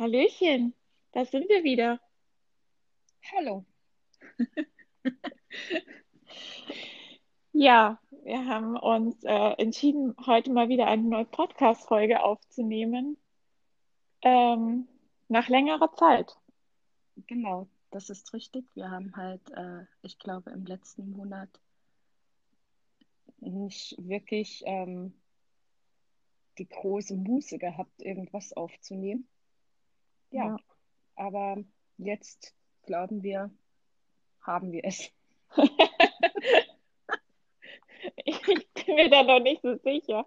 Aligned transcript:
Hallöchen, 0.00 0.72
da 1.12 1.26
sind 1.26 1.46
wir 1.50 1.62
wieder. 1.62 2.00
Hallo. 3.34 3.66
Ja, 7.52 8.00
wir 8.22 8.46
haben 8.46 8.78
uns 8.78 9.22
äh, 9.24 9.52
entschieden, 9.58 10.14
heute 10.24 10.50
mal 10.52 10.70
wieder 10.70 10.86
eine 10.86 11.02
neue 11.02 11.26
Podcast-Folge 11.26 12.22
aufzunehmen. 12.22 13.18
Ähm, 14.22 14.88
nach 15.28 15.48
längerer 15.48 15.92
Zeit. 15.92 16.38
Genau, 17.26 17.68
das 17.90 18.08
ist 18.08 18.32
richtig. 18.32 18.64
Wir 18.74 18.90
haben 18.90 19.14
halt, 19.16 19.50
äh, 19.50 19.84
ich 20.00 20.18
glaube, 20.18 20.50
im 20.52 20.64
letzten 20.64 21.10
Monat 21.10 21.50
nicht 23.40 23.96
wirklich 23.98 24.62
ähm, 24.64 25.12
die 26.56 26.68
große 26.68 27.16
Muße 27.16 27.58
gehabt, 27.58 28.00
irgendwas 28.00 28.54
aufzunehmen. 28.54 29.28
Ja, 30.30 30.46
Ja. 30.46 30.56
aber 31.16 31.62
jetzt 31.98 32.54
glauben 32.86 33.22
wir, 33.22 33.50
haben 34.40 34.72
wir 34.72 34.84
es. 34.84 35.10
Ich 38.24 38.40
bin 38.40 38.94
mir 38.94 39.10
da 39.10 39.22
noch 39.22 39.40
nicht 39.40 39.60
so 39.62 39.76
sicher. 39.76 40.26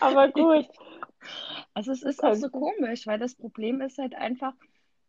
Aber 0.00 0.28
gut, 0.30 0.68
Also 1.74 1.92
es 1.92 2.02
ist 2.02 2.22
auch 2.24 2.34
so 2.34 2.48
komisch, 2.50 3.06
weil 3.06 3.18
das 3.18 3.34
Problem 3.34 3.80
ist 3.80 3.98
halt 3.98 4.14
einfach, 4.14 4.54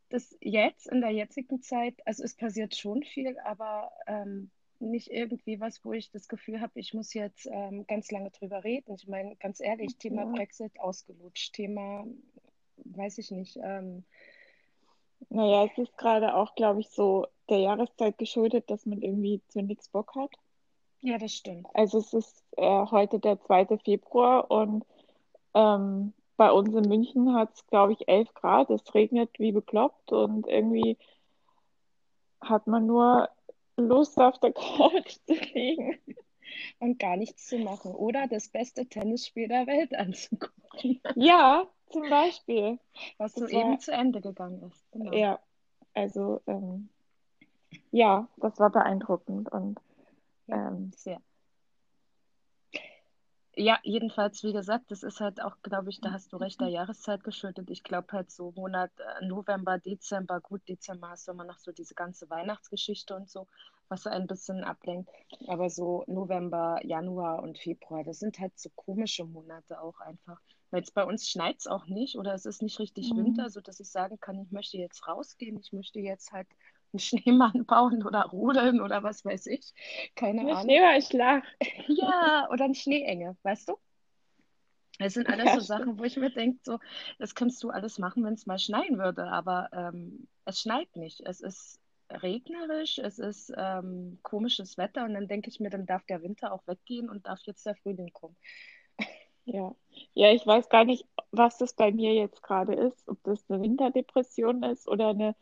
dass 0.10 0.36
jetzt 0.42 0.88
in 0.88 1.02
der 1.02 1.12
jetzigen 1.12 1.62
Zeit, 1.62 1.96
also 2.06 2.24
es 2.24 2.36
passiert 2.36 2.76
schon 2.76 3.04
viel, 3.04 3.38
aber 3.40 3.92
ähm, 4.06 4.52
nicht 4.80 5.10
irgendwie 5.12 5.60
was, 5.60 5.84
wo 5.84 5.94
ich 5.94 6.12
das 6.12 6.28
Gefühl 6.28 6.62
habe, 6.62 6.80
ich 6.80 6.94
muss 6.94 7.14
jetzt 7.14 7.48
ähm, 7.52 7.86
ganz 7.88 8.12
lange 8.12 8.30
drüber 8.32 8.64
reden. 8.64 8.94
Ich 8.96 9.08
meine, 9.08 9.36
ganz 9.38 9.60
ehrlich, 9.60 9.98
Thema 9.98 10.24
Ja. 10.24 10.32
Brexit 10.32 10.80
ausgelutscht, 10.80 11.54
Thema, 11.54 12.06
weiß 12.86 13.18
ich 13.20 13.32
nicht, 13.32 13.58
ähm, 13.62 14.06
Naja, 15.30 15.66
es 15.66 15.78
ist 15.78 15.98
gerade 15.98 16.36
auch, 16.36 16.56
glaube 16.56 16.82
ich, 16.82 16.90
so 16.90 17.28
der 17.50 17.60
Jahreszeit 17.60 18.18
geschuldet, 18.18 18.70
dass 18.70 18.86
man 18.86 19.02
irgendwie 19.02 19.42
zu 19.48 19.62
nichts 19.62 19.90
Bock 19.90 20.16
hat. 20.16 20.32
ja, 21.02 21.18
das 21.18 21.34
stimmt. 21.34 21.68
Also 21.74 22.00
es 22.00 22.14
ist 22.14 22.44
äh, 22.58 22.86
heute 22.92 23.20
der 23.20 23.40
zweite 23.42 23.78
Februar 23.80 24.50
und 24.52 24.86
ähm, 25.54 26.14
bei 26.38 26.52
uns 26.52 26.74
in 26.76 26.88
München 26.88 27.34
hat 27.36 27.54
es, 27.56 27.66
glaube 27.68 27.94
ich, 27.94 28.08
11 28.08 28.34
Grad. 28.34 28.70
Es 28.70 28.94
regnet 28.94 29.30
wie 29.40 29.52
bekloppt 29.52 30.12
und 30.12 30.48
irgendwie 30.48 30.98
hat 32.42 32.68
man 32.68 32.86
nur 32.88 33.30
Lust 33.78 34.18
auf 34.20 34.40
der 34.40 34.54
Couch 34.54 35.18
zu 35.26 35.34
liegen. 35.34 36.00
Und 36.80 36.98
gar 37.00 37.18
nichts 37.18 37.48
zu 37.48 37.60
machen 37.60 37.94
oder 37.94 38.28
das 38.28 38.50
beste 38.50 38.88
Tennisspiel 38.88 39.48
der 39.48 39.68
Welt 39.68 39.94
anzugucken, 39.96 41.02
Ja, 41.16 41.68
zum 41.90 42.10
Beispiel. 42.10 42.80
was 43.18 43.34
Das 43.34 43.52
war, 43.52 43.80
zu 43.80 43.92
Ende 43.92 44.22
gegangen 44.22 44.62
ist. 44.64 44.92
Genau. 44.92 45.14
ja, 45.14 45.40
also 45.94 46.42
ähm, 46.48 46.90
ja, 47.92 48.28
das 48.38 48.60
war 48.60 48.70
beeindruckend 48.72 49.52
und 49.52 49.80
ähm, 50.48 50.92
sehr. 50.96 51.22
Ja, 53.60 53.80
jedenfalls, 53.82 54.44
wie 54.44 54.54
gesagt, 54.54 54.92
das 54.92 55.02
ist 55.02 55.20
halt 55.20 55.42
auch, 55.42 55.56
glaube 55.64 55.90
ich, 55.90 56.00
da 56.00 56.12
hast 56.12 56.32
du 56.32 56.38
recht, 56.38 56.62
der 56.62 56.68
Jahreszeit 56.68 57.24
geschuldet. 57.24 57.72
Ich 57.72 57.84
glaube 57.84 58.08
halt 58.12 58.30
so 58.30 58.52
Monat 58.56 58.92
äh, 59.00 59.26
November, 59.26 59.80
Dezember, 59.80 60.40
gut, 60.42 60.62
Dezember 60.70 61.10
hast 61.10 61.28
du 61.28 61.32
immer 61.32 61.44
noch 61.44 61.58
so 61.58 61.72
diese 61.72 61.96
ganze 61.96 62.30
Weihnachtsgeschichte 62.30 63.16
und 63.16 63.28
so, 63.28 63.48
was 63.90 64.04
so 64.04 64.12
ein 64.12 64.28
bisschen 64.28 64.64
ablenkt. 64.64 65.10
Aber 65.48 65.72
so 65.72 66.04
November, 66.06 66.80
Januar 66.84 67.42
und 67.42 67.58
Februar, 67.58 68.04
das 68.04 68.20
sind 68.20 68.38
halt 68.38 68.58
so 68.60 68.70
komische 68.76 69.26
Monate 69.26 69.82
auch 69.82 70.00
einfach. 70.02 70.40
Weil 70.72 70.80
jetzt 70.82 70.94
bei 70.94 71.04
uns 71.04 71.30
schneit 71.30 71.58
es 71.60 71.68
auch 71.68 71.88
nicht 71.88 72.18
oder 72.18 72.34
es 72.34 72.46
ist 72.46 72.62
nicht 72.62 72.80
richtig 72.80 73.14
mm, 73.14 73.16
Winter, 73.16 73.50
sodass 73.50 73.80
ich 73.80 73.90
sagen 73.90 74.20
kann, 74.20 74.40
ich 74.42 74.52
möchte 74.52 74.78
jetzt 74.78 75.08
rausgehen, 75.08 75.58
ich 75.60 75.74
möchte 75.74 76.00
jetzt 76.00 76.32
halt 76.32 76.48
einen 76.94 77.00
Schneemann 77.00 77.66
bauen 77.66 78.04
oder 78.06 78.24
rodeln 78.26 78.82
oder 78.82 79.04
was 79.04 79.24
weiß 79.26 79.48
ich. 79.48 79.74
Keine 80.16 80.42
eine 80.42 80.52
Ahnung. 80.52 80.62
Schneeballschlacht. 80.62 81.48
Ja, 81.88 82.48
oder 82.52 82.66
eine 82.66 82.76
Schneeenge, 82.76 83.38
weißt 83.44 83.70
du? 83.70 83.78
Das 85.00 85.14
sind 85.14 85.30
alles 85.30 85.52
Ja, 85.52 85.54
so 85.54 85.62
stimmt. 85.62 85.62
Sachen, 85.62 86.00
wo 86.00 86.04
ich 86.04 86.18
mir 86.18 86.32
denke, 86.32 86.60
so, 86.64 86.80
das 87.20 87.36
könntest 87.36 87.64
du 87.64 87.70
alles 87.70 88.00
machen, 88.00 88.24
wenn 88.24 88.34
es 88.34 88.48
mal 88.48 88.58
schneien 88.60 88.98
würde, 88.98 89.28
aber 89.28 89.70
ähm, 89.72 90.28
es 90.46 90.60
schneit 90.62 90.96
nicht. 90.96 91.22
Es 91.26 91.40
ist 91.42 91.80
regnerisch, 92.10 92.98
es 92.98 93.20
ist 93.20 93.54
ähm, 93.56 94.20
komisches 94.24 94.78
Wetter 94.78 95.04
und 95.06 95.14
dann 95.14 95.28
denke 95.28 95.50
ich 95.50 95.60
mir, 95.60 95.70
dann 95.70 95.86
darf 95.86 96.04
der 96.06 96.24
Winter 96.24 96.52
auch 96.52 96.66
weggehen 96.68 97.10
und 97.10 97.28
darf 97.28 97.42
jetzt 97.44 97.66
der 97.66 97.76
Frühling 97.76 98.12
kommen. 98.14 98.38
Ja. 99.48 99.74
Ja, 100.14 100.32
ich 100.32 100.46
weiß 100.46 100.70
gar 100.70 100.86
nicht, 100.86 101.06
was 101.32 101.58
das 101.58 101.74
bei 101.74 101.92
mir 101.92 102.14
jetzt 102.14 102.44
gerade 102.44 102.74
ist, 102.74 103.08
ob 103.08 103.22
das 103.24 103.44
eine 103.50 103.62
Winterdepression 103.64 104.64
ist 104.64 104.88
oder 104.88 105.10
eine 105.10 105.36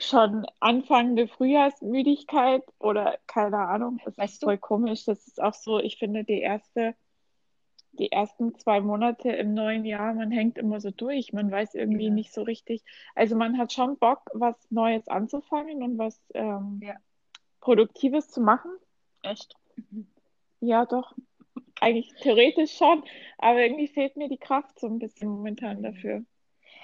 schon 0.00 0.46
anfangende 0.60 1.28
Frühjahrsmüdigkeit 1.28 2.62
oder 2.78 3.18
keine 3.26 3.58
Ahnung. 3.58 4.00
Es 4.06 4.12
ist 4.12 4.18
Weißt 4.18 4.42
du? 4.42 4.46
voll 4.46 4.58
komisch. 4.58 5.04
Das 5.04 5.26
ist 5.26 5.40
auch 5.42 5.54
so, 5.54 5.78
ich 5.78 5.98
finde, 5.98 6.24
die 6.24 6.40
erste, 6.40 6.94
die 7.92 8.12
ersten 8.12 8.54
zwei 8.58 8.80
Monate 8.80 9.30
im 9.30 9.54
neuen 9.54 9.84
Jahr, 9.84 10.14
man 10.14 10.30
hängt 10.30 10.58
immer 10.58 10.80
so 10.80 10.90
durch. 10.90 11.32
Man 11.32 11.50
weiß 11.50 11.74
irgendwie 11.74 12.06
Ja, 12.06 12.14
nicht 12.14 12.32
so 12.32 12.42
richtig. 12.42 12.84
Also 13.14 13.36
man 13.36 13.58
hat 13.58 13.72
schon 13.72 13.98
Bock, 13.98 14.22
was 14.34 14.56
Neues 14.70 15.08
anzufangen 15.08 15.82
und 15.82 15.98
was 15.98 16.20
ähm, 16.34 16.80
ja, 16.82 16.94
Produktives 17.60 18.28
zu 18.28 18.40
machen. 18.40 18.70
echt. 19.22 19.56
Ja, 20.60 20.86
doch. 20.86 21.14
Eigentlich 21.80 22.12
theoretisch 22.22 22.76
schon, 22.76 23.02
aber 23.38 23.60
irgendwie 23.62 23.88
fehlt 23.88 24.16
mir 24.16 24.28
die 24.28 24.38
Kraft 24.38 24.78
so 24.78 24.86
ein 24.86 24.98
bisschen 24.98 25.28
momentan 25.28 25.78
Mhm. 25.78 25.82
dafür. 25.82 26.24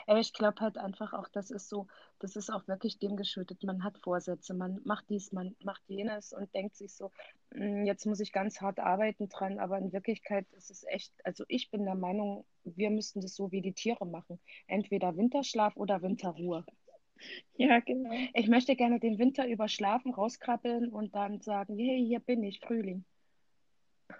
Aber 0.06 0.20
ich 0.20 0.32
glaube 0.32 0.60
halt 0.60 0.76
einfach 0.78 1.12
auch, 1.12 1.28
das 1.28 1.50
ist 1.50 1.68
so, 1.68 1.86
das 2.18 2.36
ist 2.36 2.50
auch 2.50 2.66
wirklich 2.68 2.98
dem 2.98 3.16
geschuldet. 3.16 3.62
Man 3.64 3.84
hat 3.84 3.98
Vorsätze, 3.98 4.54
man 4.54 4.80
macht 4.84 5.08
dies, 5.08 5.32
man 5.32 5.56
macht 5.62 5.82
jenes 5.88 6.32
und 6.32 6.52
denkt 6.54 6.76
sich 6.76 6.94
so, 6.94 7.10
"Mm, 7.54 7.84
jetzt 7.84 8.04
muss 8.06 8.20
ich 8.20 8.32
ganz 8.32 8.60
hart 8.60 8.80
arbeiten 8.80 9.28
dran. 9.28 9.58
Aber 9.58 9.78
in 9.78 9.92
Wirklichkeit 9.92 10.46
ist 10.52 10.70
es 10.70 10.84
echt, 10.88 11.12
also 11.24 11.44
ich 11.48 11.70
bin 11.70 11.84
der 11.84 11.94
Meinung, 11.94 12.44
wir 12.64 12.90
müssten 12.90 13.20
das 13.20 13.34
so 13.34 13.50
wie 13.50 13.62
die 13.62 13.72
Tiere 13.72 14.06
machen. 14.06 14.38
Entweder 14.66 15.16
Winterschlaf 15.16 15.76
oder 15.76 16.02
Winterruhe. 16.02 16.64
Ja, 17.56 17.80
genau. 17.80 18.10
Ich 18.34 18.48
möchte 18.48 18.76
gerne 18.76 19.00
den 19.00 19.18
Winter 19.18 19.46
überschlafen, 19.46 20.12
rauskrabbeln 20.12 20.88
und 20.90 21.14
dann 21.14 21.40
sagen, 21.40 21.78
hey, 21.78 22.04
hier 22.06 22.20
bin 22.20 22.42
ich, 22.42 22.60
Frühling. 22.60 23.04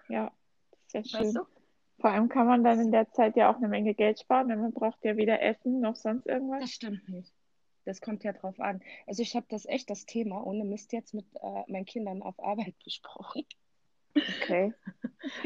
Ja, 0.09 0.33
ist 0.95 1.13
ja 1.13 1.21
Weißt 1.21 1.33
schön. 1.33 1.35
du? 1.35 1.47
Vor 2.01 2.11
allem 2.11 2.29
kann 2.29 2.47
man 2.47 2.65
dann 2.65 2.81
in 2.81 2.93
der 2.93 3.11
Zeit 3.13 3.37
ja 3.37 3.51
auch 3.51 3.57
eine 3.57 3.69
Menge 3.69 3.95
Geld 3.95 4.21
sparen, 4.21 4.49
denn 4.49 4.61
man 4.61 4.73
braucht 4.73 5.05
ja 5.05 5.17
weder 5.17 5.41
Essen 5.41 5.81
noch 5.81 5.97
sonst 5.97 6.27
irgendwas. 6.27 6.61
Das 6.61 6.71
stimmt 6.71 7.09
nicht. 7.09 7.33
Das 7.85 8.01
kommt 8.01 8.25
ja 8.25 8.33
drauf 8.33 8.59
an. 8.61 8.81
Also 9.07 9.23
ich 9.23 9.37
habe 9.37 9.47
das 9.49 9.67
echt 9.67 9.91
das 9.91 10.07
Thema 10.07 10.45
ohne 10.47 10.65
Mist 10.65 10.93
jetzt 10.93 11.15
mit 11.15 11.27
äh, 11.37 11.71
meinen 11.71 11.85
Kindern 11.85 12.23
auf 12.23 12.39
Arbeit 12.43 12.75
besprochen. 12.85 13.45
Okay, 14.17 14.75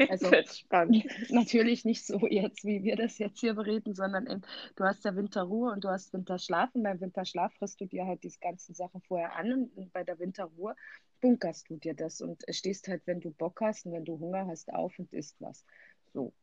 das 0.07 0.23
Also 0.23 0.31
spannend. 0.57 1.05
natürlich 1.29 1.85
nicht 1.85 2.05
so 2.05 2.27
jetzt, 2.27 2.65
wie 2.65 2.83
wir 2.83 2.95
das 2.95 3.17
jetzt 3.17 3.39
hier 3.39 3.53
bereden, 3.55 3.95
sondern 3.95 4.27
in, 4.27 4.41
du 4.75 4.83
hast 4.83 5.05
ja 5.05 5.15
Winterruhe 5.15 5.71
und 5.71 5.83
du 5.83 5.89
hast 5.89 6.13
Winterschlaf. 6.13 6.73
Und 6.75 6.83
beim 6.83 7.01
Winterschlaf 7.01 7.53
frisst 7.55 7.81
du 7.81 7.85
dir 7.85 8.05
halt 8.05 8.23
diese 8.23 8.39
ganzen 8.39 8.75
Sachen 8.75 9.01
vorher 9.01 9.35
an 9.35 9.71
und 9.75 9.91
bei 9.93 10.03
der 10.03 10.19
Winterruhe 10.19 10.75
bunkerst 11.21 11.69
du 11.69 11.77
dir 11.77 11.95
das 11.95 12.21
und 12.21 12.43
stehst 12.49 12.87
halt, 12.87 13.01
wenn 13.07 13.19
du 13.21 13.31
Bock 13.31 13.61
hast 13.61 13.85
und 13.85 13.93
wenn 13.93 14.05
du 14.05 14.19
Hunger 14.19 14.47
hast, 14.47 14.71
auf 14.73 14.97
und 14.99 15.11
isst 15.13 15.35
was. 15.41 15.65
So. 16.13 16.33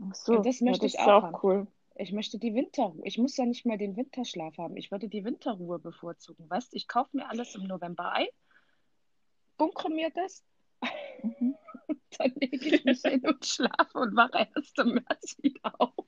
Ach 0.00 0.14
Und 0.26 0.38
so, 0.38 0.42
das 0.42 0.60
ja, 0.64 0.66
möchte 0.70 0.86
das 0.86 0.94
ich 0.94 1.00
ist 1.00 1.06
auch 1.06 1.24
auch 1.24 1.42
cool. 1.42 1.66
Ich 1.96 2.12
möchte 2.12 2.38
die 2.38 2.54
Winterruhe. 2.54 3.02
Ich 3.06 3.18
muss 3.18 3.36
ja 3.36 3.44
nicht 3.46 3.66
mal 3.66 3.78
den 3.78 3.96
Winterschlaf 3.96 4.56
haben. 4.58 4.76
Ich 4.76 4.90
würde 4.90 5.08
die 5.08 5.24
Winterruhe 5.24 5.78
bevorzugen. 5.78 6.48
Weißt, 6.48 6.74
ich 6.74 6.88
kaufe 6.88 7.16
mir 7.16 7.28
alles 7.28 7.54
im 7.54 7.64
November 7.64 8.12
ein, 8.12 8.28
bunkere 9.58 9.90
mir 9.90 10.10
das, 10.10 10.44
Mhm. 11.22 11.56
dann 12.18 12.32
lege 12.40 12.76
ich 12.76 12.84
mich 12.84 13.02
hin 13.02 13.26
und 13.26 13.44
schlafe 13.44 13.98
und 13.98 14.16
wache 14.16 14.48
erst 14.54 14.78
im 14.78 14.94
März 14.94 15.36
wieder 15.42 15.74
auf. 15.78 16.06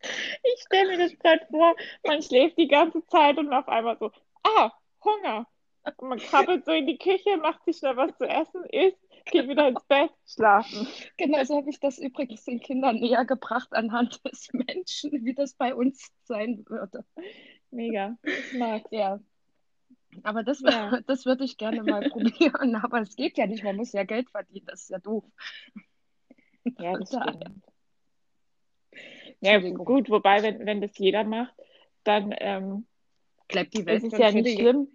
Ich 0.00 0.62
stelle 0.62 0.96
mir 0.96 1.08
das 1.08 1.18
gerade 1.18 1.46
vor, 1.50 1.74
man 2.04 2.22
schläft 2.22 2.58
die 2.58 2.68
ganze 2.68 3.04
Zeit 3.06 3.38
und 3.38 3.52
auf 3.52 3.68
einmal 3.68 3.98
so, 3.98 4.12
ah, 4.42 4.70
Hunger. 5.02 5.46
Und 5.98 6.08
man 6.08 6.18
krabbelt 6.18 6.64
so 6.64 6.72
in 6.72 6.86
die 6.86 6.98
Küche, 6.98 7.36
macht 7.36 7.64
sich 7.64 7.78
schnell 7.78 7.96
was 7.96 8.16
zu 8.18 8.24
essen, 8.24 8.64
isst, 8.70 8.98
geht 9.26 9.48
wieder 9.48 9.68
ins 9.68 9.84
Bett, 9.84 10.10
schlafen. 10.26 10.86
Genau 11.16 11.44
so 11.44 11.56
habe 11.56 11.70
ich 11.70 11.78
das 11.78 11.98
übrigens 11.98 12.44
den 12.44 12.60
Kindern 12.60 12.96
näher 12.96 13.24
gebracht 13.24 13.72
anhand 13.72 14.24
des 14.24 14.48
Menschen, 14.52 15.24
wie 15.24 15.34
das 15.34 15.54
bei 15.54 15.74
uns 15.74 16.10
sein 16.24 16.64
würde. 16.66 17.04
Mega, 17.70 18.16
ich 18.22 18.58
mag's. 18.58 18.88
Ja, 18.90 19.20
aber 20.22 20.42
das, 20.42 20.60
Ja, 20.60 21.00
das 21.06 21.26
würde 21.26 21.44
ich 21.44 21.56
gerne 21.56 21.82
mal 21.82 22.02
probieren. 22.10 22.76
Aber 22.76 23.00
es 23.00 23.16
geht 23.16 23.38
ja 23.38 23.46
nicht, 23.46 23.64
man 23.64 23.76
muss 23.76 23.92
ja 23.92 24.04
Geld 24.04 24.30
verdienen, 24.30 24.66
das 24.66 24.82
ist 24.82 24.90
ja 24.90 24.98
doof. 24.98 25.24
ja, 26.78 26.96
das. 26.96 27.12
Ja, 29.40 29.52
Entschuldigung, 29.52 29.84
gut, 29.84 30.10
wobei, 30.10 30.42
wenn, 30.42 30.64
wenn 30.66 30.80
das 30.80 30.96
jeder 30.98 31.24
macht, 31.24 31.54
dann 32.04 32.34
ähm, 32.38 32.86
bleibt 33.48 33.74
die 33.74 33.78
ist 33.78 33.86
Welt 33.86 34.04
es 34.04 34.10
dann 34.10 34.20
ja 34.20 34.32
nicht 34.32 34.48
die 34.48 34.56
schlimm. 34.56 34.88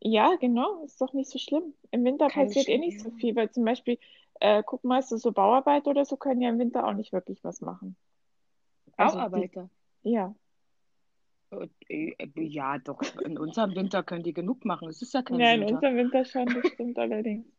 Ja, 0.00 0.36
genau, 0.36 0.84
ist 0.84 1.00
doch 1.00 1.12
nicht 1.12 1.30
so 1.30 1.38
schlimm. 1.38 1.74
Im 1.90 2.04
Winter 2.04 2.28
keine 2.28 2.46
passiert 2.46 2.68
eh 2.68 2.76
Sch 2.76 2.80
nicht 2.80 3.00
so 3.00 3.10
ja, 3.10 3.16
viel, 3.16 3.36
weil 3.36 3.50
zum 3.50 3.64
Beispiel, 3.64 3.98
äh, 4.40 4.62
guck 4.64 4.84
mal, 4.84 5.02
so, 5.02 5.16
so 5.16 5.32
Bauarbeit 5.32 5.86
oder 5.86 6.04
so 6.04 6.16
können 6.16 6.42
ja 6.42 6.50
im 6.50 6.58
Winter 6.58 6.86
auch 6.86 6.92
nicht 6.92 7.12
wirklich 7.12 7.42
was 7.44 7.60
machen. 7.60 7.96
Also 8.96 9.18
die, 9.22 9.26
Bauarbeiter. 9.32 9.70
ja, 10.02 10.26
Äh, 10.26 10.30
äh, 10.30 10.43
Ja, 12.36 12.78
doch, 12.78 13.00
in 13.20 13.38
unserem 13.38 13.74
Winter 13.74 14.02
können 14.02 14.22
die 14.22 14.32
genug 14.34 14.64
machen. 14.64 14.88
Es 14.88 15.02
ist 15.02 15.14
ja 15.14 15.22
kein 15.22 15.40
Ja, 15.40 15.54
in 15.54 15.60
Winter. 15.60 15.74
unserem 15.76 15.96
Winter 15.96 16.24
schon, 16.24 16.46
das 16.46 16.68
stimmt 16.72 16.98
allerdings. 16.98 17.46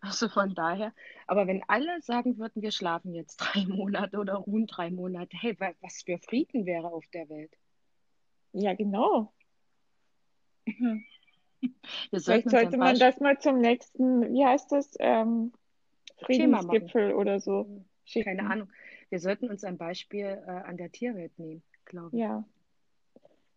Also 0.00 0.28
von 0.28 0.54
daher. 0.54 0.94
Aber 1.26 1.48
wenn 1.48 1.62
alle 1.66 2.00
sagen 2.02 2.38
würden, 2.38 2.62
wir 2.62 2.70
schlafen 2.70 3.14
jetzt 3.14 3.38
drei 3.38 3.66
Monate 3.66 4.18
oder 4.18 4.34
ruhen 4.34 4.66
drei 4.68 4.90
Monate, 4.90 5.36
hey, 5.36 5.58
wa- 5.58 5.72
was 5.80 6.02
für 6.04 6.18
Frieden 6.18 6.66
wäre 6.66 6.92
auf 6.92 7.04
der 7.12 7.28
Welt. 7.28 7.52
Ja, 8.52 8.74
genau. 8.74 9.32
Wir 12.10 12.20
Vielleicht 12.20 12.48
sollte 12.50 12.76
man 12.76 12.90
Beispiel 12.90 13.08
das 13.08 13.20
mal 13.20 13.38
zum 13.40 13.58
nächsten, 13.60 14.32
wie 14.32 14.44
heißt 14.44 14.70
das, 14.70 14.94
ähm. 15.00 15.52
Friedensgipfel 16.20 17.12
oder 17.14 17.40
so 17.40 17.64
Keine 17.64 17.84
schicken. 18.04 18.40
Ahnung. 18.40 18.72
Wir 19.10 19.18
sollten 19.20 19.48
uns 19.50 19.64
ein 19.64 19.78
Beispiel 19.78 20.24
äh, 20.46 20.50
an 20.50 20.76
der 20.76 20.90
Tierwelt 20.92 21.36
nehmen, 21.38 21.62
glaube 21.84 22.16
ich. 22.16 22.20
Ja, 22.22 22.44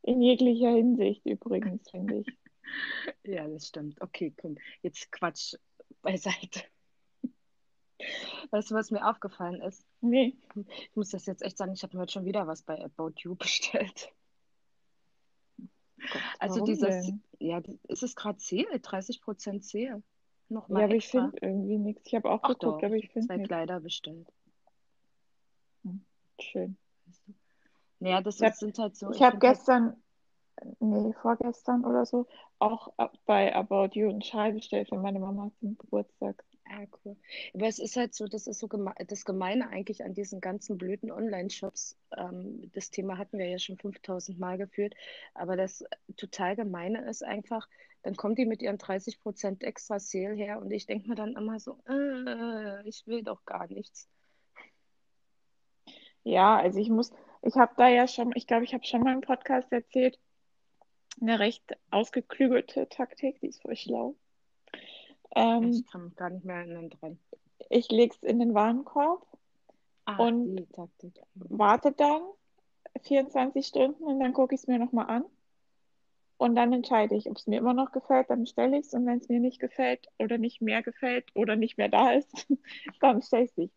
in 0.04 0.22
jeglicher 0.22 0.72
Hinsicht 0.72 1.26
übrigens, 1.26 1.90
finde 1.90 2.20
ich. 2.20 2.28
Ja, 3.26 3.46
das 3.50 3.68
stimmt. 3.68 4.00
Okay, 4.02 4.34
komm, 4.40 4.56
jetzt 4.82 5.12
Quatsch 5.12 5.56
beiseite. 6.02 6.62
Weißt 8.52 8.72
du, 8.72 8.76
was 8.76 8.92
mir 8.92 9.06
aufgefallen 9.06 9.60
ist? 9.62 9.86
Nee, 10.00 10.38
Ich 10.56 10.96
muss 10.96 11.10
das 11.10 11.26
jetzt 11.26 11.42
echt 11.42 11.58
sagen, 11.58 11.74
ich 11.74 11.84
habe 11.84 11.98
mir 11.98 12.02
heute 12.04 12.14
schon 12.14 12.24
wieder 12.26 12.48
was 12.48 12.62
bei 12.62 12.82
About 12.82 13.12
You 13.18 13.36
bestellt. 13.36 14.14
Gott, 15.98 16.22
Also 16.40 16.64
dieses, 16.66 17.06
denn? 17.06 17.24
ja, 17.40 17.62
ist 17.90 18.04
es 18.04 18.16
gerade 18.16 18.40
Sale, 18.40 18.80
30% 18.80 19.62
Sale. 19.64 19.84
Ja, 19.86 20.02
Nochmal 20.50 20.84
aber 20.84 20.96
ich 20.96 21.06
extra. 21.06 21.30
finde 21.30 21.38
irgendwie 21.42 21.78
nichts. 21.78 22.04
Ich 22.08 22.16
habe 22.16 22.30
auch 22.30 22.40
Ach 22.44 22.50
geguckt, 22.50 22.64
doch, 22.64 22.84
aber 22.84 22.96
ich 22.96 23.04
ich 23.06 23.10
habe 23.16 23.26
finde 23.28 23.36
zwei. 23.36 23.48
Kleider 23.48 23.80
bestellt. 23.82 24.28
Schön. 26.40 26.78
Naja, 28.02 28.22
das 28.22 28.38
Ich 28.38 28.44
habe 28.44 28.56
sind 28.58 28.78
halt 28.80 28.98
so, 28.98 29.12
ich 29.12 29.22
ich 29.22 29.24
hab 29.24 29.34
finde 29.34 29.48
halt, 29.48 29.60
gestern, 29.60 30.04
nee, 30.80 31.14
vorgestern 31.22 31.86
oder 31.86 32.06
so, 32.06 32.28
auch 32.60 32.94
bei 33.26 33.56
About 33.56 33.90
You 33.94 34.10
einen 34.10 34.22
Schal 34.24 34.54
bestellt 34.54 34.90
für 34.90 34.98
meine 34.98 35.20
Mama 35.20 35.52
zum 35.60 35.78
Geburtstag. 35.78 36.44
ah, 36.66 36.86
cool. 37.06 37.18
Aber 37.54 37.68
es 37.68 37.80
ist 37.80 37.98
halt 37.98 38.16
so, 38.16 38.28
das 38.28 38.48
ist 38.48 38.60
so 38.60 38.68
geme 38.68 38.94
das 39.08 39.26
Gemeine 39.26 39.70
eigentlich 39.70 40.04
an 40.04 40.14
diesen 40.14 40.42
ganzen 40.42 40.78
blöden 40.78 41.12
Online-Shops. 41.12 41.98
Ähm, 42.18 42.72
das 42.74 42.92
Thema 42.92 43.18
hatten 43.18 43.38
wir 43.40 43.48
ja 43.50 43.60
schon 43.60 43.78
5000 43.78 44.40
Mal 44.40 44.58
geführt, 44.58 44.96
aber 45.36 45.56
das 45.58 45.84
total 46.18 46.56
Gemeine 46.56 47.10
ist 47.10 47.24
einfach, 47.24 47.68
dann 48.04 48.16
kommen 48.16 48.36
die 48.36 48.46
mit 48.46 48.62
ihren 48.64 48.78
30% 48.80 49.64
extra 49.64 50.00
Sale 50.00 50.36
her 50.36 50.60
und 50.62 50.72
ich 50.72 50.86
denke 50.88 51.10
mir 51.10 51.16
dann 51.16 51.36
immer 51.36 51.60
so, 51.60 51.80
äh, 51.88 52.88
ich 52.90 53.06
will 53.08 53.24
doch 53.24 53.46
gar 53.46 53.68
nichts. 53.68 54.10
Ja, 56.24 56.58
also 56.58 56.80
ich 56.80 56.90
muss, 56.90 57.12
ich 57.44 57.56
habe 57.56 57.74
da 57.78 57.88
ja 57.88 58.08
schon, 58.08 58.32
ich 58.36 58.48
glaube, 58.48 58.64
ich 58.66 58.74
habe 58.74 58.86
schon 58.86 59.02
mal 59.04 59.14
im 59.14 59.22
Podcast 59.22 59.72
erzählt, 59.72 60.20
eine 61.22 61.40
recht 61.40 61.64
ausgeklügelte 61.90 62.90
Taktik, 62.90 63.40
die 63.42 63.48
ist 63.48 63.62
voll 63.62 63.76
schlau. 63.78 64.16
Ähm, 65.36 65.72
Ich 65.72 65.86
kann 65.86 66.06
mich 66.06 66.16
gar 66.16 66.30
nicht 66.30 66.46
mehr 66.46 66.58
erinnern 66.58 66.90
dran. 66.90 67.20
ich 67.70 67.90
lege 67.90 68.14
es 68.16 68.24
in 68.24 68.40
den 68.40 68.54
Warenkorb 68.54 69.26
Ah, 70.06 70.18
und 70.18 70.68
warte 71.36 71.92
dann 71.92 72.22
24 73.04 73.66
Stunden 73.68 74.04
und 74.04 74.20
dann 74.20 74.34
gucke 74.34 74.56
ich 74.56 74.62
es 74.62 74.68
mir 74.68 74.80
nochmal 74.80 75.08
an. 75.08 75.26
Und 76.38 76.56
dann 76.56 76.74
entscheide 76.74 77.16
ich, 77.16 77.30
ob 77.30 77.38
es 77.38 77.48
mir 77.48 77.60
immer 77.60 77.74
noch 77.74 77.92
gefällt, 77.92 78.30
dann 78.30 78.42
bestelle 78.42 78.78
ich 78.80 78.88
es. 78.88 78.94
Und 78.94 79.06
wenn 79.06 79.20
es 79.20 79.30
mir 79.30 79.40
nicht 79.40 79.60
gefällt 79.60 80.08
oder 80.20 80.38
nicht 80.38 80.62
mehr 80.62 80.82
gefällt 80.82 81.30
oder 81.36 81.56
nicht 81.56 81.78
mehr 81.78 81.88
da 81.90 82.12
ist, 82.14 82.48
dann 83.00 83.20
bestelle 83.20 83.44
ich 83.46 83.52
es 83.52 83.58
nicht. 83.58 83.74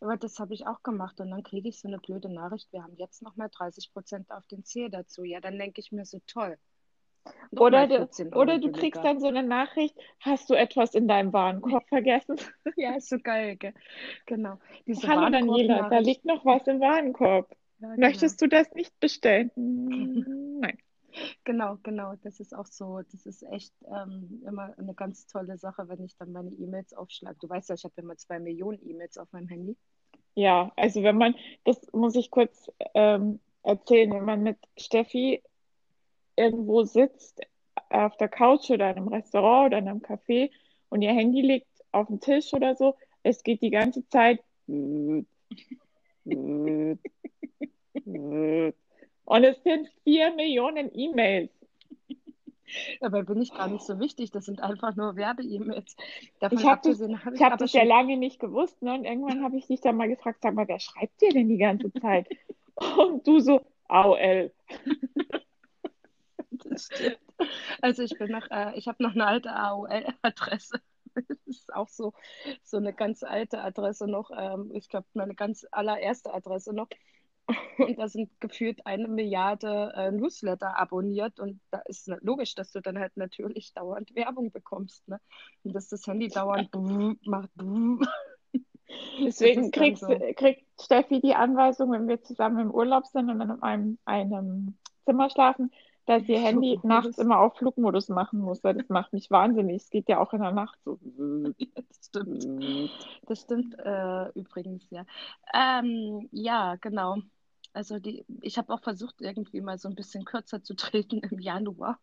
Aber 0.00 0.16
das 0.16 0.38
habe 0.38 0.54
ich 0.54 0.66
auch 0.66 0.82
gemacht 0.82 1.20
und 1.20 1.30
dann 1.30 1.42
kriege 1.42 1.68
ich 1.68 1.78
so 1.78 1.88
eine 1.88 1.98
blöde 1.98 2.32
Nachricht, 2.32 2.72
wir 2.72 2.82
haben 2.82 2.96
jetzt 2.96 3.22
nochmal 3.22 3.48
30% 3.48 4.30
auf 4.30 4.46
den 4.46 4.64
Zeh 4.64 4.88
dazu. 4.88 5.24
Ja, 5.24 5.40
dann 5.40 5.58
denke 5.58 5.80
ich 5.80 5.92
mir 5.92 6.04
so, 6.04 6.20
toll. 6.26 6.58
Oder 7.52 7.86
du, 7.86 7.98
14 7.98 8.32
oder 8.34 8.58
du 8.58 8.72
kriegst 8.72 9.04
dann 9.04 9.20
so 9.20 9.28
eine 9.28 9.42
Nachricht, 9.42 9.96
hast 10.20 10.50
du 10.50 10.54
etwas 10.54 10.94
in 10.94 11.06
deinem 11.06 11.32
Warenkorb 11.32 11.88
vergessen? 11.88 12.36
Ja, 12.76 12.96
ist 12.96 13.08
so 13.08 13.18
geil, 13.18 13.56
gell? 13.56 13.74
Genau. 14.26 14.58
Diese 14.86 15.06
Hallo 15.06 15.30
Daniela, 15.30 15.88
da 15.88 15.98
liegt 15.98 16.24
noch 16.24 16.44
was 16.44 16.66
im 16.66 16.80
Warenkorb. 16.80 17.54
Ja, 17.78 17.88
genau. 17.88 18.06
Möchtest 18.06 18.40
du 18.40 18.48
das 18.48 18.72
nicht 18.72 18.98
bestellen? 18.98 19.50
Nein. 20.60 20.78
Genau, 21.44 21.78
genau. 21.82 22.14
Das 22.22 22.40
ist 22.40 22.54
auch 22.54 22.66
so, 22.66 23.00
das 23.10 23.26
ist 23.26 23.42
echt 23.44 23.72
ähm, 23.86 24.42
immer 24.46 24.74
eine 24.78 24.94
ganz 24.94 25.26
tolle 25.26 25.58
Sache, 25.58 25.88
wenn 25.88 26.02
ich 26.04 26.16
dann 26.16 26.32
meine 26.32 26.50
E-Mails 26.50 26.94
aufschlage. 26.94 27.36
Du 27.40 27.48
weißt 27.48 27.68
ja, 27.68 27.74
ich 27.74 27.84
habe 27.84 27.94
immer 27.96 28.16
zwei 28.16 28.38
Millionen 28.38 28.78
E-Mails 28.88 29.18
auf 29.18 29.32
meinem 29.32 29.48
Handy. 29.48 29.76
Ja, 30.34 30.72
also 30.76 31.02
wenn 31.02 31.16
man, 31.16 31.34
das 31.64 31.78
muss 31.92 32.16
ich 32.16 32.30
kurz 32.30 32.70
ähm, 32.94 33.40
erzählen, 33.62 34.12
wenn 34.12 34.24
man 34.24 34.42
mit 34.42 34.58
Steffi 34.78 35.42
irgendwo 36.36 36.84
sitzt, 36.84 37.40
auf 37.90 38.16
der 38.16 38.28
Couch 38.28 38.70
oder 38.70 38.90
in 38.90 38.96
einem 38.96 39.08
Restaurant 39.08 39.66
oder 39.66 39.78
in 39.78 39.88
einem 39.88 40.00
Café 40.00 40.50
und 40.88 41.02
ihr 41.02 41.12
Handy 41.12 41.42
liegt 41.42 41.68
auf 41.92 42.06
dem 42.06 42.20
Tisch 42.20 42.54
oder 42.54 42.74
so, 42.74 42.96
es 43.22 43.42
geht 43.42 43.62
die 43.62 43.70
ganze 43.70 44.06
Zeit. 44.08 44.40
Und 49.24 49.44
es 49.44 49.62
sind 49.62 49.88
vier 50.04 50.34
Millionen 50.34 50.90
E-Mails. 50.94 51.50
Dabei 53.00 53.22
bin 53.22 53.42
ich 53.42 53.52
gar 53.52 53.68
nicht 53.68 53.84
so 53.84 54.00
wichtig. 54.00 54.30
Das 54.30 54.46
sind 54.46 54.60
einfach 54.60 54.96
nur 54.96 55.16
Werbe-E-Mails. 55.16 55.96
Ich 56.50 56.64
habe 56.64 56.80
das, 56.82 57.00
habe 57.00 57.34
ich 57.34 57.42
hab 57.42 57.58
das 57.58 57.72
ja 57.72 57.82
lange 57.82 58.16
nicht 58.16 58.38
gewusst, 58.38 58.80
ne? 58.82 58.94
Und 58.94 59.04
irgendwann 59.04 59.44
habe 59.44 59.58
ich 59.58 59.66
dich 59.66 59.80
dann 59.80 59.96
mal 59.96 60.08
gefragt, 60.08 60.38
sag 60.42 60.54
mal, 60.54 60.68
wer 60.68 60.80
schreibt 60.80 61.20
dir 61.20 61.30
denn 61.30 61.48
die 61.48 61.58
ganze 61.58 61.92
Zeit? 61.92 62.28
Und 62.74 63.26
du 63.26 63.40
so, 63.40 63.60
AOL. 63.88 64.52
Das 66.64 66.86
stimmt. 66.86 67.18
Also 67.80 68.02
ich 68.02 68.16
bin 68.18 68.30
noch, 68.30 68.50
äh, 68.50 68.76
ich 68.76 68.88
habe 68.88 69.02
noch 69.02 69.14
eine 69.14 69.26
alte 69.26 69.50
AOL-Adresse. 69.50 70.80
Das 71.14 71.36
ist 71.44 71.74
auch 71.74 71.90
so, 71.90 72.14
so 72.62 72.78
eine 72.78 72.94
ganz 72.94 73.22
alte 73.22 73.60
Adresse 73.60 74.06
noch. 74.08 74.30
Ähm, 74.34 74.70
ich 74.72 74.88
glaube, 74.88 75.06
meine 75.12 75.34
ganz 75.34 75.66
allererste 75.70 76.32
Adresse 76.32 76.72
noch. 76.72 76.88
Und 77.78 77.98
da 77.98 78.08
sind 78.08 78.30
gefühlt 78.40 78.86
eine 78.86 79.08
Milliarde 79.08 79.92
äh, 79.96 80.10
Newsletter 80.10 80.78
abonniert. 80.78 81.40
Und 81.40 81.60
da 81.70 81.80
ist 81.86 82.10
logisch, 82.20 82.54
dass 82.54 82.70
du 82.72 82.80
dann 82.80 82.98
halt 82.98 83.16
natürlich 83.16 83.72
dauernd 83.74 84.14
Werbung 84.14 84.52
bekommst. 84.52 85.06
Ne? 85.08 85.20
Und 85.64 85.74
dass 85.74 85.88
das 85.88 86.06
Handy 86.06 86.28
dauernd 86.28 86.70
macht. 87.24 87.50
Deswegen 89.24 89.70
kriegst, 89.70 90.02
so. 90.02 90.14
kriegt 90.36 90.64
Steffi 90.80 91.20
die 91.20 91.34
Anweisung, 91.34 91.92
wenn 91.92 92.08
wir 92.08 92.22
zusammen 92.22 92.58
im 92.58 92.70
Urlaub 92.70 93.06
sind 93.06 93.30
und 93.30 93.40
in 93.40 93.62
einem, 93.62 93.98
einem 94.04 94.76
Zimmer 95.04 95.30
schlafen, 95.30 95.72
dass 96.06 96.28
ihr 96.28 96.40
Handy 96.40 96.78
nachts 96.82 97.18
immer 97.18 97.40
auf 97.40 97.56
Flugmodus 97.56 98.08
machen 98.08 98.40
muss, 98.40 98.64
weil 98.64 98.74
das 98.74 98.88
macht 98.88 99.12
mich 99.12 99.30
wahnsinnig. 99.30 99.82
Es 99.82 99.90
geht 99.90 100.08
ja 100.08 100.18
auch 100.18 100.32
in 100.32 100.42
der 100.42 100.52
Nacht 100.52 100.78
so. 100.84 100.98
Das 101.74 102.06
stimmt. 102.06 102.90
Das 103.26 103.40
stimmt 103.40 103.78
äh, 103.78 104.28
übrigens, 104.30 104.84
ja. 104.90 105.06
Ähm, 105.54 106.28
ja, 106.32 106.76
genau. 106.76 107.18
Also 107.72 107.98
die, 107.98 108.24
ich 108.42 108.58
habe 108.58 108.72
auch 108.74 108.82
versucht, 108.82 109.20
irgendwie 109.20 109.60
mal 109.60 109.78
so 109.78 109.88
ein 109.88 109.94
bisschen 109.94 110.24
kürzer 110.24 110.62
zu 110.62 110.74
treten 110.76 111.20
im 111.20 111.38
Januar 111.38 111.98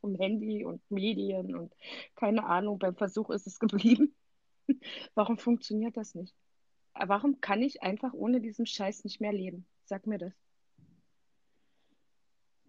vom 0.00 0.16
Handy 0.16 0.64
und 0.64 0.82
Medien 0.90 1.56
und 1.56 1.72
keine 2.14 2.44
Ahnung, 2.44 2.78
beim 2.78 2.94
Versuch 2.94 3.30
ist 3.30 3.46
es 3.46 3.58
geblieben. 3.58 4.14
Warum 5.14 5.38
funktioniert 5.38 5.96
das 5.96 6.14
nicht? 6.14 6.34
Warum 6.94 7.40
kann 7.40 7.62
ich 7.62 7.82
einfach 7.82 8.12
ohne 8.12 8.40
diesen 8.40 8.66
Scheiß 8.66 9.04
nicht 9.04 9.22
mehr 9.22 9.32
leben? 9.32 9.66
Sag 9.84 10.06
mir 10.06 10.18
das. 10.18 10.43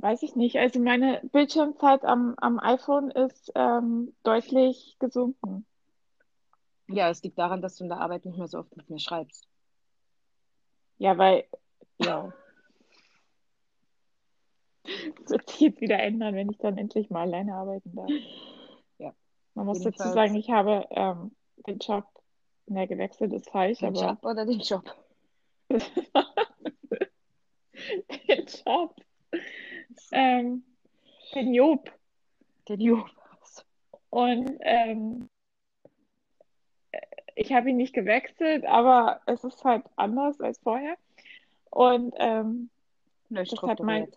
Weiß 0.05 0.21
ich 0.21 0.35
nicht. 0.35 0.57
Also 0.57 0.79
meine 0.79 1.19
Bildschirmzeit 1.31 2.05
am, 2.05 2.35
am 2.37 2.59
iPhone 2.59 3.09
ist 3.09 3.51
ähm, 3.55 4.13
deutlich 4.21 4.97
gesunken. 4.99 5.65
Ja, 6.87 7.09
es 7.09 7.23
liegt 7.23 7.39
daran, 7.39 7.63
dass 7.63 7.77
du 7.77 7.85
in 7.85 7.89
der 7.89 8.01
Arbeit 8.01 8.23
nicht 8.23 8.37
mehr 8.37 8.47
so 8.47 8.59
oft 8.59 8.77
mit 8.77 8.87
mir 8.87 8.99
schreibst. 8.99 9.47
Ja, 10.99 11.17
weil, 11.17 11.45
ja, 11.97 12.31
das 14.83 14.85
wird 15.31 15.49
sich 15.49 15.61
jetzt 15.61 15.81
wieder 15.81 15.97
ändern, 15.97 16.35
wenn 16.35 16.51
ich 16.51 16.59
dann 16.59 16.77
endlich 16.77 17.09
mal 17.09 17.21
alleine 17.21 17.55
arbeiten 17.55 17.95
darf. 17.95 18.11
Ja, 18.99 19.11
Man 19.55 19.65
muss 19.65 19.81
dazu 19.81 20.07
sagen, 20.09 20.35
ich 20.35 20.51
habe 20.51 20.85
ähm, 20.91 21.35
den 21.65 21.79
Job, 21.79 22.05
ne, 22.67 22.87
gewechselt 22.87 23.33
ist 23.33 23.49
falsch, 23.49 23.79
den 23.79 23.87
aber 23.87 24.09
Job 24.09 24.23
oder 24.23 24.45
den 24.45 24.59
Job. 24.59 24.83
den 25.69 25.81
Job, 28.45 28.95
ähm, 30.11 30.63
den 31.33 31.53
Job. 31.53 31.91
Den 32.67 32.81
Job. 32.81 33.09
Und 34.09 34.57
ähm, 34.61 35.29
ich 37.35 37.51
habe 37.51 37.69
ihn 37.69 37.77
nicht 37.77 37.93
gewechselt, 37.93 38.65
aber 38.65 39.21
es 39.25 39.43
ist 39.43 39.63
halt 39.63 39.83
anders 39.97 40.39
als 40.39 40.57
vorher. 40.59 40.95
Und 41.69 42.13
ähm, 42.17 42.69
das 43.29 43.51
hat 43.61 43.81
mein. 43.81 44.07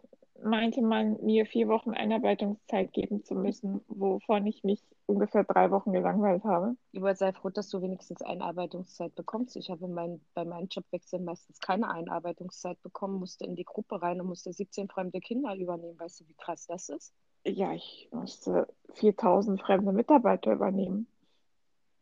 Meinte 0.42 0.82
man, 0.82 1.18
mir 1.22 1.46
vier 1.46 1.68
Wochen 1.68 1.92
Einarbeitungszeit 1.92 2.92
geben 2.92 3.24
zu 3.24 3.34
müssen, 3.34 3.80
wovon 3.88 4.46
ich 4.46 4.64
mich 4.64 4.82
ungefähr 5.06 5.44
drei 5.44 5.70
Wochen 5.70 5.92
gelangweilt 5.92 6.44
habe. 6.44 6.76
Aber 6.96 7.14
sei 7.14 7.32
froh, 7.32 7.50
dass 7.50 7.68
du 7.68 7.82
wenigstens 7.82 8.22
Einarbeitungszeit 8.22 9.14
bekommst. 9.14 9.56
Ich 9.56 9.70
habe 9.70 9.88
mein, 9.88 10.20
bei 10.34 10.44
meinen 10.44 10.68
Jobwechseln 10.68 11.24
meistens 11.24 11.58
keine 11.60 11.90
Einarbeitungszeit 11.90 12.80
bekommen, 12.82 13.18
musste 13.18 13.44
in 13.44 13.56
die 13.56 13.64
Gruppe 13.64 14.00
rein 14.00 14.20
und 14.20 14.28
musste 14.28 14.52
17 14.52 14.88
fremde 14.88 15.20
Kinder 15.20 15.54
übernehmen. 15.56 15.98
Weißt 15.98 16.20
du, 16.20 16.28
wie 16.28 16.34
krass 16.34 16.66
das 16.66 16.88
ist? 16.88 17.12
Ja, 17.44 17.72
ich 17.72 18.08
musste 18.12 18.68
4000 18.94 19.60
fremde 19.60 19.92
Mitarbeiter 19.92 20.52
übernehmen. 20.52 21.06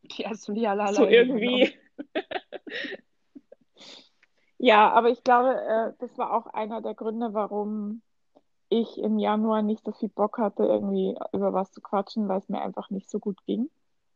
Die 0.03 0.27
hast 0.27 0.49
du 0.49 0.53
nie 0.53 0.67
alle 0.67 0.93
So 0.93 1.07
irgendwie. 1.07 1.73
Ja, 4.59 4.91
aber 4.91 5.11
ich 5.11 5.23
glaube, 5.23 5.55
äh, 5.55 5.93
das 5.99 6.17
war 6.17 6.33
auch 6.33 6.47
einer 6.47 6.81
der 6.81 6.95
Gründe, 6.95 7.35
warum 7.35 8.03
ich 8.69 8.99
im 8.99 9.19
Januar 9.19 9.63
nicht 9.63 9.85
so 9.85 9.93
viel 9.93 10.09
Bock 10.09 10.39
hatte, 10.39 10.65
irgendwie 10.65 11.17
über 11.33 11.53
was 11.53 11.73
zu 11.73 11.81
quatschen, 11.81 12.29
weil 12.29 12.39
es 12.39 12.49
mir 12.49 12.61
einfach 12.63 12.91
nicht 12.91 13.11
so 13.11 13.19
gut 13.19 13.43
ging, 13.47 13.71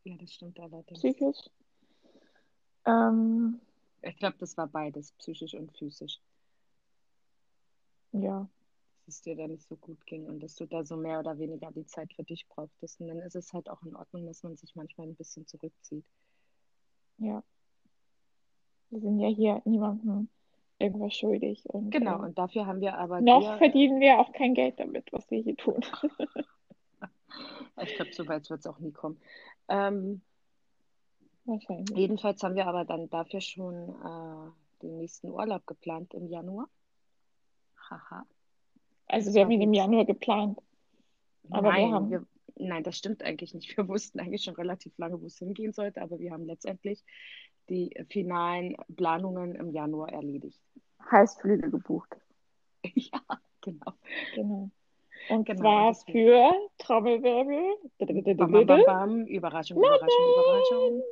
Ja, 0.04 0.16
das 0.16 0.32
stimmt 0.34 0.58
allerdings. 0.60 1.00
psychisch. 1.00 1.38
Ähm, 2.84 3.60
Ich 4.02 4.16
glaube, 4.16 4.36
das 4.38 4.56
war 4.56 4.66
beides, 4.66 5.12
psychisch 5.12 5.54
und 5.54 5.72
physisch, 5.76 6.20
ja, 8.12 8.48
dass 9.06 9.16
es 9.16 9.22
dir 9.22 9.36
da 9.36 9.46
nicht 9.46 9.66
so 9.68 9.76
gut 9.76 10.04
ging 10.06 10.26
und 10.26 10.40
dass 10.40 10.54
du 10.56 10.66
da 10.66 10.84
so 10.84 10.96
mehr 10.96 11.20
oder 11.20 11.38
weniger 11.38 11.70
die 11.72 11.84
Zeit 11.86 12.12
für 12.14 12.24
dich 12.24 12.46
brauchtest. 12.48 13.00
Und 13.00 13.08
dann 13.08 13.18
ist 13.20 13.36
es 13.36 13.52
halt 13.52 13.68
auch 13.68 13.82
in 13.82 13.94
Ordnung, 13.96 14.26
dass 14.26 14.42
man 14.42 14.56
sich 14.56 14.74
manchmal 14.74 15.08
ein 15.08 15.16
bisschen 15.16 15.46
zurückzieht. 15.46 16.04
ja. 17.18 17.42
Wir 18.90 19.00
sind 19.00 19.18
ja 19.20 19.28
hier 19.28 19.62
niemandem 19.64 20.28
irgendwas 20.80 21.14
schuldig 21.14 21.64
und 21.66 21.90
Genau, 21.90 22.18
äh, 22.18 22.26
und 22.26 22.38
dafür 22.38 22.66
haben 22.66 22.80
wir 22.80 22.96
aber 22.98 23.20
noch 23.20 23.52
dir, 23.52 23.58
verdienen 23.58 24.00
wir 24.00 24.18
auch 24.18 24.32
kein 24.32 24.54
Geld 24.54 24.80
damit, 24.80 25.12
was 25.12 25.30
wir 25.30 25.42
hier 25.42 25.56
tun. 25.56 25.80
ich 27.82 27.94
glaube, 27.94 28.12
so 28.12 28.26
weit 28.26 28.48
wird 28.48 28.60
es 28.60 28.66
auch 28.66 28.78
nie 28.78 28.92
kommen. 28.92 29.20
Ähm, 29.68 30.22
Wahrscheinlich. 31.44 31.96
jedenfalls 31.96 32.42
haben 32.42 32.54
wir 32.54 32.66
aber 32.66 32.84
dann 32.84 33.08
dafür 33.10 33.40
schon 33.40 33.74
äh, 33.74 34.82
den 34.82 34.96
nächsten 34.96 35.30
Urlaub 35.30 35.66
geplant 35.66 36.14
im 36.14 36.28
Januar. 36.28 36.68
Haha. 37.90 38.24
Also 39.06 39.34
wir 39.34 39.42
haben 39.42 39.50
ihn 39.50 39.62
im. 39.62 39.72
Januar 39.72 40.04
geplant, 40.04 40.58
aber 41.50 41.68
wir 41.68 41.72
Nein, 41.72 41.92
haben, 41.92 42.10
wir, 42.10 42.26
nein, 42.56 42.84
das 42.84 42.96
stimmt 42.96 43.22
eigentlich 43.22 43.54
nicht. 43.54 43.76
Wir 43.76 43.88
wussten 43.88 44.20
eigentlich 44.20 44.44
schon 44.44 44.54
relativ 44.54 44.96
lange, 44.98 45.20
wo 45.20 45.26
es 45.26 45.38
hingehen 45.38 45.72
sollte, 45.72 46.00
aber 46.00 46.18
wir 46.18 46.30
haben 46.32 46.46
letztendlich 46.46 47.04
die 47.70 47.90
finalen 48.10 48.76
Planungen 48.96 49.54
im 49.54 49.70
Januar 49.70 50.12
erledigt. 50.12 50.60
Heißflüge 51.10 51.70
gebucht. 51.70 52.14
Ja, 52.94 53.20
genau. 53.60 53.92
Genau. 54.34 54.70
Und 55.28 55.44
Genau, 55.44 55.92
zwar 55.92 55.94
für 55.94 56.50
Trommelwirbel. 56.78 57.76
Bam, 57.98 58.38
bam, 58.50 58.66
bam, 58.66 58.84
bam. 58.86 59.26
Überraschung, 59.26 59.76
Überraschung, 59.78 60.08
Überraschung. 60.32 61.02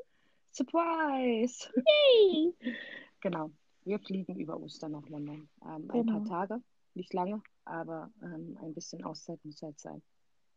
Surprise! 0.52 1.70
Yay! 1.76 2.54
Genau. 3.20 3.50
Wir 3.84 3.98
fliegen 3.98 4.36
über 4.36 4.58
Ostern 4.60 4.92
nach 4.92 5.06
London. 5.08 5.48
Ähm, 5.62 5.90
ein 5.90 6.06
paar 6.06 6.20
Genau. 6.20 6.28
Tage, 6.28 6.62
nicht 6.94 7.12
lange, 7.12 7.42
aber 7.64 8.10
ähm, 8.22 8.56
ein 8.62 8.72
bisschen 8.74 9.04
Auszeit 9.04 9.44
muss 9.44 9.60
halt 9.60 9.78
sein. 9.78 10.00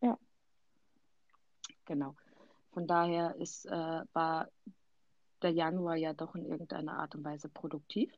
Ja. 0.02 0.18
Genau. 1.86 2.16
Von 2.72 2.88
daher 2.88 3.36
ist, 3.36 3.66
äh, 3.66 4.02
war 4.14 4.48
der 5.44 5.52
Januar 5.52 5.96
ja 5.96 6.14
doch 6.14 6.36
in 6.36 6.46
irgendeiner 6.46 6.98
Art 7.00 7.16
und 7.16 7.24
Weise 7.24 7.50
produktiv. 7.50 8.12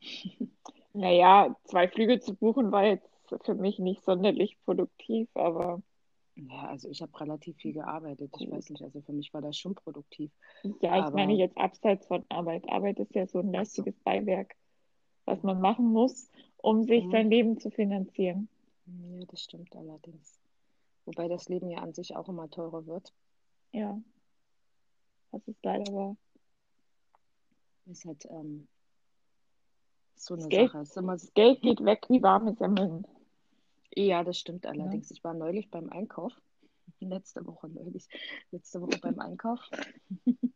Naja, 0.94 1.56
zwei 1.64 1.88
Flüge 1.88 2.20
zu 2.20 2.34
buchen 2.34 2.70
war 2.70 2.84
jetzt 2.84 3.08
für 3.44 3.54
mich 3.54 3.78
nicht 3.78 4.04
sonderlich 4.04 4.58
produktiv, 4.66 5.26
aber 5.34 5.80
Ja, 6.34 6.64
also 6.68 6.90
ich 6.90 7.00
habe 7.00 7.18
relativ 7.18 7.56
viel 7.56 7.72
gearbeitet. 7.72 8.30
Ich 8.38 8.50
weiß 8.50 8.68
nicht, 8.68 8.82
also 8.82 9.00
für 9.00 9.14
mich 9.14 9.32
war 9.32 9.40
das 9.40 9.56
schon 9.56 9.74
produktiv. 9.74 10.30
ja, 10.62 10.98
ich 10.98 11.04
Aber- 11.04 11.16
meine 11.16 11.32
jetzt 11.32 11.56
abseits 11.56 12.06
von 12.06 12.26
Arbeit. 12.28 12.68
Arbeit 12.68 12.98
ist 12.98 13.14
ja 13.14 13.26
so 13.26 13.38
ein 13.38 13.50
lästiges 13.52 13.98
Beiwerk, 14.00 14.54
was 15.24 15.42
man 15.42 15.62
machen 15.62 15.86
muss, 15.86 16.28
um 16.58 16.84
sich 16.84 17.04
Mhm. 17.06 17.10
sein 17.10 17.30
Leben 17.30 17.58
zu 17.58 17.70
finanzieren. 17.70 18.50
Ja, 18.84 19.24
das 19.30 19.40
stimmt 19.44 19.74
allerdings. 19.74 20.38
Wobei 21.06 21.26
das 21.26 21.48
Leben 21.48 21.70
ja 21.70 21.78
an 21.78 21.94
sich 21.94 22.14
auch 22.16 22.28
immer 22.28 22.50
teurer 22.50 22.84
wird. 22.86 23.14
Ja, 23.72 23.98
das 25.30 25.48
ist 25.48 25.64
leider 25.64 25.90
wahr. 25.94 26.16
Ist 27.86 28.04
halt 28.04 28.24
ähm, 28.30 28.68
so 30.16 30.36
Das 30.36 30.44
eine 30.44 30.48
Geld, 30.48 30.72
Sache. 30.72 30.98
Immer, 31.00 31.12
das 31.14 31.32
Geld 31.34 31.62
geht 31.62 31.84
weg 31.84 32.06
wie 32.08 32.22
warme 32.22 32.54
Semmeln. 32.54 33.06
ja, 33.94 34.22
das 34.24 34.38
stimmt 34.38 34.66
allerdings. 34.66 35.10
Ich 35.10 35.22
war 35.24 35.34
neulich 35.34 35.70
beim 35.70 35.90
Einkauf. 35.90 36.32
Letzte 37.00 37.44
Woche 37.46 37.68
neulich. 37.68 38.08
Letzte 38.50 38.80
Woche 38.80 38.98
beim 39.00 39.18
Einkauf. 39.18 39.60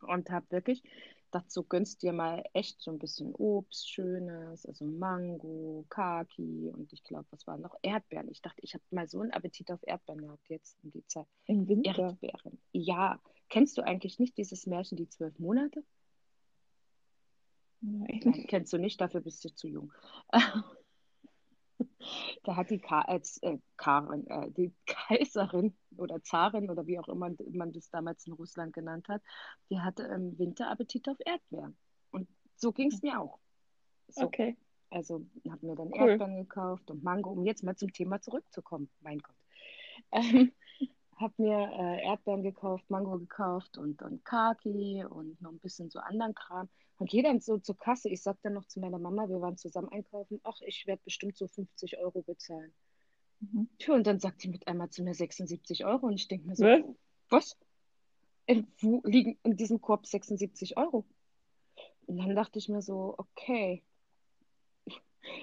Und 0.00 0.30
habe 0.30 0.50
wirklich 0.50 0.82
gedacht, 1.30 1.50
so 1.50 1.62
gönnst 1.62 2.02
dir 2.02 2.12
mal 2.12 2.44
echt 2.52 2.80
so 2.80 2.90
ein 2.90 2.98
bisschen 2.98 3.34
Obst, 3.34 3.88
Schönes, 3.88 4.66
also 4.66 4.84
Mango, 4.84 5.86
Kaki 5.88 6.70
und 6.74 6.92
ich 6.92 7.02
glaube, 7.04 7.24
was 7.30 7.46
war 7.46 7.56
noch? 7.56 7.74
Erdbeeren. 7.82 8.28
Ich 8.28 8.42
dachte, 8.42 8.60
ich 8.62 8.74
habe 8.74 8.82
mal 8.90 9.08
so 9.08 9.20
einen 9.20 9.30
Appetit 9.30 9.70
auf 9.70 9.80
Erdbeeren 9.86 10.20
gehabt 10.22 10.48
jetzt 10.50 10.76
in 10.82 10.90
die 10.90 11.06
Zeit. 11.06 11.26
Im 11.46 11.68
Winter. 11.68 11.96
Erdbeeren. 11.96 12.58
Ja. 12.72 13.18
Kennst 13.48 13.78
du 13.78 13.82
eigentlich 13.82 14.18
nicht 14.18 14.36
dieses 14.36 14.66
Märchen, 14.66 14.96
die 14.96 15.08
zwölf 15.08 15.38
Monate? 15.38 15.84
Nein. 17.82 18.44
Kennst 18.48 18.72
du 18.72 18.78
nicht, 18.78 19.00
dafür 19.00 19.20
bist 19.20 19.44
du 19.44 19.54
zu 19.54 19.68
jung. 19.68 19.92
Da 22.44 22.56
hat 22.56 22.70
die 22.70 22.78
Ka 22.78 23.02
äh, 23.08 23.20
äh, 23.42 23.58
Karin, 23.76 24.26
äh, 24.28 24.50
die 24.50 24.72
Kaiserin 24.86 25.76
oder 25.96 26.22
Zarin 26.22 26.70
oder 26.70 26.86
wie 26.86 26.98
auch 26.98 27.08
immer 27.08 27.30
man 27.52 27.72
das 27.72 27.90
damals 27.90 28.26
in 28.26 28.32
Russland 28.34 28.72
genannt 28.72 29.08
hat, 29.08 29.22
die 29.70 29.80
hatte 29.80 30.04
im 30.04 30.38
Winter 30.38 30.70
Appetit 30.70 31.08
auf 31.08 31.16
Erdbeeren. 31.24 31.76
Und 32.10 32.28
so 32.56 32.72
ging 32.72 32.88
es 32.92 33.02
mir 33.02 33.20
auch. 33.20 33.38
So, 34.08 34.26
Okay. 34.26 34.56
also 34.90 35.26
habe 35.48 35.66
mir 35.66 35.74
dann 35.74 35.88
Cool. 35.88 36.10
Erdbeeren 36.10 36.36
gekauft 36.36 36.90
und 36.90 37.02
Mango, 37.02 37.30
um 37.30 37.44
jetzt 37.44 37.62
mal 37.64 37.76
zum 37.76 37.92
Thema 37.92 38.20
zurückzukommen. 38.20 38.88
Mein 39.00 39.18
Gott. 39.18 39.36
Ähm, 40.12 40.52
habe 41.22 41.34
mir 41.38 41.70
äh, 41.72 42.04
Erdbeeren 42.04 42.42
gekauft, 42.42 42.84
Mango 42.90 43.18
gekauft 43.18 43.78
und, 43.78 44.02
und 44.02 44.24
Kaki 44.24 45.04
und 45.08 45.40
noch 45.40 45.50
ein 45.50 45.58
bisschen 45.58 45.90
so 45.90 45.98
anderen 46.00 46.34
Kram. 46.34 46.68
Und 46.98 47.10
gehe 47.10 47.22
dann 47.22 47.40
so 47.40 47.58
zur 47.58 47.76
Kasse. 47.76 48.08
Ich 48.08 48.22
sag 48.22 48.36
dann 48.42 48.52
noch 48.54 48.66
zu 48.66 48.78
meiner 48.80 48.98
Mama, 48.98 49.28
wir 49.28 49.40
waren 49.40 49.56
zusammen 49.56 49.88
einkaufen, 49.88 50.40
ach, 50.44 50.60
ich 50.66 50.86
werde 50.86 51.02
bestimmt 51.04 51.36
so 51.36 51.48
50 51.48 51.98
Euro 51.98 52.22
bezahlen. 52.22 52.72
Mhm. 53.40 53.68
Tja, 53.78 53.94
und 53.94 54.06
dann 54.06 54.20
sagt 54.20 54.40
sie 54.40 54.48
mit 54.48 54.68
einmal 54.68 54.90
zu 54.90 55.02
mir 55.02 55.14
76 55.14 55.84
Euro 55.84 56.06
und 56.06 56.14
ich 56.14 56.28
denke 56.28 56.46
mir 56.46 56.56
so, 56.56 56.64
Was? 56.64 56.84
was? 57.30 57.56
In, 58.46 58.66
wo 58.80 59.00
liegen 59.04 59.38
in 59.42 59.56
diesem 59.56 59.80
Korb 59.80 60.06
76 60.06 60.76
Euro? 60.76 61.04
Und 62.06 62.18
dann 62.18 62.34
dachte 62.34 62.58
ich 62.58 62.68
mir 62.68 62.82
so, 62.82 63.14
okay. 63.16 63.82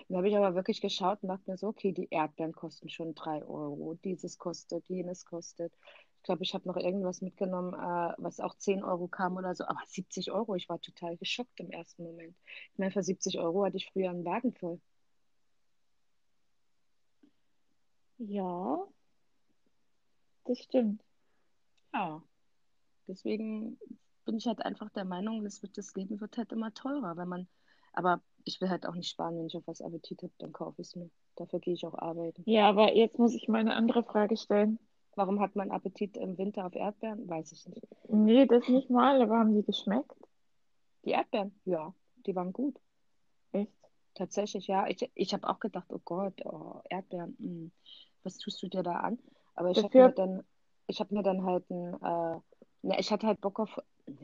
Dann 0.07 0.17
habe 0.17 0.29
ich 0.29 0.35
aber 0.37 0.55
wirklich 0.55 0.81
geschaut 0.81 1.23
und 1.23 1.29
dachte 1.29 1.49
mir 1.49 1.57
so, 1.57 1.67
okay, 1.67 1.91
die 1.91 2.07
Erdbeeren 2.11 2.53
kosten 2.53 2.89
schon 2.89 3.15
3 3.15 3.43
Euro, 3.45 3.95
dieses 4.03 4.37
kostet, 4.37 4.87
jenes 4.89 5.25
kostet. 5.25 5.73
Ich 6.17 6.23
glaube, 6.23 6.43
ich 6.43 6.53
habe 6.53 6.67
noch 6.67 6.75
irgendwas 6.77 7.21
mitgenommen, 7.21 7.73
äh, 7.73 8.13
was 8.17 8.39
auch 8.41 8.55
10 8.55 8.83
Euro 8.83 9.07
kam 9.07 9.37
oder 9.37 9.55
so, 9.55 9.65
aber 9.65 9.81
70 9.87 10.31
Euro, 10.31 10.55
ich 10.55 10.67
war 10.69 10.81
total 10.81 11.17
geschockt 11.17 11.59
im 11.59 11.71
ersten 11.71 12.03
Moment. 12.03 12.35
Ich 12.73 12.77
meine, 12.77 12.91
für 12.91 13.03
70 13.03 13.39
Euro 13.39 13.65
hatte 13.65 13.77
ich 13.77 13.89
früher 13.91 14.09
einen 14.09 14.25
Wagen 14.25 14.53
voll. 14.53 14.81
Ja, 18.19 18.87
das 20.45 20.59
stimmt. 20.59 21.03
Ja. 21.93 22.23
Deswegen 23.07 23.79
bin 24.25 24.37
ich 24.37 24.47
halt 24.47 24.61
einfach 24.63 24.89
der 24.91 25.05
Meinung, 25.05 25.43
das, 25.43 25.61
wird, 25.63 25.77
das 25.77 25.95
Leben 25.95 26.21
wird 26.21 26.37
halt 26.37 26.51
immer 26.53 26.73
teurer, 26.73 27.17
wenn 27.17 27.27
man, 27.27 27.49
aber 27.99 28.21
ich 28.45 28.61
will 28.61 28.69
halt 28.69 28.87
auch 28.87 28.95
nicht 28.95 29.09
sparen, 29.09 29.37
wenn 29.37 29.47
ich 29.47 29.57
auf 29.57 29.67
was 29.67 29.81
Appetit 29.81 30.23
habe, 30.23 30.31
dann 30.37 30.53
kaufe 30.53 30.81
ich 30.81 30.87
es 30.87 30.95
mir. 30.95 31.09
Dafür 31.35 31.59
gehe 31.59 31.73
ich 31.73 31.85
auch 31.85 31.97
arbeiten. 31.97 32.41
Ja, 32.45 32.69
aber 32.69 32.95
jetzt 32.95 33.19
muss 33.19 33.33
ich 33.33 33.49
mal 33.49 33.59
eine 33.59 33.75
andere 33.75 34.03
Frage 34.03 34.37
stellen. 34.37 34.79
Warum 35.15 35.41
hat 35.41 35.57
man 35.57 35.69
Appetit 35.69 36.15
im 36.15 36.37
Winter 36.37 36.65
auf 36.65 36.75
Erdbeeren? 36.75 37.27
Weiß 37.27 37.51
ich 37.51 37.67
nicht. 37.67 37.85
Nee, 38.07 38.45
das 38.45 38.69
nicht 38.69 38.89
mal, 38.89 39.21
aber 39.21 39.37
haben 39.37 39.53
die 39.53 39.63
geschmeckt? 39.63 40.15
Die 41.03 41.11
Erdbeeren, 41.11 41.53
ja, 41.65 41.93
die 42.25 42.35
waren 42.35 42.53
gut. 42.53 42.79
Echt? 43.51 43.73
Tatsächlich, 44.13 44.67
ja. 44.67 44.87
Ich, 44.87 45.11
ich 45.13 45.33
habe 45.33 45.49
auch 45.49 45.59
gedacht, 45.59 45.87
oh 45.89 45.99
Gott, 46.05 46.45
oh, 46.45 46.79
Erdbeeren, 46.89 47.35
mh, 47.37 47.69
was 48.23 48.37
tust 48.37 48.63
du 48.63 48.69
dir 48.69 48.83
da 48.83 48.93
an? 48.93 49.19
Aber 49.55 49.71
ich 49.71 49.83
habe 49.83 49.97
mir 49.97 50.11
dann, 50.11 50.43
ich 50.87 51.01
habe 51.01 51.13
mir 51.13 51.23
dann 51.23 51.43
halt 51.43 51.69
ein, 51.69 51.93
äh, 51.95 52.39
ne, 52.83 52.95
ich 52.97 53.11
hatte 53.11 53.27
halt 53.27 53.41
Bock 53.41 53.59
auf, 53.59 53.77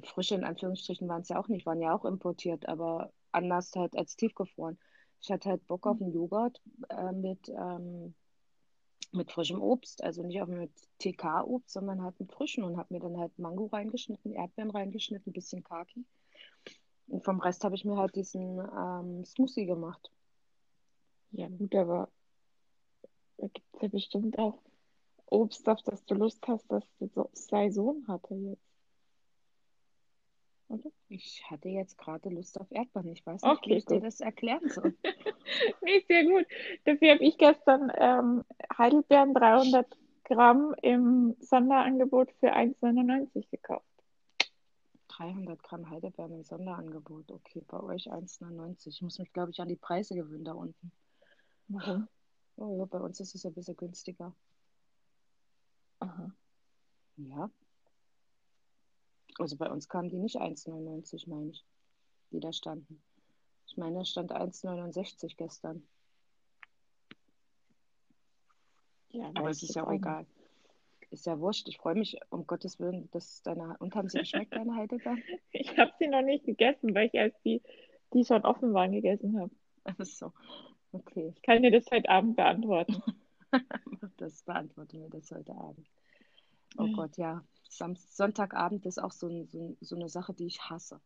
frische 0.03 0.36
in 0.36 0.46
Anführungsstrichen 0.46 1.10
waren 1.10 1.24
es 1.24 1.29
ja 1.29 1.38
auch 1.38 1.50
nicht, 1.50 1.65
waren 1.65 1.82
ja 1.82 1.94
auch 1.94 2.05
importiert, 2.05 2.70
aber 2.70 3.12
anders 3.35 3.71
halt 3.75 3.95
als 3.95 4.15
tiefgefroren. 4.15 4.79
Ich 5.21 5.31
hatte 5.31 5.49
halt 5.49 5.67
Bock 5.67 5.87
auf 5.87 6.01
einen 6.01 6.13
Joghurt 6.13 6.61
äh, 6.89 7.11
mit, 7.11 7.49
ähm, 7.49 8.15
mit 9.11 9.31
frischem 9.31 9.61
Obst, 9.61 10.03
also 10.03 10.23
nicht 10.23 10.41
auch 10.41 10.47
mit 10.47 10.71
TK-Obst, 10.99 11.71
sondern 11.71 12.03
halt 12.03 12.19
mit 12.19 12.31
frischen 12.31 12.63
und 12.63 12.77
habe 12.77 12.93
mir 12.93 12.99
dann 12.99 13.17
halt 13.17 13.37
Mango 13.39 13.67
reingeschnitten, 13.67 14.33
Erdbeeren 14.33 14.71
reingeschnitten, 14.71 15.31
ein 15.31 15.33
bisschen 15.33 15.63
Kaki. 15.63 16.05
Und 17.07 17.23
vom 17.23 17.39
Rest 17.39 17.63
habe 17.63 17.75
ich 17.75 17.85
mir 17.85 17.97
halt 17.97 18.15
diesen 18.15 18.59
ähm, 18.59 19.25
Smoothie 19.25 19.65
gemacht. 19.65 20.11
Ja, 21.31 21.47
gut, 21.49 21.75
aber 21.75 22.09
Da 23.37 23.47
gibt 23.47 23.67
es 23.73 23.81
ja 23.81 23.87
bestimmt 23.89 24.37
auch 24.39 24.61
Obst, 25.27 25.67
auf 25.69 25.81
das 25.83 26.05
du 26.05 26.15
Lust 26.15 26.45
hast, 26.47 26.65
das 26.71 26.83
so 27.13 27.29
Saison 27.33 28.05
hatte 28.07 28.35
jetzt. 28.35 28.64
Oder? 30.67 30.89
Ich 31.10 31.43
hatte 31.50 31.69
jetzt 31.69 31.98
gerade 31.98 32.29
Lust 32.29 32.60
auf 32.60 32.72
Erdbeeren. 32.72 33.10
Ich 33.12 33.25
weiß 33.25 33.41
nicht, 33.41 33.51
wie 33.51 33.57
Okay, 33.57 33.75
ich 33.77 33.86
dir 33.86 33.95
gut. 33.95 34.05
das 34.05 34.19
erklären 34.19 34.69
soll. 34.69 34.95
Nee, 35.84 36.03
sehr 36.07 36.25
gut. 36.25 36.48
Dafür 36.86 37.12
habe 37.13 37.24
ich 37.24 37.38
gestern 37.38 37.91
ähm, 37.95 38.43
Heidelbeeren 38.77 39.34
300 39.36 39.86
Gramm 40.24 40.74
im 40.81 41.36
Sonderangebot 41.39 42.31
für 42.39 42.55
1,99 42.55 43.48
gekauft. 43.51 43.86
300 45.10 45.62
Gramm 45.62 45.88
Heidelbeeren 45.89 46.34
im 46.34 46.43
Sonderangebot. 46.43 47.31
Okay, 47.31 47.63
bei 47.67 47.79
euch 47.79 48.12
1,99. 48.12 48.88
Ich 48.88 49.01
muss 49.03 49.19
mich, 49.19 49.31
glaube 49.34 49.51
ich, 49.51 49.60
an 49.60 49.67
die 49.67 49.75
Preise 49.75 50.15
gewöhnen 50.15 50.43
da 50.45 50.53
unten. 50.53 50.91
Warum? 51.67 52.07
Oh 52.57 52.75
ja, 52.77 52.86
bei 52.86 53.00
uns 53.00 53.19
ist 53.19 53.36
es 53.36 53.45
ein 53.45 53.53
bisschen 53.53 53.77
günstiger. 53.77 54.34
Aha. 56.00 56.31
Ja. 57.17 57.50
Also 59.37 59.57
bei 59.57 59.69
uns 59.69 59.89
kamen 59.89 60.09
die 60.09 60.17
nicht 60.17 60.37
1,99, 60.37 61.29
meine 61.29 61.49
ich, 61.49 61.65
die 62.31 62.39
da 62.39 62.53
standen. 62.53 63.01
Ich 63.67 63.77
meine, 63.77 63.99
da 63.99 64.05
stand 64.05 64.31
1,69 64.31 65.35
gestern. 65.35 65.83
Ja, 69.09 69.31
Aber 69.33 69.49
es 69.49 69.63
ist 69.63 69.75
ja 69.75 69.85
auch 69.85 69.91
egal. 69.91 70.25
Ist 71.09 71.25
ja 71.25 71.39
wurscht. 71.39 71.67
Ich 71.67 71.77
freue 71.77 71.95
mich, 71.95 72.19
um 72.29 72.45
Gottes 72.45 72.79
Willen, 72.79 73.09
dass 73.11 73.41
deine. 73.43 73.77
Und 73.79 73.95
haben 73.95 74.09
sie 74.09 74.19
geschmeckt, 74.19 74.53
deine 74.53 74.75
Heidelbeeren? 74.75 75.21
Ich 75.51 75.77
habe 75.77 75.91
sie 75.99 76.07
noch 76.07 76.21
nicht 76.21 76.45
gegessen, 76.45 76.93
weil 76.93 77.07
ich 77.07 77.13
erst 77.13 77.37
die, 77.45 77.61
die 78.13 78.25
schon 78.25 78.43
offen 78.43 78.73
waren, 78.73 78.91
gegessen 78.91 79.39
habe. 79.39 79.51
Ach 79.85 80.05
so. 80.05 80.33
Okay. 80.91 81.31
Ich 81.35 81.41
kann 81.41 81.61
dir 81.61 81.71
das 81.71 81.89
heute 81.91 82.09
Abend 82.09 82.35
beantworten. 82.35 83.01
Das 84.17 84.43
beantworte 84.43 84.97
mir 84.97 85.09
das 85.09 85.31
heute 85.31 85.53
Abend. 85.55 85.87
Oh 86.77 86.87
Gott, 86.91 87.15
ja. 87.15 87.41
Sam 87.69 87.95
Sonntagabend 87.95 88.86
ist 88.86 89.01
auch 89.01 89.12
so, 89.12 89.27
ein, 89.27 89.48
so, 89.48 89.60
ein, 89.60 89.77
so 89.81 89.95
eine 89.95 90.10
Sache, 90.10 90.34
die 90.34 90.45
ich 90.45 90.62
hasse. 90.62 91.01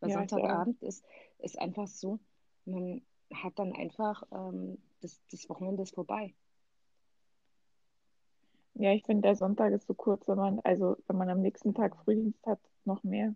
Weil 0.00 0.10
Ja. 0.10 0.18
Sonntagabend 0.18 0.82
ist, 0.82 1.04
ist 1.38 1.58
einfach 1.58 1.86
so, 1.86 2.18
man 2.64 3.02
hat 3.32 3.58
dann 3.58 3.72
einfach, 3.72 4.22
ähm, 4.32 4.78
das, 5.00 5.20
das 5.30 5.48
Wochenende 5.48 5.82
ist 5.82 5.94
vorbei. 5.94 6.34
Ja, 8.74 8.92
ich 8.92 9.04
finde, 9.04 9.22
der 9.22 9.36
Sonntag 9.36 9.72
ist 9.72 9.86
so 9.86 9.94
kurz, 9.94 10.26
wenn 10.26 10.36
man, 10.36 10.60
also 10.60 10.96
wenn 11.06 11.16
man 11.16 11.30
am 11.30 11.40
nächsten 11.40 11.74
Tag 11.74 11.96
Frühdienst 12.04 12.44
hat, 12.44 12.58
noch 12.84 13.04
mehr. 13.04 13.34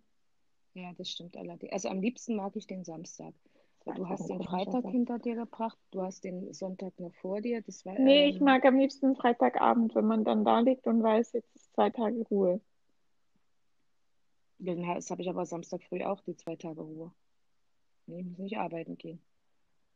Ja, 0.73 0.91
das 0.93 1.09
stimmt 1.09 1.37
allerdings. 1.37 1.71
Also 1.71 1.89
am 1.89 2.01
liebsten 2.01 2.35
mag 2.35 2.55
ich 2.55 2.67
den 2.67 2.83
Samstag. 2.83 3.33
Du 3.95 4.07
hast 4.07 4.29
den 4.29 4.43
Freitag 4.43 4.85
hinter 4.85 5.19
dir 5.19 5.35
gebracht, 5.35 5.77
du 5.91 6.01
hast 6.01 6.23
den 6.23 6.53
Sonntag 6.53 6.99
noch 6.99 7.13
vor 7.15 7.41
dir. 7.41 7.61
Das 7.61 7.85
war, 7.85 7.97
Nee, 7.97 8.29
ich 8.29 8.35
ähm, 8.37 8.45
mag 8.45 8.65
am 8.65 8.77
liebsten 8.77 9.15
Freitagabend, 9.15 9.95
wenn 9.95 10.05
man 10.05 10.23
dann 10.23 10.45
da 10.45 10.59
liegt 10.59 10.87
und 10.87 11.01
weiß, 11.03 11.33
jetzt 11.33 11.55
ist 11.55 11.73
zwei 11.73 11.89
Tage 11.89 12.21
Ruhe. 12.29 12.61
den- 14.59 14.83
das 14.83 15.09
habe 15.09 15.21
ich 15.21 15.29
aber 15.29 15.45
Samstag 15.45 15.81
früh 15.83 16.03
auch, 16.03 16.21
die 16.21 16.35
zwei 16.35 16.55
Tage 16.55 16.81
Ruhe. 16.81 17.11
Nee, 18.07 18.19
ich 18.21 18.25
muss 18.25 18.37
nicht 18.39 18.57
arbeiten 18.57 18.97
gehen. 18.97 19.21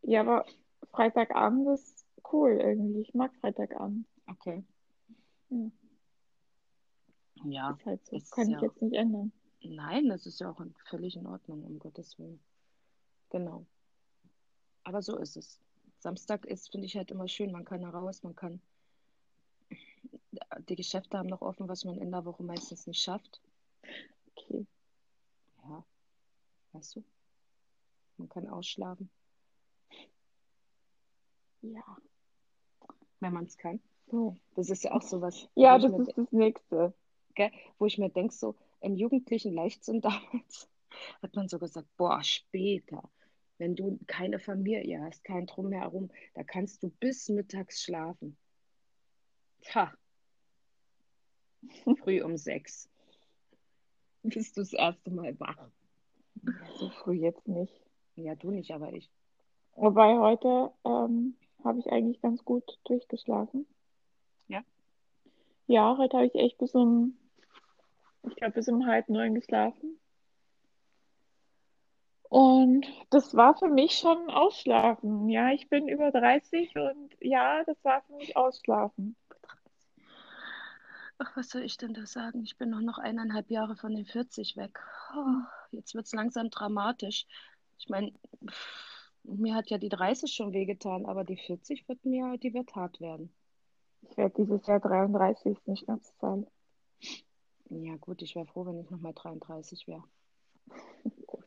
Ja, 0.03 0.21
aber 0.21 0.45
Freitagabend 0.91 1.67
ist 1.69 2.05
cool 2.31 2.51
irgendwie. 2.51 3.01
Ich 3.01 3.13
mag 3.13 3.31
Freitagabend. 3.41 4.05
Okay. 4.27 4.63
Ja, 5.50 5.71
Ja, 7.45 7.71
ist 7.71 7.85
halt 7.85 8.05
so. 8.05 8.21
Kann 8.31 8.47
ich 8.47 8.53
ja. 8.53 8.62
jetzt 8.62 8.81
nicht 8.81 8.95
ändern. 8.95 9.31
Nein, 9.63 10.09
das 10.09 10.25
ist 10.25 10.39
ja 10.39 10.50
auch 10.50 10.62
völlig 10.89 11.15
in 11.15 11.25
Ordnung, 11.25 11.63
um 11.63 11.79
Gottes 11.79 12.17
Willen. 12.19 12.39
Genau. 13.29 13.65
Aber 14.83 15.01
so 15.01 15.17
ist 15.17 15.37
es. 15.37 15.59
Samstag 15.99 16.45
ist, 16.45 16.69
finde 16.71 16.85
ich 16.87 16.95
halt 16.97 17.11
immer 17.11 17.27
schön. 17.27 17.51
Man 17.51 17.65
kann 17.65 17.83
raus, 17.85 18.23
man 18.23 18.35
kann. 18.35 18.61
Die 20.67 20.75
Geschäfte 20.75 21.17
haben 21.17 21.29
noch 21.29 21.41
offen, 21.41 21.67
was 21.69 21.85
man 21.85 21.97
in 21.97 22.11
der 22.11 22.25
Woche 22.25 22.43
meistens 22.43 22.85
nicht 22.87 23.01
schafft. 23.01 23.41
Okay. 24.35 24.65
Ja, 25.63 25.83
weißt 26.73 26.97
du? 26.97 27.03
Man 28.17 28.29
kann 28.29 28.47
ausschlafen, 28.49 29.09
Ja. 31.61 31.98
wenn 33.19 33.33
man 33.33 33.46
es 33.46 33.57
kann. 33.57 33.79
So. 34.11 34.35
Das 34.55 34.69
ist 34.69 34.83
ja 34.83 34.91
auch 34.91 35.01
sowas, 35.01 35.48
Ja, 35.55 35.79
das 35.79 35.91
ist 35.93 36.17
das 36.17 36.31
Nächste. 36.31 36.93
gell, 37.35 37.51
wo 37.79 37.85
ich 37.85 37.98
mir 37.98 38.09
denke, 38.09 38.33
so 38.33 38.55
im 38.81 38.96
jugendlichen 38.96 39.53
Leichtsinn 39.53 40.01
damals 40.01 40.69
hat 41.22 41.35
man 41.35 41.48
so 41.50 41.57
gesagt, 41.57 41.87
boah, 41.98 42.22
später, 42.24 43.09
wenn 43.57 43.75
du 43.75 44.00
keine 44.07 44.39
Familie 44.39 45.01
hast, 45.01 45.24
kein 45.24 45.46
Drumherum, 45.46 46.09
da 46.33 46.44
kannst 46.44 46.83
du 46.83 46.89
bis 47.00 47.29
mittags 47.29 47.81
schlafen. 47.83 48.37
Tja, 49.61 49.94
früh 52.03 52.22
um 52.22 52.37
sechs 52.37 52.89
bist 54.24 54.57
du 54.57 54.61
das 54.61 54.74
erste 54.74 55.11
Mal 55.11 55.39
wach. 55.39 55.57
So 56.75 56.89
früh 56.89 57.16
jetzt 57.16 57.48
nicht. 57.48 57.74
Ja, 58.16 58.35
du 58.35 58.51
nicht, 58.51 58.72
aber 58.72 58.94
ich. 58.94 59.09
Wobei 59.75 60.18
heute 60.18 60.72
ähm, 60.85 61.35
habe 61.63 61.79
ich 61.79 61.92
eigentlich 61.92 62.22
ganz 62.22 62.44
gut 62.46 62.79
durchgeschlafen. 62.85 63.66
Ja? 64.48 64.63
Ja, 65.68 65.98
heute 65.98 66.18
habe 66.18 66.27
ich 66.27 66.35
echt 66.35 66.57
bis 66.57 66.75
um, 66.75 67.18
ich 68.27 68.35
glaube, 68.35 68.53
bis 68.53 68.68
um 68.68 68.85
halb 68.85 69.09
neun 69.09 69.35
geschlafen. 69.35 70.00
Und 72.33 72.87
das 73.11 73.35
war 73.35 73.55
für 73.55 73.67
mich 73.67 73.96
schon 73.96 74.31
Ausschlafen. 74.31 75.29
Ja, 75.29 75.51
ich 75.51 75.69
bin 75.69 75.87
über 75.87 76.09
30 76.09 76.75
und 76.75 77.15
ja, 77.22 77.63
das 77.63 77.77
war 77.83 78.01
für 78.01 78.15
mich 78.15 78.35
Ausschlafen. 78.35 79.15
Ach, 81.19 81.37
was 81.37 81.51
soll 81.51 81.61
ich 81.61 81.77
denn 81.77 81.93
da 81.93 82.07
sagen? 82.07 82.41
Ich 82.41 82.57
bin 82.57 82.72
noch 82.72 82.98
eineinhalb 82.98 83.51
Jahre 83.51 83.75
von 83.75 83.93
den 83.93 84.05
40 84.05 84.57
weg. 84.57 84.79
Oh, 85.15 85.43
jetzt 85.69 85.93
wird 85.93 86.07
es 86.07 86.13
langsam 86.13 86.50
dramatisch. 86.50 87.27
Ich 87.77 87.87
meine, 87.89 88.11
mir 89.22 89.53
hat 89.53 89.69
ja 89.69 89.77
die 89.77 89.89
30 89.89 90.33
schon 90.33 90.53
wehgetan, 90.53 91.05
aber 91.05 91.24
die 91.24 91.37
40 91.37 91.87
wird 91.87 92.03
mir, 92.03 92.39
die 92.39 92.55
wird 92.55 92.74
hart 92.74 93.00
werden. 93.00 93.31
Ich 94.09 94.17
werde 94.17 94.33
dieses 94.43 94.65
Jahr 94.65 94.79
33, 94.79 95.51
ist 95.51 95.67
eine 95.67 95.77
Schnapszahl. 95.77 96.48
Ja, 97.69 97.96
gut, 97.98 98.24
ich 98.24 98.33
wäre 98.33 98.48
froh, 98.48 98.65
wenn 98.65 98.79
ich 98.79 98.89
nochmal 98.89 99.13
33 99.13 99.87
wäre. 99.87 100.03
Gut. 101.27 101.43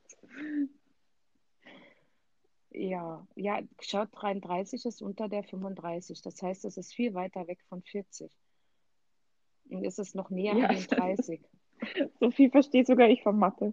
Ja, 2.78 3.26
ja, 3.36 3.60
schaut, 3.80 4.10
33 4.12 4.84
ist 4.84 5.00
unter 5.00 5.30
der 5.30 5.42
35. 5.44 6.20
Das 6.20 6.42
heißt, 6.42 6.66
es 6.66 6.76
ist 6.76 6.92
viel 6.94 7.14
weiter 7.14 7.46
weg 7.46 7.58
von 7.70 7.82
40. 7.82 8.30
Und 9.70 9.82
es 9.84 9.98
ist 9.98 10.14
noch 10.14 10.28
näher 10.28 10.54
Ja, 10.54 10.66
an 10.68 10.74
den 10.76 10.86
30. 10.86 11.40
so 12.20 12.30
viel 12.30 12.50
verstehe 12.50 12.84
sogar 12.84 13.08
ich 13.08 13.22
von 13.22 13.38
Mathe. 13.38 13.72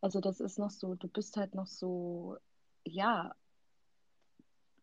Also 0.00 0.20
das 0.20 0.38
ist 0.40 0.58
noch 0.58 0.70
so, 0.70 0.94
du 0.94 1.08
bist 1.08 1.36
halt 1.36 1.54
noch 1.56 1.66
so, 1.66 2.36
ja, 2.84 3.34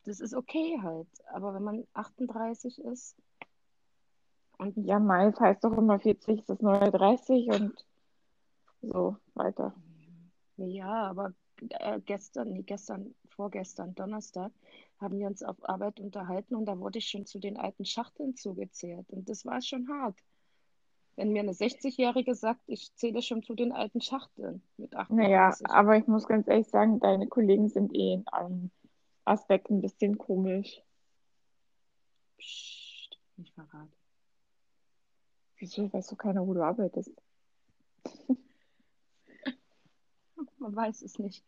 das 0.03 0.19
ist 0.19 0.33
okay 0.33 0.77
halt. 0.81 1.07
Aber 1.31 1.53
wenn 1.53 1.63
man 1.63 1.87
38 1.93 2.77
ist 2.79 3.15
und 4.57 4.75
Ja, 4.85 4.99
meist 4.99 5.39
heißt 5.39 5.63
doch 5.63 5.77
immer 5.77 5.97
40 5.99 6.39
ist 6.39 6.49
das 6.49 6.59
neue 6.59 6.91
30 6.91 7.47
und 7.51 7.85
so 8.81 9.15
weiter. 9.33 9.73
ja, 10.57 11.07
aber 11.09 11.33
äh, 11.69 11.99
gestern, 12.05 12.53
nee, 12.53 12.63
gestern, 12.63 13.13
vorgestern, 13.29 13.95
Donnerstag, 13.95 14.51
haben 14.99 15.19
wir 15.19 15.27
uns 15.27 15.43
auf 15.43 15.57
Arbeit 15.67 15.99
unterhalten 15.99 16.55
und 16.55 16.65
da 16.65 16.79
wurde 16.79 16.99
ich 16.99 17.09
schon 17.09 17.25
zu 17.25 17.39
den 17.39 17.57
alten 17.57 17.85
Schachteln 17.85 18.35
zugezählt. 18.35 19.09
Und 19.09 19.29
das 19.29 19.45
war 19.45 19.61
schon 19.61 19.87
hart. 19.89 20.17
Wenn 21.15 21.31
mir 21.31 21.41
eine 21.41 21.53
60-Jährige 21.53 22.35
sagt, 22.35 22.61
ich 22.67 22.93
zähle 22.95 23.21
schon 23.21 23.41
zu 23.41 23.55
den 23.55 23.71
alten 23.71 24.01
Schachteln 24.01 24.61
mit 24.77 24.93
Naja, 24.93 25.49
38. 25.49 25.69
aber 25.69 25.97
ich 25.97 26.07
muss 26.07 26.27
ganz 26.27 26.47
ehrlich 26.47 26.67
sagen, 26.67 26.99
deine 26.99 27.27
Kollegen 27.27 27.69
sind 27.69 27.93
eh 27.95 28.13
in 28.13 28.27
allen 28.27 28.71
Aspekten 29.25 29.77
ein 29.77 29.81
bisschen 29.81 30.17
komisch. 30.17 30.81
Psst, 32.37 33.17
nicht 33.35 33.53
verraten. 33.53 33.91
Wieso 35.57 35.91
weißt 35.91 36.11
du 36.11 36.15
keiner, 36.15 36.45
wo 36.45 36.53
du 36.53 36.61
arbeitest? 36.61 37.11
Man 40.59 40.75
weiß 40.75 41.01
es 41.03 41.19
nicht. 41.19 41.43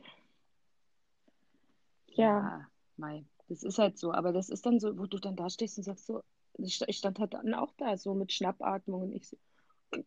Ja, 2.08 2.68
Ja, 2.98 3.22
das 3.48 3.64
ist 3.64 3.80
halt 3.80 3.98
so. 3.98 4.12
Aber 4.14 4.32
das 4.34 4.50
ist 4.50 4.66
dann 4.66 4.80
so, 4.80 4.98
wo 4.98 5.06
du 5.06 5.20
dann 5.20 5.36
da 5.36 5.50
stehst 5.50 5.78
und 5.78 5.84
sagst 5.84 6.06
so, 6.06 6.22
ich 6.58 6.76
sta- 6.76 6.86
ich 6.88 6.98
stand 6.98 7.20
halt 7.20 7.34
dann 7.34 7.54
auch 7.54 7.74
da 7.78 7.98
so 7.98 8.14
mit 8.14 8.32
Schnappatmung 8.34 9.04
und 9.04 9.14
ich 9.14 9.28
so, 9.30 9.38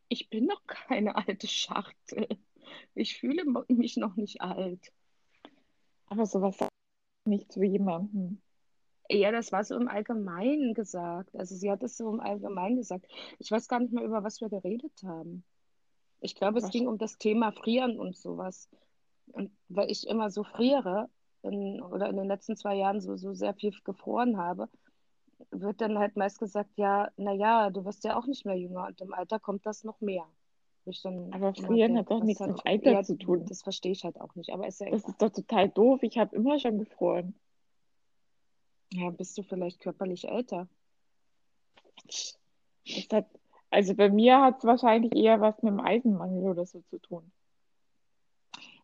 ich 0.09 0.29
bin 0.31 0.47
noch 0.47 0.65
keine 0.67 1.17
alte 1.17 1.47
Schachtel. 1.47 2.29
Ich 2.95 3.19
fühle 3.19 3.45
mich 3.69 3.97
noch 3.97 4.17
nicht 4.17 4.41
alt. 4.41 4.93
aber 6.07 6.27
sowas 6.27 6.57
sagt 6.59 6.71
nicht 7.27 7.51
zu 7.53 7.63
jemandem. 7.63 8.41
Ja, 9.11 9.31
das 9.31 9.53
war 9.53 9.65
so 9.65 9.77
im 9.77 9.89
Allgemeinen 9.89 10.75
gesagt. 10.75 11.35
Also 11.37 11.55
sie 11.55 11.71
hat 11.71 11.83
es 11.83 11.97
so 11.97 12.11
im 12.13 12.21
Allgemeinen 12.21 12.77
gesagt. 12.77 13.07
Ich 13.39 13.51
weiß 13.51 13.69
gar 13.69 13.81
nicht 13.81 13.93
mehr, 13.93 14.05
über 14.05 14.23
was 14.23 14.41
wir 14.41 14.49
geredet 14.49 14.93
haben. 15.05 15.45
Ich 16.21 16.35
glaube, 16.35 16.61
es 16.61 16.71
ging 16.71 16.87
um 16.87 16.99
das 16.99 17.19
Thema 17.19 17.53
Frieren 17.53 17.99
und 17.99 18.17
sowas. 18.17 18.69
Und 19.33 19.51
weil 19.69 19.91
ich 19.91 20.07
immer 20.07 20.31
so 20.31 20.45
friere 20.45 21.09
in, 21.43 21.83
oder 21.83 22.09
in 22.09 22.17
den 22.17 22.29
letzten 22.29 22.57
zwei 22.57 22.77
Jahren 22.77 23.01
so, 23.01 23.17
so 23.17 23.35
sehr 23.35 23.55
viel 23.55 23.73
gefroren 23.85 24.37
habe, 24.37 24.69
wird 25.51 25.81
dann 25.81 25.99
halt 25.99 26.17
meist 26.17 26.39
gesagt, 26.39 26.71
ja, 26.77 27.11
naja, 27.17 27.71
du 27.71 27.85
wirst 27.85 28.05
ja 28.05 28.17
auch 28.17 28.27
nicht 28.27 28.45
mehr 28.45 28.57
jünger 28.57 28.87
und 28.87 29.01
im 29.01 29.13
Alter 29.13 29.41
kommt 29.41 29.67
das 29.67 29.85
noch 29.85 30.01
mehr. 30.01 30.27
Aber 31.31 31.55
Frieren 31.55 31.97
hat 31.97 32.11
doch 32.11 32.23
nichts 32.23 32.41
halt 32.41 32.51
im 32.51 32.61
Alter 32.65 32.91
eher, 32.91 33.05
zu 33.05 33.17
tun. 33.17 33.47
das 33.47 33.63
verstehe 33.63 33.93
ich 33.93 34.03
halt 34.05 34.21
auch 34.21 34.35
nicht, 34.35 34.51
aber 34.51 34.67
ist 34.67 34.81
ja 34.81 34.91
Das 34.91 35.01
egal. 35.01 35.11
ist 35.11 35.23
doch 35.23 35.31
total 35.31 35.69
doof. 35.69 36.03
Ich 36.03 36.19
habe 36.19 36.35
immer 36.35 36.59
schon 36.59 36.79
gefroren. 36.79 37.35
Ja, 38.93 39.11
bist 39.11 39.39
du 39.39 39.43
vielleicht 39.43 39.81
körperlich 39.81 40.29
älter? 40.29 40.69
Das 42.05 42.39
hat, 43.13 43.27
also 43.71 43.95
bei 43.95 44.11
mir 44.11 44.41
hat 44.41 44.59
es 44.59 44.65
wahrscheinlich 44.65 45.15
eher 45.15 45.41
was 45.41 45.63
mit 45.63 45.73
dem 45.73 45.81
Eisenmangel 45.81 46.51
oder 46.51 46.67
so 46.67 46.81
zu 46.91 46.99
tun. 46.99 47.31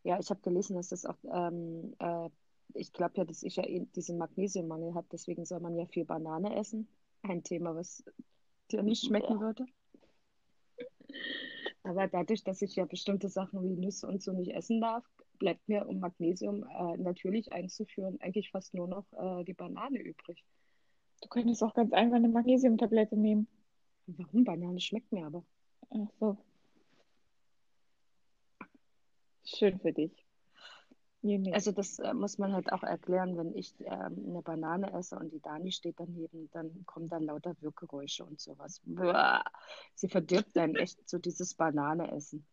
Ja, 0.09 0.19
ich 0.19 0.31
habe 0.31 0.41
gelesen, 0.41 0.75
dass 0.75 0.89
das 0.89 1.05
auch, 1.05 1.19
ähm, 1.31 1.95
äh, 1.99 2.31
ich 2.73 2.95
glaube 2.95 3.13
ja, 3.17 3.27
dass 3.27 3.43
ich 3.43 3.57
ja 3.57 3.67
eh 3.67 3.85
diesen 3.95 4.17
Magnesiummangel 4.17 4.95
habe, 4.95 5.07
deswegen 5.13 5.45
soll 5.45 5.61
man 5.61 5.77
ja 5.77 5.85
viel 5.85 6.07
Banane 6.07 6.57
essen. 6.57 6.89
Ein 7.21 7.43
Thema, 7.43 7.77
was 7.77 8.03
dir 8.73 8.83
nicht 8.83 9.05
schmecken 9.05 9.39
würde. 9.39 9.67
Aber 11.83 12.09
dadurch, 12.09 12.43
dass 12.43 12.63
ich 12.63 12.75
ja 12.75 12.87
bestimmte 12.87 13.29
Sachen 13.29 13.63
wie 13.63 13.77
Nüsse 13.77 14.07
und 14.07 14.23
so 14.23 14.33
nicht 14.33 14.55
essen 14.55 14.81
darf, 14.81 15.05
bleibt 15.39 15.69
mir, 15.69 15.87
um 15.87 16.01
Magnesium 16.01 16.63
äh, 16.63 16.97
natürlich 16.97 17.53
einzuführen, 17.53 18.19
eigentlich 18.23 18.51
fast 18.51 18.73
nur 18.73 18.89
noch 18.89 19.05
äh, 19.13 19.45
die 19.45 19.53
Banane 19.53 19.99
übrig. 19.99 20.43
Du 21.21 21.29
könntest 21.29 21.63
auch 21.63 21.75
ganz 21.75 21.93
einfach 21.93 22.17
eine 22.17 22.31
Magnesiumtablette 22.31 23.19
nehmen. 23.19 23.47
Warum? 24.07 24.45
Banane 24.45 24.81
schmeckt 24.81 25.13
mir 25.13 25.27
aber. 25.27 25.45
Ach 25.91 26.09
so, 26.19 26.39
schön 29.57 29.79
für 29.81 29.93
dich. 29.93 30.13
Also 31.53 31.73
das 31.73 31.99
äh, 31.99 32.15
muss 32.15 32.39
man 32.39 32.53
halt 32.53 32.73
auch 32.73 32.85
erklären, 32.85 33.37
wenn 33.37 33.53
ich 33.55 33.75
ähm, 33.81 34.25
eine 34.29 34.43
Banane 34.43 34.93
esse 34.93 35.17
und 35.19 35.33
die 35.33 35.41
Dani 35.41 35.73
steht 35.73 35.99
daneben, 35.99 36.49
dann 36.53 36.85
kommen 36.87 37.09
dann 37.09 37.25
lauter 37.25 37.57
Wirkgeräusche 37.61 38.25
und 38.25 38.41
sowas. 38.41 38.81
Buah. 38.85 39.43
Sie 39.95 40.09
verdirbt 40.09 40.57
einem 40.57 40.77
echt 40.77 41.09
so 41.09 41.19
dieses 41.19 41.55
Banane-Essen, 41.55 42.47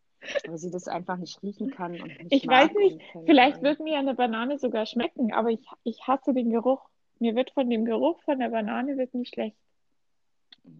weil 0.46 0.58
sie 0.58 0.72
das 0.72 0.88
einfach 0.88 1.16
nicht 1.16 1.40
riechen 1.44 1.70
kann 1.70 1.92
nicht 1.92 2.26
Ich 2.30 2.46
weiß 2.46 2.72
nicht, 2.74 3.00
vielleicht 3.24 3.62
wird 3.62 3.78
mir 3.78 3.98
eine 3.98 4.14
Banane 4.14 4.58
sogar 4.58 4.84
schmecken, 4.84 5.32
aber 5.32 5.50
ich, 5.50 5.64
ich 5.84 6.04
hasse 6.08 6.34
den 6.34 6.50
Geruch. 6.50 6.88
Mir 7.20 7.36
wird 7.36 7.52
von 7.52 7.70
dem 7.70 7.84
Geruch 7.84 8.20
von 8.24 8.40
der 8.40 8.50
Banane 8.50 8.96
wird 8.98 9.14
nicht 9.14 9.32
schlecht. 9.32 9.56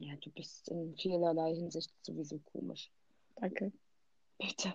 Ja, 0.01 0.15
du 0.17 0.31
bist 0.31 0.69
in 0.71 0.97
vielerlei 0.97 1.55
Hinsicht 1.55 1.93
sowieso 2.03 2.41
komisch. 2.41 2.91
Danke. 3.37 3.73
Bitte. 4.39 4.75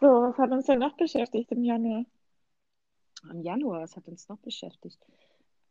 So, 0.00 0.06
was 0.06 0.38
hat 0.38 0.50
uns 0.50 0.66
denn 0.66 0.78
noch 0.78 0.96
beschäftigt 0.96 1.52
im 1.52 1.62
Januar? 1.62 2.04
Im 3.30 3.42
Januar, 3.42 3.82
was 3.82 3.96
hat 3.96 4.08
uns 4.08 4.28
noch 4.28 4.38
beschäftigt? 4.38 4.98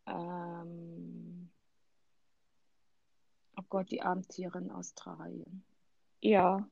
Ähm, 0.06 1.50
oh 3.58 3.64
Gott, 3.70 3.90
die 3.92 4.02
armen 4.02 4.28
Tiere 4.28 4.60
in 4.60 4.72
Australien. 4.72 5.64
Ja, 6.22 6.70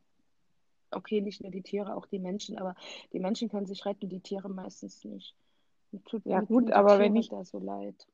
Okay, 0.91 1.21
nicht 1.21 1.41
nur 1.41 1.51
die 1.51 1.61
Tiere, 1.61 1.95
auch 1.95 2.05
die 2.05 2.19
Menschen, 2.19 2.57
aber 2.57 2.75
die 3.11 3.19
Menschen 3.19 3.49
können 3.49 3.65
sich 3.65 3.85
retten, 3.85 4.07
die 4.07 4.21
Tiere 4.21 4.49
meistens 4.49 5.03
nicht. 5.03 5.35
Tut, 6.05 6.25
ja 6.25 6.39
mir 6.39 6.47
gut, 6.47 6.71
aber 6.71 6.99
wenn 6.99 7.13
Tiere 7.13 7.19
ich 7.19 7.29
da 7.29 7.43
so 7.43 7.59
leid. 7.59 8.07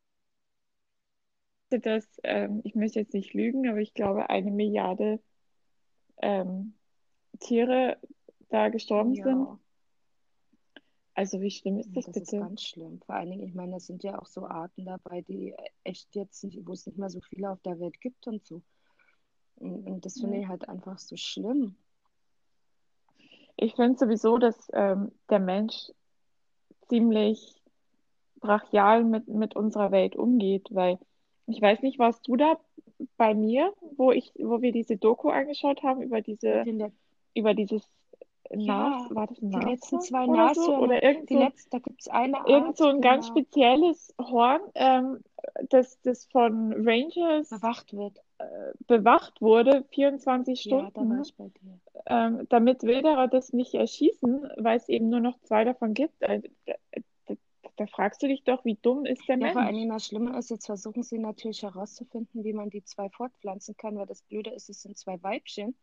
das, 1.70 2.08
ähm, 2.24 2.62
ich 2.64 2.76
möchte 2.76 3.00
jetzt 3.00 3.14
nicht 3.14 3.34
lügen, 3.34 3.68
aber 3.68 3.80
ich 3.80 3.94
glaube, 3.94 4.30
eine 4.30 4.52
Milliarde 4.52 5.20
ähm, 6.22 6.74
Tiere 7.40 7.98
da 8.54 8.70
gestorben 8.70 9.16
sind. 9.16 9.26
Ja, 9.26 9.60
Also 11.16 11.42
wie 11.42 11.52
schlimm 11.52 11.78
ist 11.80 11.94
ja, 11.96 11.96
das 11.96 12.06
das 12.06 12.18
ist 12.18 12.32
bitte? 12.32 12.40
ganz 12.40 12.64
schlimm. 12.64 13.02
Vor 13.06 13.16
allen 13.16 13.32
Dingen, 13.32 13.44
ich 13.48 13.54
meine, 13.56 13.78
es 13.78 13.88
sind 13.88 14.04
ja 14.04 14.20
auch 14.20 14.26
so 14.28 14.46
Arten 14.48 14.86
dabei, 14.86 15.22
die 15.22 15.56
echt 15.84 16.16
jetzt 16.16 16.44
nicht, 16.44 16.66
wo 16.68 16.74
es 16.74 16.86
nicht 16.88 16.98
mehr 16.98 17.10
so 17.10 17.22
viele 17.22 17.52
auf 17.52 17.62
der 17.62 17.80
Welt 17.80 18.02
gibt 18.02 18.28
und 18.28 18.46
so. 18.46 18.62
Und, 19.56 19.86
und 19.88 20.06
das 20.06 20.20
finde 20.20 20.40
ich 20.40 20.48
halt 20.48 20.68
einfach 20.70 20.98
so 21.00 21.16
schlimm. 21.18 21.76
Ich 23.58 23.76
finde 23.76 23.98
sowieso, 23.98 24.38
dass 24.40 24.70
ähm, 24.74 25.12
der 25.30 25.40
Mensch 25.40 25.92
ziemlich 26.90 27.62
brachial 28.40 29.04
mit, 29.04 29.28
mit 29.28 29.56
unserer 29.56 29.92
Welt 29.92 30.16
umgeht, 30.16 30.68
weil 30.72 31.00
ich 31.48 31.62
weiß 31.62 31.82
nicht, 31.82 32.00
warst 32.00 32.28
du 32.28 32.36
da 32.38 32.60
bei 33.18 33.34
mir, 33.36 33.74
wo 33.98 34.12
ich, 34.12 34.34
wo 34.40 34.62
wir 34.62 34.72
diese 34.72 34.98
Doku 34.98 35.30
angeschaut 35.30 35.84
haben 35.84 36.02
über 36.02 36.22
diese, 36.22 36.64
über 37.36 37.54
dieses 37.54 37.88
Nas, 38.56 38.96
ja, 39.00 39.16
war 39.16 39.28
das 39.28 39.42
ein 39.42 39.52
die 39.52 39.60
letzten 39.60 40.00
zwei 40.02 40.26
oder 40.28 40.56
so? 40.56 40.76
Oder 40.78 41.04
irgend 41.04 41.30
die 41.30 41.34
so, 41.34 41.40
letzten, 41.40 41.70
da 41.72 41.80
gibt 41.80 42.02
es 42.02 42.08
eine 42.08 42.38
irgend 42.46 42.78
so 42.78 42.86
Art, 42.86 42.96
ein 42.96 43.02
ganz 43.02 43.26
genau, 43.26 43.28
spezielles 43.28 44.14
Horn, 44.20 44.62
ähm, 44.76 45.24
das, 45.70 46.00
das 46.02 46.26
von 46.28 46.74
Rangers 46.88 47.50
bewacht 47.50 47.94
wird. 47.94 48.22
bewacht 48.88 49.42
wurde, 49.42 49.86
24 49.92 50.64
Ja, 50.64 50.92
da 50.92 51.10
war 51.10 51.22
Stunden, 51.22 51.22
ich 51.22 51.36
bei 51.36 51.50
dir. 51.50 51.80
ähm, 52.08 52.48
damit 52.50 52.84
Wilderer 52.84 53.28
das 53.28 53.54
nicht 53.54 53.74
erschießen, 53.76 54.50
weil 54.58 54.78
es 54.78 54.90
eben 54.90 55.10
nur 55.10 55.20
noch 55.22 55.40
zwei 55.42 55.64
davon 55.64 55.94
gibt. 55.94 56.22
Äh, 56.22 56.42
da, 57.78 57.88
fragst 57.88 58.22
du 58.24 58.28
dich 58.28 58.44
doch, 58.44 58.66
wie 58.66 58.76
dumm 58.82 59.06
ist 59.06 59.28
der 59.28 59.38
Ja, 59.38 59.50
vor 59.50 59.64
Mensch? 59.64 59.72
Dingen 59.72 59.90
das 59.90 60.06
Schlimme 60.08 60.38
ist, 60.38 60.50
jetzt 60.50 60.66
versuchen 60.68 61.04
sie 61.04 61.20
natürlich 61.20 61.64
herauszufinden, 61.64 62.44
wie 62.44 62.54
man 62.54 62.70
die 62.70 62.84
zwei 62.84 63.10
fortpflanzen 63.10 63.76
kann, 63.78 63.98
weil 63.98 64.06
das 64.08 64.22
Blöde 64.24 64.52
ist, 64.52 64.70
es 64.70 64.82
sind 64.82 64.98
zwei 64.98 65.22
Weibchen. 65.24 65.76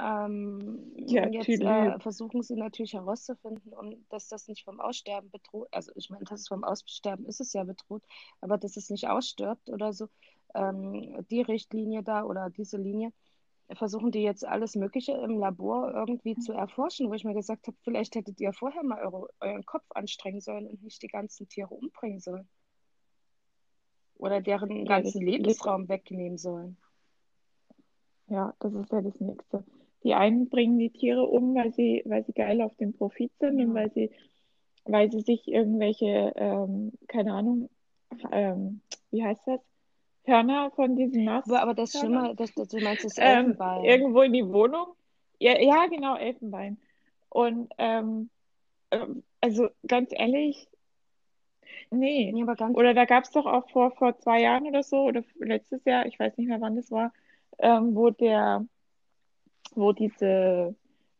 Ähm, 0.00 0.92
Ja, 1.06 1.26
jetzt 1.28 1.60
äh, 1.60 1.98
versuchen 2.00 2.42
sie 2.42 2.54
natürlich 2.56 2.94
herauszufinden, 2.94 3.72
um, 3.72 4.06
dass 4.10 4.28
das 4.28 4.46
nicht 4.48 4.64
vom 4.64 4.80
Aussterben 4.80 5.30
bedroht, 5.30 5.68
also 5.72 5.92
ich 5.96 6.10
meine, 6.10 6.24
das 6.24 6.40
ist 6.42 6.48
vom 6.48 6.64
Aussterben 6.64 7.26
ist 7.26 7.40
es 7.40 7.52
ja 7.52 7.64
bedroht, 7.64 8.04
aber 8.40 8.58
dass 8.58 8.76
es 8.76 8.90
nicht 8.90 9.08
ausstirbt 9.08 9.68
oder 9.70 9.92
so. 9.92 10.08
Ähm, 10.54 11.26
die 11.30 11.42
Richtlinie 11.42 12.02
da 12.02 12.24
oder 12.24 12.50
diese 12.50 12.76
Linie 12.78 13.12
versuchen 13.74 14.12
die 14.12 14.22
jetzt 14.22 14.46
alles 14.46 14.76
Mögliche 14.76 15.12
im 15.12 15.38
Labor 15.38 15.92
irgendwie 15.92 16.36
zu 16.38 16.52
erforschen, 16.52 17.08
wo 17.10 17.14
ich 17.14 17.24
mir 17.24 17.34
gesagt 17.34 17.66
habe, 17.66 17.76
vielleicht 17.82 18.14
hättet 18.14 18.40
ihr 18.40 18.52
vorher 18.52 18.82
mal 18.84 19.02
eure, 19.04 19.28
euren 19.40 19.64
Kopf 19.66 19.84
anstrengen 19.90 20.40
sollen 20.40 20.66
und 20.66 20.82
nicht 20.82 21.02
die 21.02 21.08
ganzen 21.08 21.48
Tiere 21.48 21.74
umbringen 21.74 22.20
sollen. 22.20 22.48
Oder 24.16 24.40
deren 24.42 24.84
Ja, 24.84 24.84
ganzen 24.86 25.22
Lebensraum 25.22 25.88
wegnehmen 25.88 26.38
sollen. 26.38 26.76
ja, 28.28 28.54
das 28.60 28.74
ist 28.74 28.92
ja 28.92 29.00
das 29.02 29.20
Nächste. 29.20 29.64
Die 30.04 30.14
einen 30.14 30.48
bringen 30.48 30.78
die 30.78 30.90
Tiere 30.90 31.24
um, 31.24 31.54
weil 31.54 31.72
sie, 31.72 32.02
weil 32.06 32.24
sie 32.24 32.32
geil 32.32 32.62
auf 32.62 32.74
den 32.76 32.92
Profit 32.96 33.32
sind 33.38 33.60
und 33.60 33.68
Ja. 33.68 33.74
weil 33.74 33.92
sie, 33.92 34.10
weil 34.84 35.10
sie 35.10 35.20
sich 35.20 35.48
irgendwelche, 35.48 36.32
ähm, 36.36 36.92
keine 37.08 37.34
Ahnung, 37.34 37.68
ähm, 38.32 38.80
wie 39.10 39.24
heißt 39.24 39.46
das? 39.46 39.60
Hörner 40.24 40.70
von 40.72 40.94
diesen 40.94 41.26
Aber, 41.28 41.62
aber 41.62 41.74
das 41.74 41.94
Nashörnern 41.94 42.20
Schlimme, 42.24 42.36
das, 42.36 42.54
das, 42.54 42.68
du 42.68 42.80
meinst 42.80 43.04
das 43.04 43.16
ähm, 43.18 43.24
Elfenbein. 43.24 43.84
irgendwo 43.84 44.22
in 44.22 44.32
die 44.34 44.46
Wohnung. 44.46 44.88
Ja, 45.40 45.58
ja, 45.58 45.86
genau, 45.86 46.16
Elfenbein. 46.16 46.78
Und 47.30 47.72
ähm, 47.78 48.28
ähm, 48.90 49.22
also 49.40 49.68
ganz 49.86 50.10
ehrlich, 50.12 50.68
nee. 51.90 52.30
Nee, 52.32 52.42
aber 52.42 52.56
ganz, 52.56 52.76
Oder 52.76 52.92
da 52.94 53.04
gab 53.04 53.24
es 53.24 53.30
doch 53.30 53.46
auch 53.46 53.68
vor, 53.70 53.90
vor 53.92 54.18
zwei 54.18 54.42
Jahren 54.42 54.66
oder 54.66 54.82
so, 54.82 55.04
oder 55.04 55.22
letztes 55.38 55.84
Jahr, 55.84 56.06
ich 56.06 56.18
weiß 56.18 56.36
nicht 56.36 56.48
mehr, 56.48 56.60
wann 56.60 56.76
das 56.76 56.90
war, 56.90 57.12
ähm, 57.58 57.94
wo 57.94 58.10
der, 58.10 58.66
wo 59.76 59.92
diese 59.92 60.74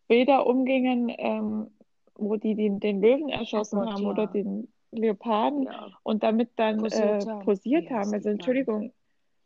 Bilder 0.09 0.47
umgingen, 0.47 1.13
ähm, 1.17 1.71
wo 2.15 2.37
die 2.37 2.55
den, 2.55 2.81
den 2.81 3.01
Löwen 3.01 3.29
erschossen 3.29 3.79
Gott, 3.81 3.91
haben 3.91 4.07
oder 4.07 4.25
ja. 4.25 4.31
den 4.31 4.73
Leoparden 4.91 5.65
Ja, 5.65 5.89
und 6.03 6.23
damit 6.23 6.51
dann 6.57 6.79
posiert 6.79 7.25
äh, 7.25 7.27
haben. 7.27 7.45
posiert 7.45 7.91
haben. 7.91 8.13
Also. 8.13 8.31
Entschuldigung, 8.31 8.93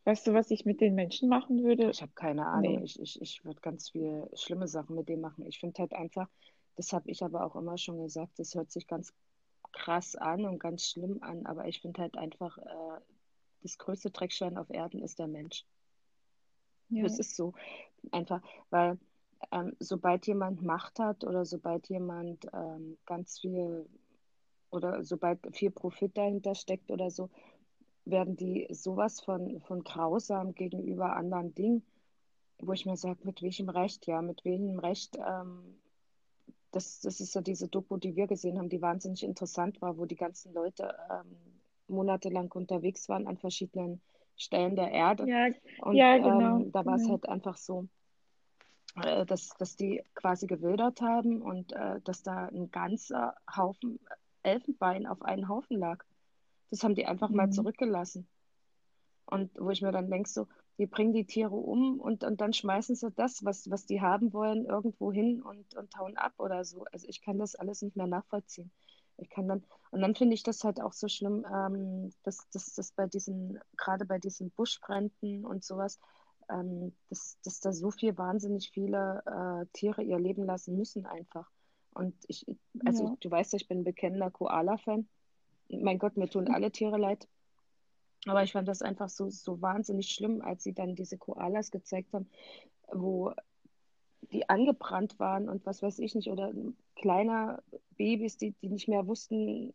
weißt 0.05 0.27
du, 0.27 0.33
was 0.33 0.51
ich 0.51 0.65
mit 0.65 0.81
den 0.81 0.95
Menschen 0.95 1.29
machen 1.29 1.63
würde? 1.63 1.89
Ich 1.89 2.01
habe 2.01 2.13
keine 2.15 2.45
Ahnung. 2.45 2.77
Nee. 2.77 2.83
Ich, 2.83 2.99
ich, 2.99 3.21
ich 3.21 3.45
würde 3.45 3.59
ganz 3.61 3.89
viele 3.89 4.29
schlimme 4.33 4.67
Sachen 4.67 4.95
mit 4.95 5.09
dem 5.09 5.21
machen. 5.21 5.45
Ich 5.45 5.59
finde 5.59 5.81
halt 5.81 5.93
einfach, 5.93 6.29
das 6.75 6.93
habe 6.93 7.09
ich 7.11 7.23
aber 7.23 7.45
auch 7.45 7.55
immer 7.55 7.77
schon 7.77 8.01
gesagt, 8.01 8.39
das 8.39 8.55
hört 8.55 8.71
sich 8.71 8.87
ganz 8.87 9.13
krass 9.73 10.15
an 10.15 10.45
und 10.45 10.59
ganz 10.59 10.87
schlimm 10.87 11.17
an, 11.21 11.45
aber 11.45 11.67
ich 11.67 11.81
finde 11.81 12.01
halt 12.01 12.17
einfach, 12.17 12.57
äh, 12.57 13.01
das 13.63 13.77
größte 13.77 14.11
Dreckschwein 14.11 14.57
auf 14.57 14.69
Erden 14.69 15.01
ist 15.01 15.19
der 15.19 15.27
Mensch. 15.27 15.65
Ja, 16.89 17.03
Das 17.03 17.17
ist 17.17 17.35
so 17.35 17.53
einfach, 18.11 18.41
weil 18.69 18.97
ähm, 19.51 19.75
sobald 19.79 20.27
jemand 20.27 20.61
Macht 20.61 20.99
hat 20.99 21.23
oder 21.23 21.45
sobald 21.45 21.89
jemand 21.89 22.45
ähm, 22.53 22.97
ganz 23.05 23.39
viel 23.39 23.87
oder 24.69 25.03
sobald 25.03 25.39
viel 25.55 25.71
Profit 25.71 26.17
dahinter 26.17 26.55
steckt 26.55 26.89
oder 26.89 27.11
so, 27.11 27.29
werden 28.05 28.35
die 28.35 28.67
sowas 28.71 29.21
von, 29.21 29.61
von 29.61 29.83
grausam 29.83 30.55
gegenüber 30.55 31.15
anderen 31.15 31.53
Dingen, 31.53 31.85
wo 32.57 32.73
ich 32.73 32.85
mir 32.85 32.97
sage, 32.97 33.19
mit 33.23 33.41
welchem 33.41 33.69
Recht, 33.69 34.07
ja, 34.07 34.21
mit 34.21 34.43
welchem 34.45 34.79
Recht, 34.79 35.17
ähm, 35.17 35.79
das, 36.71 37.01
das 37.01 37.19
ist 37.19 37.35
ja 37.35 37.41
diese 37.41 37.67
Doku, 37.67 37.97
die 37.97 38.15
wir 38.15 38.27
gesehen 38.27 38.57
haben, 38.57 38.69
die 38.69 38.81
wahnsinnig 38.81 39.23
interessant 39.23 39.81
war, 39.81 39.97
wo 39.97 40.05
die 40.05 40.15
ganzen 40.15 40.53
Leute 40.53 40.95
ähm, 41.11 41.37
monatelang 41.87 42.51
unterwegs 42.51 43.07
waren 43.09 43.27
an 43.27 43.37
verschiedenen 43.37 44.01
Stellen 44.37 44.75
der 44.75 44.91
Erde. 44.91 45.25
ja, 45.25 45.47
Und 45.77 45.95
ja, 45.97 46.17
genau, 46.17 46.59
ähm, 46.59 46.71
da 46.71 46.85
war 46.85 46.95
es 46.95 47.01
genau. 47.03 47.11
halt 47.11 47.29
einfach 47.29 47.57
so, 47.57 47.87
äh, 48.95 49.25
dass, 49.25 49.49
dass 49.57 49.75
die 49.75 50.03
quasi 50.15 50.47
gewildert 50.47 51.01
haben 51.01 51.41
und 51.41 51.71
äh, 51.73 52.01
dass 52.01 52.23
da 52.23 52.45
ein 52.47 52.71
ganzer 52.71 53.35
Haufen 53.55 53.99
Elfenbein 54.43 55.07
auf 55.07 55.21
einen 55.21 55.47
Haufen 55.47 55.77
lag. 55.79 56.03
Das 56.69 56.83
haben 56.83 56.95
die 56.95 57.05
einfach 57.05 57.29
mal 57.29 57.47
Mhm. 57.47 57.51
zurückgelassen. 57.51 58.27
Und 59.25 59.51
wo 59.59 59.69
ich 59.71 59.81
mir 59.81 59.91
dann 59.91 60.09
denke, 60.09 60.29
so, 60.29 60.47
die 60.77 60.85
bringen 60.87 61.13
die 61.13 61.25
Tiere 61.25 61.55
um 61.55 61.99
und, 61.99 62.23
und 62.23 62.41
dann 62.41 62.53
schmeißen 62.53 62.95
sie 62.95 63.11
das, 63.11 63.43
was, 63.45 63.69
was 63.69 63.85
die 63.85 64.01
haben 64.01 64.33
wollen, 64.33 64.65
irgendwo 64.65 65.11
hin 65.11 65.41
und, 65.41 65.75
und 65.75 65.95
hauen 65.97 66.17
ab 66.17 66.33
oder 66.39 66.63
so. 66.65 66.85
Also 66.91 67.07
ich 67.09 67.21
kann 67.21 67.37
das 67.37 67.55
alles 67.55 67.81
nicht 67.81 67.95
mehr 67.95 68.07
nachvollziehen. 68.07 68.71
Ich 69.17 69.29
kann 69.29 69.47
dann, 69.47 69.63
und 69.91 70.01
dann 70.01 70.15
finde 70.15 70.33
ich 70.33 70.43
das 70.43 70.63
halt 70.63 70.81
auch 70.81 70.93
so 70.93 71.07
schlimm, 71.07 71.45
ähm, 71.53 72.11
dass, 72.23 72.49
dass 72.49 72.91
bei 72.95 73.07
diesen, 73.07 73.59
gerade 73.77 74.05
bei 74.05 74.19
diesen 74.19 74.51
Buschbränden 74.51 75.45
und 75.45 75.63
sowas, 75.63 75.99
ähm, 76.49 76.93
dass, 77.09 77.37
dass 77.43 77.59
da 77.59 77.73
so 77.73 77.91
viel 77.91 78.17
wahnsinnig 78.17 78.71
viele 78.71 79.23
äh, 79.25 79.65
Tiere 79.73 80.03
ihr 80.03 80.19
Leben 80.19 80.45
lassen 80.45 80.75
müssen 80.75 81.05
einfach. 81.05 81.49
Und 81.93 82.15
ich, 82.27 82.45
also 82.85 83.05
Ja, 83.05 83.17
du 83.19 83.31
weißt 83.31 83.53
ja, 83.53 83.57
ich 83.57 83.67
bin 83.67 83.79
ein 83.79 83.83
bekennender 83.83 84.31
Koala-Fan. 84.31 85.07
Mein 85.69 85.99
Gott, 85.99 86.17
mir 86.17 86.29
tun 86.29 86.47
alle 86.47 86.71
Tiere 86.71 86.97
leid. 86.97 87.27
Aber 88.25 88.43
ich 88.43 88.53
fand 88.53 88.67
das 88.67 88.81
einfach 88.81 89.09
so, 89.09 89.29
so 89.29 89.61
wahnsinnig 89.61 90.09
schlimm, 90.09 90.41
als 90.41 90.63
sie 90.63 90.73
dann 90.73 90.95
diese 90.95 91.17
Koalas 91.17 91.71
gezeigt 91.71 92.13
haben, 92.13 92.29
wo 92.91 93.33
die 94.33 94.49
angebrannt 94.49 95.19
waren 95.19 95.49
und 95.49 95.65
was 95.65 95.81
weiß 95.81 95.99
ich 95.99 96.15
nicht, 96.15 96.29
oder 96.29 96.53
kleiner 96.95 97.63
Babys, 97.97 98.37
die, 98.37 98.51
die 98.61 98.69
nicht 98.69 98.87
mehr 98.89 99.07
wussten, 99.07 99.73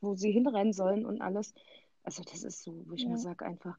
wo 0.00 0.14
sie 0.14 0.32
hinrennen 0.32 0.72
sollen 0.72 1.06
und 1.06 1.20
alles. 1.22 1.54
Also 2.02 2.22
das 2.24 2.42
ist 2.44 2.62
so, 2.62 2.84
wo 2.86 2.94
ich 2.94 3.06
mir 3.06 3.12
ja, 3.12 3.18
sage 3.18 3.46
einfach, 3.46 3.78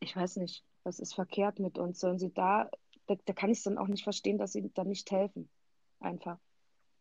ich 0.00 0.14
weiß 0.16 0.36
nicht, 0.36 0.64
was 0.84 1.00
ist 1.00 1.14
verkehrt 1.14 1.58
mit 1.58 1.78
uns? 1.78 2.00
Sollen 2.00 2.18
sie 2.18 2.32
da, 2.32 2.70
da, 3.06 3.16
da 3.24 3.32
kann 3.32 3.50
ich 3.50 3.58
es 3.58 3.64
dann 3.64 3.78
auch 3.78 3.88
nicht 3.88 4.04
verstehen, 4.04 4.38
dass 4.38 4.52
sie 4.52 4.70
da 4.74 4.84
nicht 4.84 5.10
helfen. 5.10 5.48
Einfach, 6.00 6.38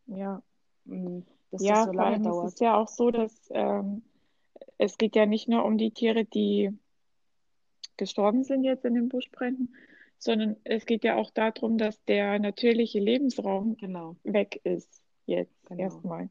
ja. 0.07 0.41
mm, 0.85 1.21
dass 1.51 1.65
das 1.67 1.67
Ja, 1.67 1.83
so 1.83 1.91
vor 1.93 1.93
lange 1.93 2.17
ist 2.29 2.43
es 2.43 2.59
dauert. 2.59 2.59
ja 2.59 2.75
auch 2.77 2.87
so, 2.87 3.11
dass 3.11 3.49
ähm, 3.51 4.03
es 4.77 4.97
geht 4.97 5.15
ja 5.15 5.25
nicht 5.25 5.47
nur 5.47 5.65
um 5.65 5.77
die 5.77 5.91
Tiere, 5.91 6.25
die 6.25 6.71
gestorben 7.97 8.43
sind 8.43 8.63
jetzt 8.63 8.85
in 8.85 8.93
den 8.93 9.09
Buschbränden, 9.09 9.75
sondern 10.25 10.55
es 10.63 10.85
geht 10.87 11.03
ja 11.03 11.15
auch 11.15 11.29
darum, 11.31 11.77
dass 11.77 12.03
der 12.05 12.39
natürliche 12.39 12.99
Lebensraum 12.99 13.77
Genau, 13.77 14.15
weg 14.23 14.59
ist 14.63 15.03
jetzt 15.27 15.55
genau, 15.67 15.83
erstmal. 15.83 16.29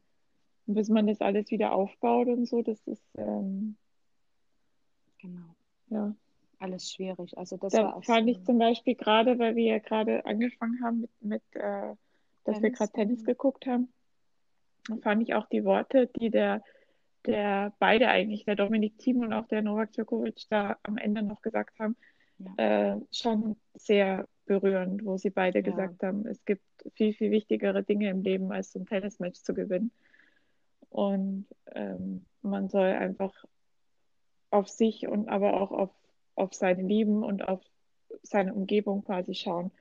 Und 0.67 0.73
bis 0.75 0.89
man 0.89 1.07
das 1.07 1.21
alles 1.21 1.49
wieder 1.49 1.71
aufbaut 1.71 2.27
und 2.27 2.45
so, 2.45 2.61
das 2.61 2.85
ist 2.87 3.03
ähm, 3.17 3.77
genau. 5.21 5.55
ja. 5.89 6.13
Alles 6.59 6.91
schwierig. 6.91 7.37
Also 7.37 7.57
das 7.57 7.73
Da 7.73 8.01
fand 8.01 8.29
ich 8.29 8.37
so 8.39 8.43
zum 8.45 8.57
Beispiel 8.59 8.95
gerade, 8.95 9.39
weil 9.39 9.55
wir 9.55 9.63
ja 9.65 9.79
gerade 9.79 10.25
angefangen 10.25 10.83
haben 10.83 11.01
mit, 11.01 11.11
mit 11.21 11.43
äh, 11.53 11.95
dass 12.43 12.61
wir 12.61 12.73
Tennis. 12.73 12.77
gerade 12.77 12.91
Tennis 12.91 13.21
Mhm. 13.21 13.25
geguckt 13.25 13.65
haben, 13.65 13.93
fand 15.03 15.23
ich 15.23 15.33
auch 15.35 15.47
die 15.47 15.63
Worte, 15.63 16.07
die 16.19 16.29
der, 16.29 16.63
der 17.25 17.73
beide 17.79 18.07
eigentlich, 18.09 18.43
der 18.45 18.55
Dominik 18.55 18.97
Thiem 18.97 19.21
und 19.21 19.33
auch 19.33 19.47
der 19.47 19.61
Novak 19.61 19.93
Djokovic 19.93 20.47
da 20.49 20.77
am 20.83 20.97
Ende 20.97 21.23
noch 21.23 21.41
gesagt 21.41 21.79
haben, 21.79 21.95
Ja, 22.37 22.93
äh, 22.93 23.01
schon 23.11 23.55
sehr 23.73 24.27
berührend, 24.45 25.05
wo 25.05 25.17
sie 25.17 25.29
beide 25.29 25.59
ja, 25.59 25.63
gesagt 25.63 26.03
haben, 26.03 26.25
es 26.27 26.43
gibt 26.45 26.63
viel, 26.93 27.13
viel 27.13 27.31
wichtigere 27.31 27.83
Dinge 27.83 28.09
im 28.09 28.21
Leben, 28.21 28.51
als 28.51 28.71
so 28.71 28.79
ein 28.79 28.85
Tennismatch 28.85 29.41
zu 29.41 29.53
gewinnen. 29.53 29.91
Und 30.89 31.47
ähm, 31.73 32.25
man 32.41 32.69
soll 32.69 32.87
einfach 32.87 33.33
auf 34.51 34.69
sich 34.69 35.07
und 35.07 35.27
aber 35.27 35.59
auch 35.59 35.71
auf, 35.71 35.89
auf 36.35 36.53
seine 36.53 36.83
Lieben 36.83 37.23
und 37.23 37.47
auf 37.47 37.61
seine 38.23 38.53
Umgebung 38.53 39.03
quasi 39.03 39.35
schauen. 39.35 39.71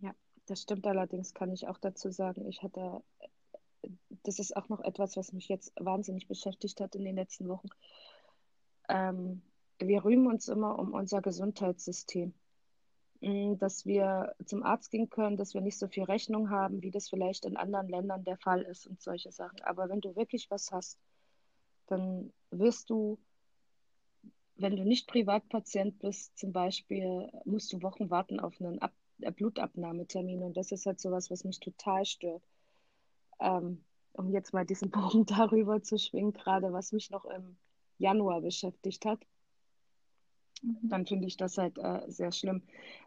ja. 0.00 0.14
Das 0.46 0.62
stimmt 0.62 0.86
allerdings, 0.86 1.32
kann 1.32 1.52
ich 1.52 1.68
auch 1.68 1.78
dazu 1.78 2.10
sagen. 2.10 2.46
Ich 2.48 2.62
hatte, 2.62 3.02
das 4.24 4.38
ist 4.38 4.56
auch 4.56 4.68
noch 4.68 4.80
etwas, 4.80 5.16
was 5.16 5.32
mich 5.32 5.48
jetzt 5.48 5.72
wahnsinnig 5.78 6.26
beschäftigt 6.26 6.80
hat 6.80 6.94
in 6.94 7.04
den 7.04 7.16
letzten 7.16 7.48
Wochen. 7.48 7.68
Ähm, 8.88 9.42
wir 9.80 10.04
rühmen 10.04 10.26
uns 10.26 10.48
immer 10.48 10.78
um 10.78 10.92
unser 10.92 11.22
Gesundheitssystem. 11.22 12.34
Mm, 13.20 13.56
Dass 13.58 13.86
wir 13.86 14.34
zum 14.46 14.62
Arzt 14.62 14.90
gehen 14.90 15.10
können, 15.10 15.36
dass 15.36 15.54
wir 15.54 15.60
nicht 15.60 15.78
so 15.78 15.88
viel 15.88 16.04
Rechnung 16.04 16.50
haben, 16.50 16.82
wie 16.82 16.90
das 16.90 17.08
vielleicht 17.08 17.44
in 17.44 17.56
anderen 17.56 17.88
Ländern 17.88 18.24
der 18.24 18.36
Fall 18.38 18.62
ist 18.62 18.86
und 18.86 19.00
solche 19.00 19.32
Sachen. 19.32 19.60
Aber 19.62 19.88
wenn 19.88 20.00
du 20.00 20.16
wirklich 20.16 20.50
was 20.50 20.70
hast, 20.72 20.98
dann 21.86 22.32
wirst 22.50 22.90
du 22.90 23.18
wenn 24.60 24.76
du 24.76 24.84
nicht 24.84 25.06
Privatpatient 25.06 25.98
bist, 26.00 26.38
zum 26.38 26.52
Beispiel, 26.52 27.30
musst 27.44 27.72
du 27.72 27.82
Wochen 27.82 28.10
warten 28.10 28.40
auf 28.40 28.60
einen 28.60 28.78
Ab 28.80 28.92
äh, 29.20 29.32
Blutabnahmetermin. 29.32 30.42
Und 30.42 30.56
das 30.56 30.72
ist 30.72 30.86
halt 30.86 31.00
sowas, 31.00 31.30
was 31.30 31.44
mich 31.44 31.60
total 31.60 32.04
stört. 32.04 32.42
Ähm, 33.40 33.84
um 34.12 34.30
jetzt 34.30 34.52
mal 34.52 34.66
diesen 34.66 34.90
Bogen 34.90 35.24
darüber 35.26 35.82
zu 35.82 35.98
schwingen, 35.98 36.32
gerade 36.32 36.72
was 36.72 36.92
mich 36.92 37.10
noch 37.10 37.24
im 37.24 37.56
Januar 37.98 38.40
beschäftigt 38.40 39.04
hat, 39.06 39.20
Mhm. 40.62 40.88
dann 40.88 41.06
finde 41.06 41.26
ich 41.26 41.36
das 41.36 41.58
halt 41.58 41.78
äh, 41.78 42.02
sehr 42.08 42.32
schlimm, 42.32 42.62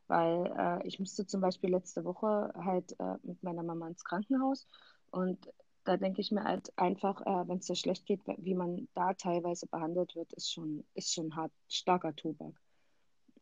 weil 0.08 0.54
äh, 0.58 0.88
ich 0.88 1.00
musste 1.00 1.26
zum 1.26 1.42
Beispiel 1.42 1.70
letzte 1.72 2.04
Woche 2.04 2.54
halt 2.56 2.96
äh, 3.00 3.18
mit 3.24 3.42
meiner 3.44 3.64
Mama 3.64 3.88
ins 3.88 4.04
Krankenhaus 4.04 4.68
und 5.12 5.48
da 5.84 5.98
denke 5.98 6.22
ich 6.22 6.32
mir 6.32 6.44
halt 6.44 6.72
einfach, 6.78 7.22
äh, 7.22 7.48
wenn 7.48 7.58
es 7.58 7.68
dir 7.68 7.76
schlecht 7.76 8.06
geht, 8.06 8.22
wie 8.38 8.56
man 8.56 8.88
da 8.96 9.14
teilweise 9.14 9.68
behandelt 9.68 10.16
wird, 10.16 10.32
ist 10.34 10.52
schon, 10.52 10.86
ist 10.94 11.14
schon 11.14 11.36
hart, 11.36 11.52
starker 11.68 12.16
Tobak. 12.16 12.60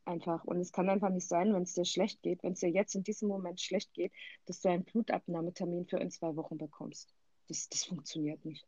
Einfach. 0.05 0.43
Und 0.45 0.59
es 0.59 0.71
kann 0.71 0.89
einfach 0.89 1.09
nicht 1.09 1.27
sein, 1.27 1.53
wenn 1.53 1.63
es 1.63 1.75
dir 1.75 1.85
schlecht 1.85 2.21
geht, 2.23 2.41
wenn 2.43 2.53
es 2.53 2.59
dir 2.59 2.69
jetzt 2.69 2.95
in 2.95 3.03
diesem 3.03 3.29
Moment 3.29 3.61
schlecht 3.61 3.93
geht, 3.93 4.11
dass 4.45 4.61
du 4.61 4.69
einen 4.69 4.83
Blutabnahmetermin 4.83 5.85
für 5.85 5.97
in 5.97 6.09
zwei 6.09 6.35
Wochen 6.35 6.57
bekommst. 6.57 7.13
Das, 7.47 7.69
das 7.69 7.83
funktioniert 7.85 8.43
nicht. 8.43 8.65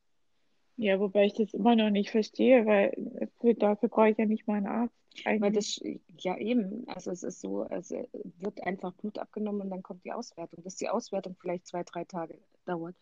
Ja, 0.78 1.00
wobei 1.00 1.26
ich 1.26 1.34
das 1.34 1.54
immer 1.54 1.76
noch 1.76 1.90
nicht 1.90 2.10
verstehe, 2.10 2.66
weil 2.66 3.30
für, 3.40 3.54
dafür 3.54 3.90
brauche 3.90 4.10
ich 4.10 4.18
ja 4.18 4.26
nicht 4.26 4.48
mal 4.48 4.56
einen 4.56 4.68
Arzt 4.68 4.96
Weil 5.24 5.52
das, 5.52 5.80
ja 6.20 6.38
eben, 6.38 6.88
also 6.88 7.12
es 7.12 7.24
ist 7.24 7.42
so, 7.42 7.64
es 7.66 7.92
wird 7.92 8.64
einfach 8.64 8.94
Blut 8.94 9.20
abgenommen 9.20 9.62
und 9.62 9.70
dann 9.70 9.84
kommt 9.84 10.04
die 10.04 10.12
Auswertung. 10.12 10.64
Dass 10.64 10.76
die 10.76 10.90
Auswertung 10.90 11.36
vielleicht 11.40 11.68
zwei, 11.68 11.84
drei 11.84 12.04
Tage 12.06 12.40
dauert, 12.66 12.96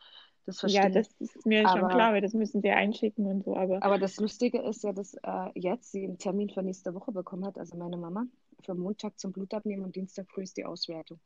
das 0.46 0.60
Ja, 0.60 0.82
verstehe 0.82 0.92
das 0.92 1.08
ich. 1.20 1.30
ist 1.36 1.46
mir 1.46 1.68
schon 1.70 1.82
Aber, 1.82 1.90
klar, 1.90 2.14
weil 2.14 2.22
das 2.22 2.34
müssen 2.34 2.62
sie 2.62 2.70
einschicken 2.72 3.26
und 3.26 3.44
so, 3.46 3.56
aber 3.56 3.82
aber 3.84 3.98
das 3.98 4.18
Lustige 4.18 4.60
ist 4.62 4.84
ja, 4.84 4.92
dass 4.92 5.14
äh, 5.14 5.50
jetzt 5.56 5.92
sie 5.92 6.04
einen 6.04 6.18
Termin 6.18 6.50
für 6.50 6.64
nächste 6.64 6.94
Woche 6.94 7.12
bekommen 7.12 7.46
hat, 7.46 7.58
also 7.58 7.78
meine 7.78 7.98
Mama, 7.98 8.26
für 8.66 8.76
Montag 8.76 9.18
zum 9.20 9.32
Blutabnehmen 9.32 9.86
und 9.86 9.96
Dienstag 9.96 10.30
früh 10.30 10.44
ist 10.44 10.58
die 10.58 10.66
Auswertung. 10.66 11.20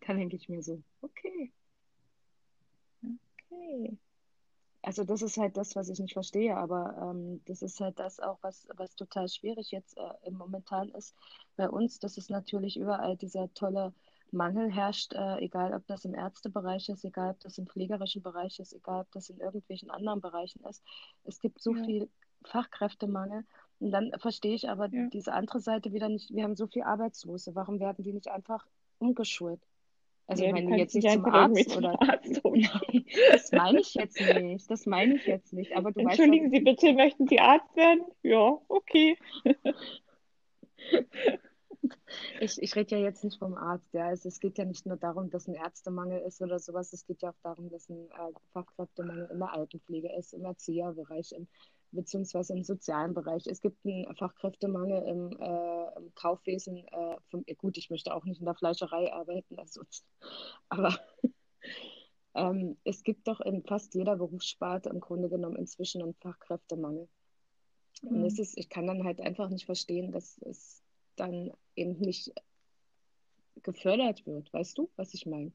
Da 0.00 0.14
denke 0.14 0.36
ich 0.36 0.48
mir 0.48 0.62
so, 0.62 0.82
okay. 1.02 1.52
okay. 3.04 3.98
Also 4.82 5.04
das 5.04 5.20
ist 5.22 5.36
halt 5.36 5.56
das, 5.58 5.76
was 5.76 5.88
ich 5.90 5.98
nicht 5.98 6.14
verstehe, 6.14 6.56
aber 6.56 6.96
ähm, 7.12 7.42
das 7.46 7.60
ist 7.62 7.80
halt 7.80 7.98
das 7.98 8.18
auch, 8.20 8.38
was, 8.42 8.66
was 8.76 8.94
total 8.94 9.28
schwierig 9.28 9.70
jetzt 9.72 9.96
äh, 9.98 10.02
im 10.24 10.34
Momentan 10.34 10.88
ist 10.90 11.14
bei 11.56 11.68
uns, 11.68 11.98
dass 11.98 12.16
es 12.16 12.30
natürlich 12.30 12.76
überall 12.78 13.16
dieser 13.16 13.52
tolle 13.52 13.92
Mangel 14.30 14.70
herrscht, 14.72 15.12
äh, 15.12 15.38
egal 15.38 15.74
ob 15.74 15.86
das 15.86 16.04
im 16.06 16.14
Ärztebereich 16.14 16.88
ist, 16.88 17.04
egal 17.04 17.30
ob 17.32 17.40
das 17.40 17.58
im 17.58 17.66
pflegerischen 17.66 18.22
Bereich 18.22 18.58
ist, 18.58 18.72
egal 18.72 19.02
ob 19.02 19.10
das 19.12 19.28
in 19.28 19.38
irgendwelchen 19.38 19.90
anderen 19.90 20.20
Bereichen 20.22 20.64
ist. 20.64 20.82
Es 21.24 21.40
gibt 21.40 21.60
so 21.60 21.74
Ja, 21.74 21.76
viel 21.76 22.10
Fachkräftemangel 22.44 23.44
und 23.80 23.90
dann 23.90 24.12
verstehe 24.18 24.54
ich 24.54 24.68
aber 24.70 24.88
ja. 24.90 25.10
diese 25.12 25.32
andere 25.34 25.60
Seite 25.60 25.92
wieder 25.92 26.08
nicht. 26.08 26.30
Wir 26.30 26.44
haben 26.44 26.56
so 26.56 26.66
viel 26.66 26.82
Arbeitslose, 26.84 27.54
warum 27.54 27.80
werden 27.80 28.02
die 28.04 28.12
nicht 28.14 28.28
einfach 28.28 28.66
umgeschult? 28.98 29.60
Also 30.30 30.44
ich 30.44 30.48
Ja, 30.48 30.54
du 30.54 30.62
meine 30.62 30.76
kannst 30.76 30.94
jetzt 30.94 31.04
nicht 31.04 31.12
zum 31.12 31.24
Arzt 31.24 31.70
zum 31.70 31.78
oder 31.78 32.00
Arzt. 32.02 32.40
Nein, 32.44 33.04
das 33.32 33.50
meine 33.50 33.80
ich 33.80 33.94
jetzt 33.94 34.20
nicht. 34.20 34.70
Das 34.70 34.86
meine 34.86 35.16
ich 35.16 35.26
jetzt 35.26 35.52
nicht. 35.52 35.76
Aber 35.76 35.90
du 35.90 36.04
weißt 36.04 36.20
Entschuldigen 36.20 36.50
Sie 36.50 36.60
bitte, 36.60 36.92
möchten 36.92 37.26
Sie 37.26 37.40
Arzt 37.40 37.74
werden? 37.74 38.04
Ja, 38.22 38.56
okay. 38.68 39.18
ich, 42.40 42.62
ich 42.62 42.76
rede 42.76 42.96
ja 42.96 43.02
jetzt 43.02 43.24
nicht 43.24 43.40
vom 43.40 43.54
Arzt. 43.54 43.92
Ja. 43.92 44.12
Es, 44.12 44.24
es 44.24 44.38
geht 44.38 44.56
ja 44.56 44.64
nicht 44.64 44.86
nur 44.86 44.96
darum, 44.96 45.30
dass 45.30 45.48
ein 45.48 45.54
Ärztemangel 45.54 46.20
ist 46.20 46.40
oder 46.40 46.60
sowas. 46.60 46.92
Es 46.92 47.04
geht 47.04 47.22
ja 47.22 47.30
auch 47.30 47.40
darum, 47.42 47.68
dass 47.68 47.88
ein 47.88 48.08
äh, 48.10 48.32
Fachkräftemangel 48.52 49.30
in 49.32 49.38
der 49.40 49.52
Altenpflege 49.52 50.12
ist, 50.16 50.32
im 50.32 50.44
Erzieherbereich, 50.44 51.32
im, 51.32 51.48
beziehungsweise 51.92 52.52
im 52.54 52.62
sozialen 52.64 53.14
Bereich. 53.14 53.46
Es 53.46 53.60
gibt 53.60 53.84
einen 53.84 54.14
Fachkräftemangel 54.16 55.02
im, 55.04 55.40
äh, 55.40 55.96
im 55.98 56.14
Kaufwesen. 56.14 56.86
Äh, 56.88 57.16
vom, 57.30 57.44
gut, 57.58 57.76
ich 57.78 57.90
möchte 57.90 58.14
auch 58.14 58.24
nicht 58.24 58.40
in 58.40 58.46
der 58.46 58.54
Fleischerei 58.54 59.12
arbeiten, 59.12 59.58
also, 59.58 59.82
aber 60.68 60.98
ähm, 62.34 62.78
es 62.84 63.02
gibt 63.04 63.28
doch 63.28 63.40
in 63.40 63.64
fast 63.64 63.94
jeder 63.94 64.16
Berufssparte 64.16 64.88
im 64.90 65.00
Grunde 65.00 65.28
genommen 65.28 65.56
inzwischen 65.56 66.02
einen 66.02 66.14
Fachkräftemangel. 66.14 67.08
Und 68.02 68.24
es 68.24 68.38
Hm. 68.38 68.38
ist, 68.38 68.58
ich 68.58 68.68
kann 68.68 68.86
dann 68.86 69.04
halt 69.04 69.20
einfach 69.20 69.48
nicht 69.50 69.66
verstehen, 69.66 70.12
dass 70.12 70.38
es 70.38 70.82
dann 71.16 71.52
eben 71.76 71.98
nicht 72.00 72.32
gefördert 73.62 74.26
wird. 74.26 74.52
Weißt 74.52 74.76
du, 74.78 74.90
was 74.96 75.14
ich 75.14 75.24
meine? 75.26 75.52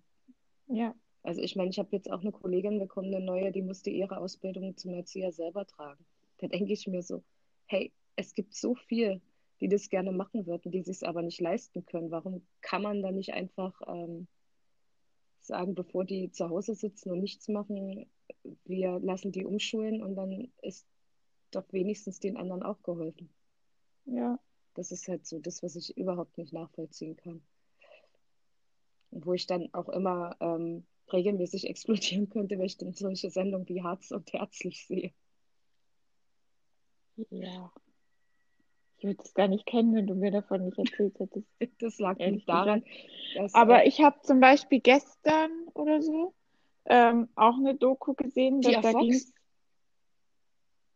Ja, 0.67 0.95
Also 1.23 1.41
ich 1.41 1.57
meine, 1.57 1.69
ich 1.71 1.79
habe 1.79 1.89
jetzt 1.91 2.09
auch 2.09 2.21
eine 2.21 2.31
Kollegin 2.31 2.79
bekommen, 2.79 3.13
eine 3.13 3.25
neue, 3.25 3.51
die 3.51 3.61
musste 3.61 3.89
ihre 3.89 4.17
Ausbildung 4.19 4.77
zum 4.77 4.93
Erzieher 4.93 5.33
selber 5.33 5.65
tragen. 5.67 6.05
Da 6.39 6.47
denke 6.47 6.73
ich 6.73 6.85
mir 6.87 7.01
so, 7.01 7.23
hey, 7.67 7.93
es 8.17 8.33
gibt 8.33 8.55
so 8.55 8.75
viel, 8.75 9.21
die 9.61 9.69
das 9.69 9.89
gerne 9.89 10.11
machen 10.11 10.45
würden, 10.45 10.71
die 10.71 10.81
sich 10.81 10.97
es 10.97 11.03
aber 11.03 11.21
nicht 11.21 11.39
leisten 11.39 11.85
können. 11.85 12.11
Warum 12.11 12.45
kann 12.61 12.81
man 12.81 13.01
da 13.01 13.11
nicht 13.11 13.33
einfach 13.33 13.79
ähm, 13.87 14.27
sagen, 15.39 15.75
bevor 15.75 16.03
die 16.03 16.31
zu 16.31 16.49
Hause 16.49 16.75
sitzen 16.75 17.11
und 17.11 17.21
nichts 17.21 17.47
machen, 17.47 18.09
wir 18.65 18.99
lassen 18.99 19.31
die 19.31 19.45
umschulen 19.45 20.03
und 20.03 20.15
dann 20.15 20.51
ist 20.61 20.85
doch 21.51 21.71
wenigstens 21.71 22.19
den 22.19 22.37
anderen 22.37 22.63
auch 22.63 22.81
geholfen. 22.83 23.29
Ja. 24.05 24.39
Das 24.73 24.91
ist 24.91 25.07
halt 25.07 25.25
so 25.25 25.39
das, 25.39 25.63
was 25.63 25.75
ich 25.75 25.95
überhaupt 25.97 26.37
nicht 26.37 26.51
nachvollziehen 26.51 27.15
kann. 27.15 27.41
Und 29.11 29.25
wo 29.25 29.33
ich 29.33 29.47
dann 29.47 29.73
auch 29.73 29.87
immer 29.87 30.35
ähm, 30.41 30.85
regelmäßig 31.11 31.67
explodieren 31.69 32.29
könnte, 32.29 32.57
wenn 32.57 32.65
ich 32.65 32.77
dann 32.77 32.93
solche 32.93 33.29
Sendungen 33.29 33.69
wie 33.69 33.83
Harz 33.83 34.11
und 34.11 34.33
Herzlich 34.33 34.85
sehe. 34.85 35.13
Ja. 37.30 37.71
Ich 38.97 39.04
würde 39.04 39.21
es 39.23 39.34
gar 39.34 39.47
nicht 39.47 39.65
kennen, 39.65 39.93
wenn 39.93 40.08
du 40.08 40.15
mir 40.15 40.32
davon 40.32 40.65
nicht 40.65 40.78
erzählt 40.78 41.19
hättest. 41.19 41.47
Das 41.80 41.99
lag 41.99 42.17
nicht 42.17 42.47
daran. 42.47 42.84
Dass, 43.36 43.54
Aber 43.54 43.86
ich 43.86 44.01
habe 44.01 44.19
zum 44.21 44.39
Beispiel 44.39 44.80
gestern 44.80 45.51
oder 45.73 46.01
so 46.01 46.34
ähm, 46.86 47.28
auch 47.36 47.58
eine 47.58 47.75
Doku 47.75 48.13
gesehen. 48.13 48.62
Die 48.62 48.71
da 48.71 48.93
ging 48.93 49.19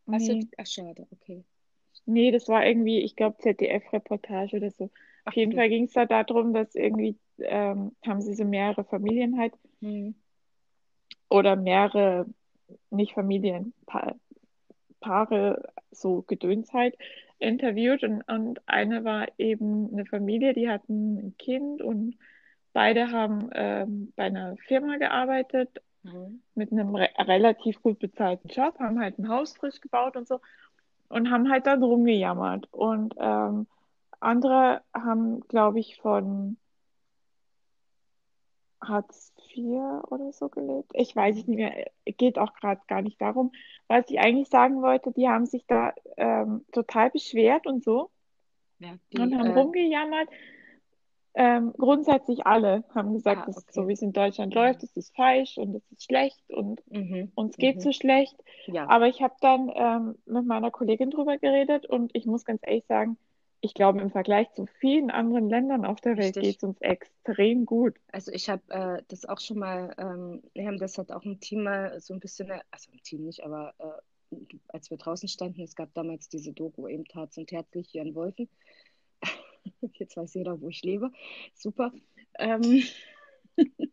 nee. 0.06 0.46
Ach, 0.56 0.66
schade, 0.66 1.06
okay. 1.10 1.44
Nee, 2.06 2.30
das 2.30 2.48
war 2.48 2.64
irgendwie, 2.66 3.00
ich 3.00 3.14
glaube, 3.14 3.36
ZDF-Reportage 3.38 4.56
oder 4.56 4.70
so. 4.70 4.90
Auf 5.24 5.34
jeden 5.34 5.54
Fall 5.54 5.68
ging 5.68 5.84
es 5.84 5.92
da 5.92 6.06
darum, 6.06 6.54
dass 6.54 6.74
irgendwie 6.74 7.16
ähm, 7.38 7.94
haben 8.06 8.20
sie 8.22 8.34
so 8.34 8.44
mehrere 8.44 8.84
Familien 8.84 9.38
halt 9.38 9.54
hm. 9.80 10.14
oder 11.28 11.56
mehrere, 11.56 12.26
nicht 12.90 13.12
Familien, 13.12 13.74
pa 13.86 14.14
Paare, 15.00 15.72
so 15.90 16.22
Gedöns 16.22 16.72
halt, 16.72 16.96
interviewt 17.38 18.04
und, 18.04 18.22
und 18.22 18.60
eine 18.66 19.04
war 19.04 19.26
eben 19.38 19.90
eine 19.92 20.04
Familie, 20.04 20.52
die 20.52 20.68
hatten 20.68 21.16
ein 21.16 21.34
Kind 21.38 21.80
und 21.82 22.16
beide 22.72 23.10
haben 23.10 23.50
ähm, 23.52 24.12
bei 24.14 24.24
einer 24.24 24.56
Firma 24.68 24.98
gearbeitet 24.98 25.82
mhm. 26.02 26.42
mit 26.54 26.70
einem 26.70 26.94
re 26.94 27.08
relativ 27.18 27.82
gut 27.82 27.98
bezahlten 27.98 28.48
Job, 28.48 28.78
haben 28.78 29.00
halt 29.00 29.18
ein 29.18 29.28
Haus 29.28 29.56
frisch 29.56 29.80
gebaut 29.80 30.16
und 30.16 30.28
so 30.28 30.40
und 31.08 31.30
haben 31.30 31.50
halt 31.50 31.66
dann 31.66 31.82
rumgejammert. 31.82 32.68
Und 32.72 33.14
ähm, 33.18 33.66
andere 34.20 34.82
haben, 34.94 35.40
glaube 35.48 35.80
ich, 35.80 35.96
von 36.00 36.56
Hartz 38.80 39.34
IV 39.56 40.02
oder 40.10 40.32
so 40.32 40.48
gelebt. 40.48 40.90
Ich 40.94 41.14
weiß 41.14 41.36
es 41.38 41.46
nicht 41.46 41.56
mehr. 41.56 41.90
Geht 42.04 42.38
auch 42.38 42.52
gerade 42.54 42.80
gar 42.88 43.02
nicht 43.02 43.20
darum. 43.20 43.52
Was 43.88 44.08
ich 44.10 44.18
eigentlich 44.20 44.48
sagen 44.48 44.82
wollte, 44.82 45.12
die 45.12 45.28
haben 45.28 45.46
sich 45.46 45.64
da 45.66 45.92
ähm, 46.16 46.64
total 46.72 47.10
beschwert 47.10 47.66
und 47.66 47.82
so. 47.84 48.10
Ja, 48.78 48.96
die, 49.12 49.18
und 49.18 49.36
haben 49.38 49.50
äh, 49.50 49.58
rumgejammert. 49.58 50.28
Ähm, 51.32 51.72
grundsätzlich 51.78 52.44
alle 52.44 52.82
haben 52.92 53.12
gesagt, 53.12 53.42
Ah, 53.46 53.50
okay. 53.50 53.62
so 53.70 53.86
wie 53.86 53.92
es 53.92 54.02
in 54.02 54.12
Deutschland 54.12 54.52
Mhm. 54.52 54.60
läuft, 54.60 54.82
das 54.82 54.96
ist 54.96 55.14
falsch 55.14 55.58
und 55.58 55.74
das 55.74 55.82
ist 55.92 56.04
schlecht 56.04 56.42
und 56.50 56.82
mhm. 56.90 57.30
uns 57.36 57.56
geht 57.56 57.76
Mhm. 57.76 57.80
so 57.80 57.92
schlecht. 57.92 58.36
Ja, 58.66 58.88
Aber 58.88 59.06
ich 59.06 59.22
habe 59.22 59.34
dann 59.40 59.70
ähm, 59.74 60.14
mit 60.26 60.44
meiner 60.44 60.72
Kollegin 60.72 61.10
drüber 61.10 61.38
geredet 61.38 61.86
und 61.86 62.10
ich 62.16 62.26
muss 62.26 62.44
ganz 62.44 62.60
ehrlich 62.64 62.84
sagen, 62.86 63.16
ich 63.62 63.74
glaube, 63.74 64.00
im 64.00 64.10
Vergleich 64.10 64.50
zu 64.52 64.66
vielen 64.80 65.10
anderen 65.10 65.48
Ländern 65.48 65.84
auf 65.84 66.00
der 66.00 66.16
Welt 66.16 66.34
geht 66.34 66.56
es 66.56 66.62
uns 66.62 66.80
extrem 66.80 67.66
gut. 67.66 67.94
also 68.10 68.32
ich 68.32 68.48
habe 68.48 68.62
äh, 68.68 69.02
das 69.08 69.26
auch 69.26 69.40
schon 69.40 69.58
mal, 69.58 69.94
ähm, 69.98 70.42
wir 70.54 70.66
haben 70.66 70.78
das 70.78 70.96
halt 70.96 71.12
auch 71.12 71.24
im 71.24 71.40
Team 71.40 71.64
mal 71.64 72.00
so 72.00 72.14
ein 72.14 72.20
bisschen, 72.20 72.50
also 72.70 72.90
im 72.90 73.02
Team 73.02 73.24
nicht, 73.24 73.44
aber 73.44 73.74
äh, 73.78 74.36
als 74.68 74.90
wir 74.90 74.96
draußen 74.96 75.28
standen, 75.28 75.62
es 75.62 75.74
gab 75.74 75.92
damals 75.94 76.28
diese 76.28 76.52
Doku 76.52 76.88
eben 76.88 77.04
Harz 77.14 77.36
und 77.36 77.52
Herzlich 77.52 77.90
hier 77.90 78.02
in 78.02 78.14
Wolfen. 78.14 78.48
Jetzt 79.94 80.16
weiß 80.16 80.34
jeder, 80.34 80.60
wo 80.60 80.68
ich 80.68 80.82
lebe. 80.82 81.10
Super. 81.54 81.92
Ähm, 82.38 82.82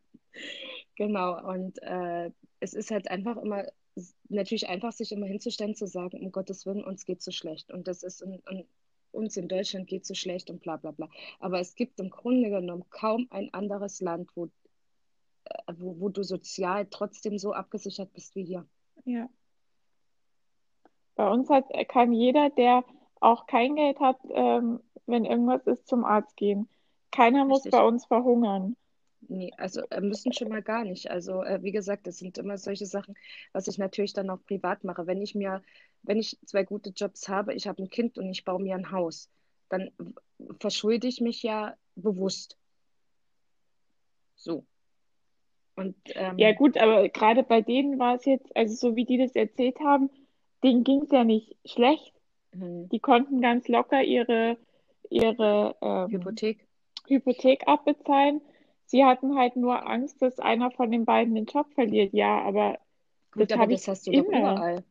genau, 0.95 1.45
und 1.49 1.81
äh, 1.81 2.31
es 2.59 2.73
ist 2.73 2.91
halt 2.91 3.09
einfach 3.09 3.37
immer, 3.37 3.65
natürlich 4.29 4.69
einfach, 4.69 4.93
sich 4.93 5.11
immer 5.11 5.25
hinzustellen, 5.25 5.75
zu 5.75 5.87
sagen, 5.87 6.21
um 6.21 6.31
Gottes 6.31 6.65
Willen, 6.65 6.83
uns 6.83 7.05
geht 7.05 7.21
so 7.21 7.31
schlecht. 7.31 7.71
Und 7.71 7.87
das 7.87 8.03
ist, 8.03 8.21
und, 8.21 8.47
und 8.47 8.65
uns 9.17 9.35
in 9.37 9.47
Deutschland 9.47 9.87
geht 9.87 10.05
so 10.05 10.13
schlecht 10.13 10.49
und 10.49 10.61
bla 10.61 10.77
bla 10.77 10.91
bla. 10.91 11.09
Aber 11.39 11.59
es 11.59 11.75
gibt 11.75 11.99
im 11.99 12.09
Grunde 12.09 12.49
genommen 12.49 12.85
kaum 12.89 13.27
ein 13.31 13.53
anderes 13.53 13.99
Land, 13.99 14.29
wo, 14.35 14.45
äh, 14.45 15.73
wo, 15.77 15.99
wo 15.99 16.09
du 16.09 16.23
sozial 16.23 16.87
trotzdem 16.89 17.37
so 17.37 17.53
abgesichert 17.53 18.13
bist 18.13 18.35
wie 18.35 18.43
hier. 18.43 18.65
Ja. 19.05 19.29
Bei 21.15 21.29
uns 21.29 21.49
hat, 21.49 21.65
kann 21.89 22.13
jeder, 22.13 22.49
der 22.51 22.83
auch 23.19 23.47
kein 23.47 23.75
Geld 23.75 23.99
hat, 23.99 24.19
ähm, 24.29 24.79
wenn 25.07 25.25
irgendwas 25.25 25.65
ist, 25.65 25.87
zum 25.87 26.05
Arzt 26.05 26.37
gehen. 26.37 26.69
Keiner 27.11 27.45
muss 27.45 27.65
Richtig. 27.65 27.71
bei 27.71 27.83
uns 27.83 28.05
verhungern. 28.05 28.75
Nee, 29.21 29.51
also 29.57 29.81
äh, 29.89 30.01
müssen 30.01 30.31
schon 30.31 30.49
mal 30.49 30.61
gar 30.61 30.83
nicht. 30.83 31.09
Also 31.09 31.43
äh, 31.43 31.61
wie 31.63 31.71
gesagt, 31.71 32.07
das 32.07 32.17
sind 32.19 32.37
immer 32.37 32.57
solche 32.57 32.85
Sachen, 32.85 33.15
was 33.51 33.67
ich 33.67 33.77
natürlich 33.77 34.13
dann 34.13 34.29
auch 34.29 34.43
privat 34.45 34.83
mache. 34.83 35.07
Wenn 35.07 35.21
ich 35.21 35.35
mir, 35.35 35.63
wenn 36.03 36.19
ich 36.19 36.37
zwei 36.45 36.63
gute 36.63 36.91
Jobs 36.91 37.27
habe, 37.29 37.53
ich 37.53 37.67
habe 37.67 37.83
ein 37.83 37.89
Kind 37.89 38.17
und 38.17 38.29
ich 38.29 38.43
baue 38.45 38.61
mir 38.61 38.75
ein 38.75 38.91
Haus, 38.91 39.29
dann 39.69 39.91
verschulde 40.59 41.07
ich 41.07 41.21
mich 41.21 41.43
ja 41.43 41.75
bewusst. 41.95 42.57
So. 44.35 44.65
Und 45.75 45.95
ähm, 46.15 46.37
Ja 46.39 46.53
gut, 46.53 46.77
aber 46.77 47.09
gerade 47.09 47.43
bei 47.43 47.61
denen 47.61 47.99
war 47.99 48.15
es 48.15 48.25
jetzt, 48.25 48.55
also 48.55 48.75
so 48.75 48.95
wie 48.95 49.05
die 49.05 49.17
das 49.17 49.35
erzählt 49.35 49.79
haben, 49.79 50.09
denen 50.63 50.83
ging 50.83 51.01
es 51.03 51.11
ja 51.11 51.23
nicht 51.23 51.55
schlecht. 51.65 52.13
hm, 52.53 52.89
Die 52.91 52.99
konnten 52.99 53.41
ganz 53.41 53.67
locker 53.67 54.03
ihre, 54.03 54.57
ihre 55.09 55.75
ähm, 55.81 56.11
Hypothek. 56.11 56.67
Hypothek 57.07 57.67
abbezahlen. 57.67 58.41
Sie 58.85 59.03
hatten 59.05 59.37
halt 59.37 59.55
nur 59.55 59.87
Angst, 59.87 60.21
dass 60.21 60.39
einer 60.39 60.71
von 60.71 60.91
den 60.91 61.05
beiden 61.05 61.35
den 61.35 61.45
Job 61.45 61.67
verliert. 61.73 62.13
Ja, 62.13 62.41
aber 62.43 62.79
Gut, 63.31 63.51
das 63.51 63.59
aber 63.59 63.67
das 63.67 63.83
ich 63.83 63.87
hast 63.87 64.07
du 64.07 64.11
doch 64.11 64.27
immer. 64.27 64.55
überall. 64.55 64.83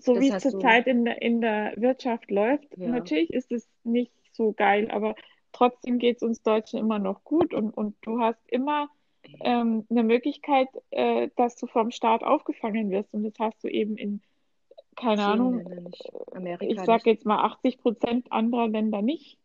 So 0.00 0.14
Das 0.14 0.22
wie 0.22 0.30
es 0.30 0.42
zurzeit 0.42 0.86
in 0.86 1.04
der, 1.04 1.22
in 1.22 1.40
der 1.40 1.74
Wirtschaft 1.76 2.30
läuft, 2.30 2.66
ja. 2.76 2.88
natürlich 2.88 3.32
ist 3.32 3.50
es 3.52 3.68
nicht 3.84 4.12
so 4.32 4.52
geil, 4.52 4.90
aber 4.90 5.14
trotzdem 5.52 5.98
geht 5.98 6.16
es 6.16 6.22
uns 6.22 6.42
Deutschen 6.42 6.78
immer 6.78 6.98
noch 6.98 7.24
gut 7.24 7.54
und, 7.54 7.70
und 7.70 7.96
du 8.02 8.20
hast 8.20 8.40
immer 8.48 8.88
ähm, 9.40 9.86
eine 9.90 10.02
Möglichkeit, 10.02 10.68
äh, 10.90 11.28
dass 11.36 11.56
du 11.56 11.66
vom 11.66 11.90
Staat 11.90 12.22
aufgefangen 12.22 12.90
wirst 12.90 13.12
und 13.12 13.24
das 13.24 13.34
hast 13.38 13.62
du 13.64 13.68
eben 13.68 13.96
in, 13.96 14.20
keine 14.96 15.24
Ahnung, 15.24 15.58
Ländern 15.58 15.84
nicht. 15.84 16.04
ich 16.04 16.36
Amerika 16.36 16.84
sage 16.84 17.10
jetzt 17.10 17.26
mal 17.26 17.44
80 17.44 17.78
Prozent 17.78 18.32
anderer 18.32 18.68
Länder 18.68 19.02
nicht. 19.02 19.37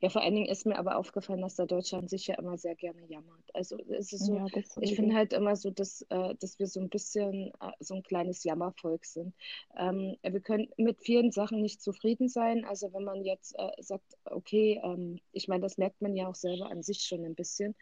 Ja, 0.00 0.10
vor 0.10 0.22
allen 0.22 0.34
Dingen 0.34 0.48
ist 0.48 0.66
mir 0.66 0.78
aber 0.78 0.96
aufgefallen, 0.96 1.40
dass 1.40 1.56
der 1.56 1.66
Deutsche 1.66 1.96
an 1.96 2.08
sich 2.08 2.26
ja 2.26 2.34
immer 2.36 2.58
sehr 2.58 2.74
gerne 2.74 3.04
jammert. 3.06 3.54
Also 3.54 3.78
es 3.88 4.12
ist 4.12 4.26
so, 4.26 4.36
Ja, 4.36 4.46
ich 4.80 4.94
finde 4.94 5.14
halt 5.14 5.32
immer 5.32 5.56
so, 5.56 5.70
dass, 5.70 6.02
äh, 6.10 6.34
dass 6.40 6.58
wir 6.58 6.66
so 6.66 6.80
ein 6.80 6.90
bisschen 6.90 7.52
äh, 7.60 7.72
so 7.80 7.94
ein 7.94 8.02
kleines 8.02 8.44
Jammervolk 8.44 9.06
sind. 9.06 9.34
Ähm, 9.76 10.16
wir 10.22 10.40
können 10.40 10.68
mit 10.76 11.00
vielen 11.00 11.32
Sachen 11.32 11.62
nicht 11.62 11.80
zufrieden 11.80 12.28
sein. 12.28 12.64
Also 12.64 12.92
wenn 12.92 13.04
man 13.04 13.24
jetzt 13.24 13.54
äh, 13.58 13.70
sagt, 13.82 14.16
okay, 14.24 14.80
ähm, 14.84 15.20
ich 15.32 15.48
meine, 15.48 15.62
das 15.62 15.78
merkt 15.78 16.02
man 16.02 16.14
ja 16.14 16.28
auch 16.28 16.34
selber 16.34 16.70
an 16.70 16.82
sich 16.82 17.00
schon 17.00 17.24
ein 17.24 17.34
bisschen. 17.34 17.74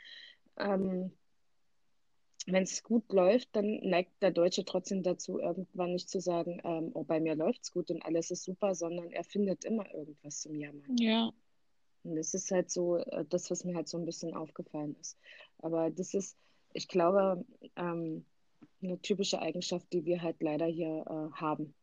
Ähm, 0.57 1.13
wenn 2.47 2.65
es 2.65 2.83
gut 2.83 3.11
läuft, 3.11 3.49
dann 3.57 3.81
neigt 3.83 4.23
der 4.23 4.31
Deutsche 4.31 4.65
trotzdem 4.65 5.03
dazu, 5.03 5.39
irgendwann 5.39 5.93
nicht 5.93 6.11
zu 6.11 6.21
sagen, 6.21 6.61
ähm, 6.63 6.91
oh, 6.95 7.03
bei 7.03 7.19
mir 7.19 7.35
läuft's 7.35 7.73
gut 7.73 7.91
und 7.91 8.05
alles 8.05 8.31
ist 8.31 8.45
super, 8.45 8.75
sondern 8.75 9.11
er 9.11 9.25
findet 9.25 9.65
immer 9.65 9.93
irgendwas 9.95 10.41
zum 10.41 10.55
Jammern. 10.55 10.97
Ja, 10.99 11.33
Und 12.05 12.17
das 12.17 12.35
ist 12.35 12.51
halt 12.51 12.71
so 12.71 12.99
äh, 12.99 13.25
das, 13.29 13.51
was 13.51 13.64
mir 13.64 13.75
halt 13.77 13.88
so 13.88 13.99
ein 13.99 14.05
bisschen 14.07 14.35
aufgefallen 14.35 14.97
ist. 15.01 15.19
Aber 15.59 15.90
das 15.90 16.14
ist, 16.14 16.37
ich 16.75 16.88
glaube, 16.88 17.45
ähm, 17.77 18.27
eine 18.83 19.01
typische 19.01 19.40
Eigenschaft, 19.40 19.93
die 19.93 20.05
wir 20.05 20.23
halt 20.23 20.43
leider 20.43 20.67
hier 20.67 21.05
äh, 21.07 21.37
haben. 21.37 21.75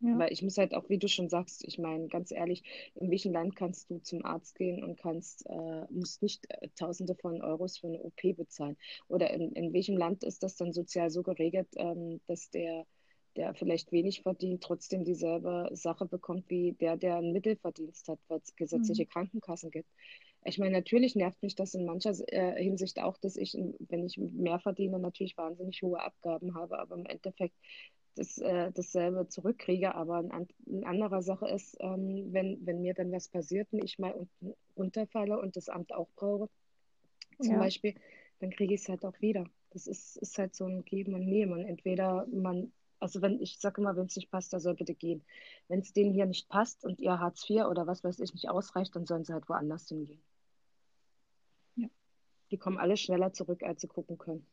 ja, 0.00 0.18
Weil 0.18 0.32
ich 0.32 0.42
muss 0.42 0.58
halt 0.58 0.74
auch, 0.74 0.88
wie 0.88 0.98
du 0.98 1.08
schon 1.08 1.28
sagst, 1.28 1.64
ich 1.64 1.78
meine, 1.78 2.08
ganz 2.08 2.30
ehrlich, 2.30 2.62
in 2.94 3.10
welchem 3.10 3.32
Land 3.32 3.56
kannst 3.56 3.90
du 3.90 3.98
zum 3.98 4.24
Arzt 4.24 4.54
gehen 4.56 4.84
und 4.84 4.98
kannst, 4.98 5.46
äh, 5.46 5.86
musst 5.90 6.22
nicht 6.22 6.46
äh, 6.50 6.68
Tausende 6.76 7.14
von 7.16 7.42
Euros 7.42 7.78
für 7.78 7.88
eine 7.88 8.02
OP 8.02 8.22
bezahlen? 8.36 8.76
Oder 9.08 9.30
in, 9.32 9.52
in 9.52 9.72
welchem 9.72 9.96
Land 9.96 10.24
ist 10.24 10.42
das 10.42 10.56
dann 10.56 10.72
sozial 10.72 11.10
so 11.10 11.22
geregelt, 11.22 11.68
ähm, 11.76 12.20
dass 12.26 12.50
der, 12.50 12.86
der 13.36 13.54
vielleicht 13.54 13.92
wenig 13.92 14.22
verdient, 14.22 14.62
trotzdem 14.62 15.04
dieselbe 15.04 15.68
Sache 15.72 16.06
bekommt 16.06 16.48
wie 16.50 16.72
der, 16.74 16.96
der 16.96 17.16
einen 17.16 17.32
Mittelverdienst 17.32 18.08
hat, 18.08 18.20
weil 18.28 18.40
es 18.42 18.56
gesetzliche 18.56 19.04
mhm. 19.04 19.06
Krankenkassen 19.06 19.70
gibt? 19.70 19.88
Ich 20.44 20.58
meine, 20.58 20.72
natürlich 20.78 21.16
nervt 21.16 21.42
mich 21.42 21.54
das 21.56 21.74
in 21.74 21.84
mancher 21.86 22.14
äh, 22.28 22.62
Hinsicht 22.62 23.00
auch, 23.00 23.18
dass 23.18 23.36
ich, 23.36 23.54
wenn 23.54 24.04
ich 24.06 24.16
mehr 24.18 24.60
verdiene, 24.60 24.98
natürlich 25.00 25.36
wahnsinnig 25.36 25.82
hohe 25.82 26.00
Abgaben 26.00 26.54
habe, 26.54 26.78
aber 26.78 26.96
im 26.96 27.06
Endeffekt 27.06 27.54
das, 28.16 28.38
äh, 28.38 28.72
dasselbe 28.72 29.28
zurückkriege. 29.28 29.94
Aber 29.94 30.16
ein, 30.18 30.30
an- 30.30 30.48
eine 30.66 30.86
andere 30.86 31.22
Sache 31.22 31.48
ist, 31.48 31.76
ähm, 31.80 32.32
wenn, 32.32 32.64
wenn 32.66 32.80
mir 32.82 32.94
dann 32.94 33.12
was 33.12 33.28
passiert 33.28 33.72
und 33.72 33.84
ich 33.84 33.98
mal 33.98 34.12
unten 34.12 34.54
runterfalle 34.76 35.38
und 35.40 35.56
das 35.56 35.68
Amt 35.68 35.92
auch 35.92 36.08
brauche, 36.16 36.48
zum 37.40 37.58
Ja, 37.58 37.58
Beispiel, 37.58 37.94
dann 38.40 38.50
kriege 38.50 38.74
ich 38.74 38.82
es 38.82 38.88
halt 38.88 39.04
auch 39.04 39.20
wieder. 39.20 39.44
Das 39.70 39.86
ist, 39.86 40.16
ist 40.16 40.38
halt 40.38 40.54
so 40.54 40.66
ein 40.66 40.84
Geben 40.84 41.14
und 41.14 41.26
Nehmen. 41.26 41.64
Entweder 41.66 42.26
man, 42.28 42.72
also 43.00 43.22
wenn, 43.22 43.40
ich 43.40 43.58
sage 43.58 43.80
immer, 43.80 43.96
wenn 43.96 44.06
es 44.06 44.16
nicht 44.16 44.30
passt, 44.30 44.52
der 44.52 44.60
soll 44.60 44.74
bitte 44.74 44.94
gehen. 44.94 45.24
Wenn 45.68 45.80
es 45.80 45.92
denen 45.92 46.12
hier 46.12 46.26
nicht 46.26 46.48
passt 46.48 46.84
und 46.84 47.00
ihr 47.00 47.18
Hartz 47.18 47.48
IV 47.48 47.64
oder 47.64 47.86
was 47.86 48.04
weiß 48.04 48.20
ich 48.20 48.32
nicht 48.32 48.48
ausreicht, 48.48 48.94
dann 48.96 49.06
sollen 49.06 49.24
sie 49.24 49.32
halt 49.32 49.48
woanders 49.48 49.88
hingehen. 49.88 50.22
ja. 51.76 51.88
Die 52.50 52.58
kommen 52.58 52.78
alle 52.78 52.96
schneller 52.96 53.32
zurück, 53.32 53.62
als 53.62 53.80
sie 53.80 53.88
gucken 53.88 54.18
können. 54.18 54.46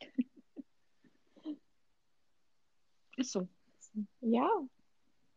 Ist 3.16 3.32
so. 3.32 3.48
Ja, 4.20 4.48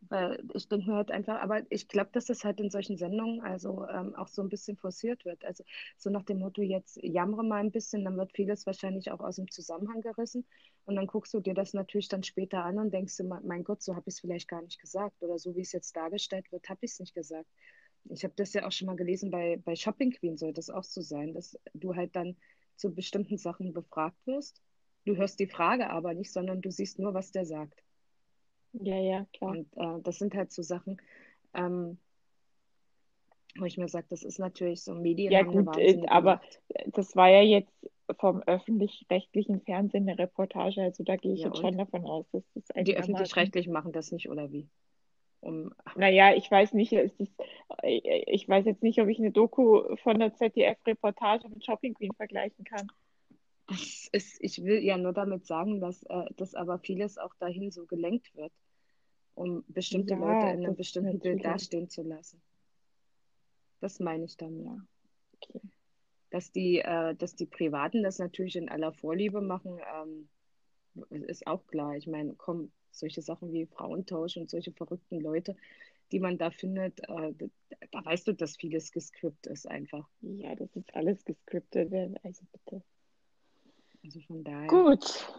Weil 0.02 0.44
ich 0.54 0.68
denke 0.70 0.90
mir 0.90 0.96
halt 0.96 1.12
einfach, 1.12 1.42
aber 1.42 1.64
ich 1.70 1.88
glaube, 1.88 2.12
dass 2.14 2.26
das 2.26 2.44
halt 2.44 2.60
in 2.60 2.70
solchen 2.70 2.98
Sendungen 2.98 3.42
also 3.42 3.86
ähm, 3.88 4.16
auch 4.16 4.28
so 4.28 4.42
ein 4.42 4.50
bisschen 4.50 4.78
forciert 4.78 5.26
wird. 5.26 5.44
Also 5.44 5.64
so 5.98 6.10
nach 6.10 6.24
dem 6.24 6.40
Motto, 6.40 6.62
jetzt 6.62 7.00
jammere 7.02 7.44
mal 7.44 7.58
ein 7.60 7.72
bisschen, 7.72 8.06
dann 8.06 8.16
wird 8.18 8.32
vieles 8.34 8.66
wahrscheinlich 8.66 9.12
auch 9.12 9.20
aus 9.20 9.38
dem 9.38 9.50
Zusammenhang 9.50 10.02
gerissen. 10.02 10.46
Und 10.86 10.96
dann 10.96 11.08
guckst 11.08 11.34
du 11.34 11.40
dir 11.40 11.54
das 11.54 11.74
natürlich 11.74 12.08
dann 12.08 12.24
später 12.24 12.64
an 12.64 12.78
und 12.78 12.94
denkst 12.94 13.18
dir, 13.18 13.24
mein 13.24 13.64
Gott, 13.64 13.82
so 13.82 13.96
habe 13.96 14.08
ich 14.08 14.16
es 14.16 14.20
vielleicht 14.20 14.48
gar 14.48 14.62
nicht 14.62 14.80
gesagt. 14.80 15.22
Oder 15.22 15.40
so 15.40 15.56
wie 15.56 15.62
es 15.62 15.72
jetzt 15.72 15.96
dargestellt 15.96 16.52
wird, 16.52 16.70
habe 16.70 16.80
ich 16.84 16.92
es 16.92 17.00
nicht 17.00 17.16
gesagt. 17.16 17.50
Ich 18.10 18.24
habe 18.24 18.34
das 18.38 18.54
ja 18.54 18.66
auch 18.66 18.72
schon 18.72 18.86
mal 18.86 18.96
gelesen, 18.96 19.32
bei, 19.32 19.60
bei 19.66 19.76
Shopping 19.76 20.12
Queen 20.12 20.38
soll 20.38 20.54
das 20.54 20.70
auch 20.70 20.84
so 20.84 21.02
sein, 21.02 21.34
dass 21.34 21.60
du 21.74 21.96
halt 21.96 22.16
dann 22.16 22.38
zu 22.78 22.94
bestimmten 22.94 23.38
Sachen 23.38 23.74
befragt 23.74 24.26
wirst. 24.26 24.62
Du 25.06 25.16
hörst 25.16 25.40
die 25.40 25.48
Frage 25.48 25.90
aber 25.90 26.14
nicht, 26.14 26.32
sondern 26.32 26.62
du 26.62 26.72
siehst 26.72 27.00
nur, 27.00 27.14
was 27.14 27.32
der 27.32 27.46
sagt. 27.46 27.84
Ja, 28.82 28.98
ja, 28.98 29.26
klar. 29.34 29.52
Und 29.52 29.68
äh, 29.78 30.02
das 30.04 30.18
sind 30.18 30.34
halt 30.36 30.52
so 30.52 30.62
Sachen, 30.62 31.02
ähm, 31.54 31.98
wo 33.58 33.66
ich 33.66 33.78
mir 33.78 33.88
sage, 33.88 34.06
das 34.10 34.24
ist 34.24 34.40
natürlich 34.40 34.84
so, 34.84 34.94
Medien 34.94 35.32
Ja, 35.32 35.44
gut, 35.44 35.56
äh, 35.56 35.66
wahnsinnige 35.66 36.12
aber 36.12 36.42
das 36.88 37.16
war 37.16 37.30
ja 37.30 37.42
jetzt 37.42 37.74
vom 38.20 38.42
öffentlich-rechtlichen 38.44 39.62
Fernsehen 39.62 40.08
eine 40.08 40.18
Reportage, 40.18 40.82
also 40.82 41.04
da 41.04 41.16
gehe 41.18 41.34
ich 41.34 41.42
Ja, 41.42 41.48
jetzt 41.48 41.58
und? 41.58 41.64
schon 41.64 41.78
davon 41.78 42.06
aus, 42.06 42.26
dass 42.32 42.44
das 42.54 42.86
Die. 42.86 42.96
Öffentlich-Rechtlichen 42.96 43.74
machen 43.74 43.92
das 43.92 44.12
nicht, 44.12 44.30
oder 44.30 44.52
wie? 44.52 44.68
Um, 45.42 45.74
Naja, 45.96 46.34
ich 46.36 46.50
weiß 46.50 46.74
nicht, 46.74 46.94
ist, 46.94 47.16
ich 47.84 48.50
weiß 48.50 48.66
jetzt 48.66 48.82
nicht, 48.82 49.00
ob 49.00 49.08
ich 49.08 49.20
eine 49.20 49.32
Doku 49.32 49.96
von 49.98 50.20
der 50.20 50.34
ZDF-Reportage 50.34 51.48
mit 51.50 51.64
Shopping 51.64 51.94
Queen 51.94 52.14
vergleichen 52.14 52.64
kann. 52.66 52.88
das 53.68 54.08
ist, 54.12 54.38
ich 54.40 54.64
will 54.64 54.80
ja 54.84 54.98
nur 54.98 55.14
damit 55.14 55.46
sagen, 55.46 55.80
dass, 55.82 56.02
äh, 56.04 56.26
dass 56.38 56.56
aber 56.56 56.80
vieles 56.80 57.18
auch 57.18 57.36
dahin 57.40 57.72
so 57.72 57.86
gelenkt 57.86 58.34
wird, 58.36 58.52
um 59.38 59.64
bestimmte 59.68 60.16
Leute 60.16 60.48
Ja, 60.48 60.52
in 60.52 60.66
einem 60.66 60.76
bestimmten 60.76 61.20
Bild 61.20 61.46
dastehen 61.46 61.90
zu 61.90 62.02
lassen. 62.02 62.42
Das 63.80 64.00
meine 64.00 64.26
ich 64.26 64.36
damit. 64.36 64.66
Ja, 64.66 64.78
okay. 65.36 65.62
Dass 66.32 66.52
die, 66.52 66.80
äh, 66.80 67.16
dass 67.16 67.36
die 67.36 67.46
Privaten 67.46 68.02
das 68.02 68.18
natürlich 68.18 68.56
in 68.56 68.68
aller 68.68 68.92
Vorliebe 68.92 69.42
machen, 69.42 69.80
ähm, 69.96 70.28
ist 71.28 71.46
auch 71.46 71.66
klar. 71.68 71.96
Ich 71.96 72.08
meine, 72.08 72.34
komm, 72.34 72.72
solche 72.90 73.22
Sachen 73.22 73.54
wie 73.54 73.68
Frauentausch 73.68 74.38
und 74.38 74.50
solche 74.50 74.72
verrückten 74.72 75.20
Leute, 75.22 75.56
die 76.12 76.20
man 76.20 76.40
da 76.40 76.50
findet, 76.50 77.00
äh, 77.02 77.34
da, 77.34 77.46
da 77.92 78.06
weißt 78.06 78.28
du, 78.28 78.34
dass 78.34 78.58
vieles 78.58 78.92
gescriptet 78.92 79.54
ist 79.54 79.68
einfach. 79.68 80.10
Ja, 80.22 80.56
das 80.56 80.76
ist 80.76 80.96
alles 80.96 81.24
gescriptet. 81.24 81.94
Also 82.24 82.44
bitte. 82.52 82.82
Also 84.04 84.20
von 84.22 84.44
daher. 84.44 84.68
Gut, 84.68 85.32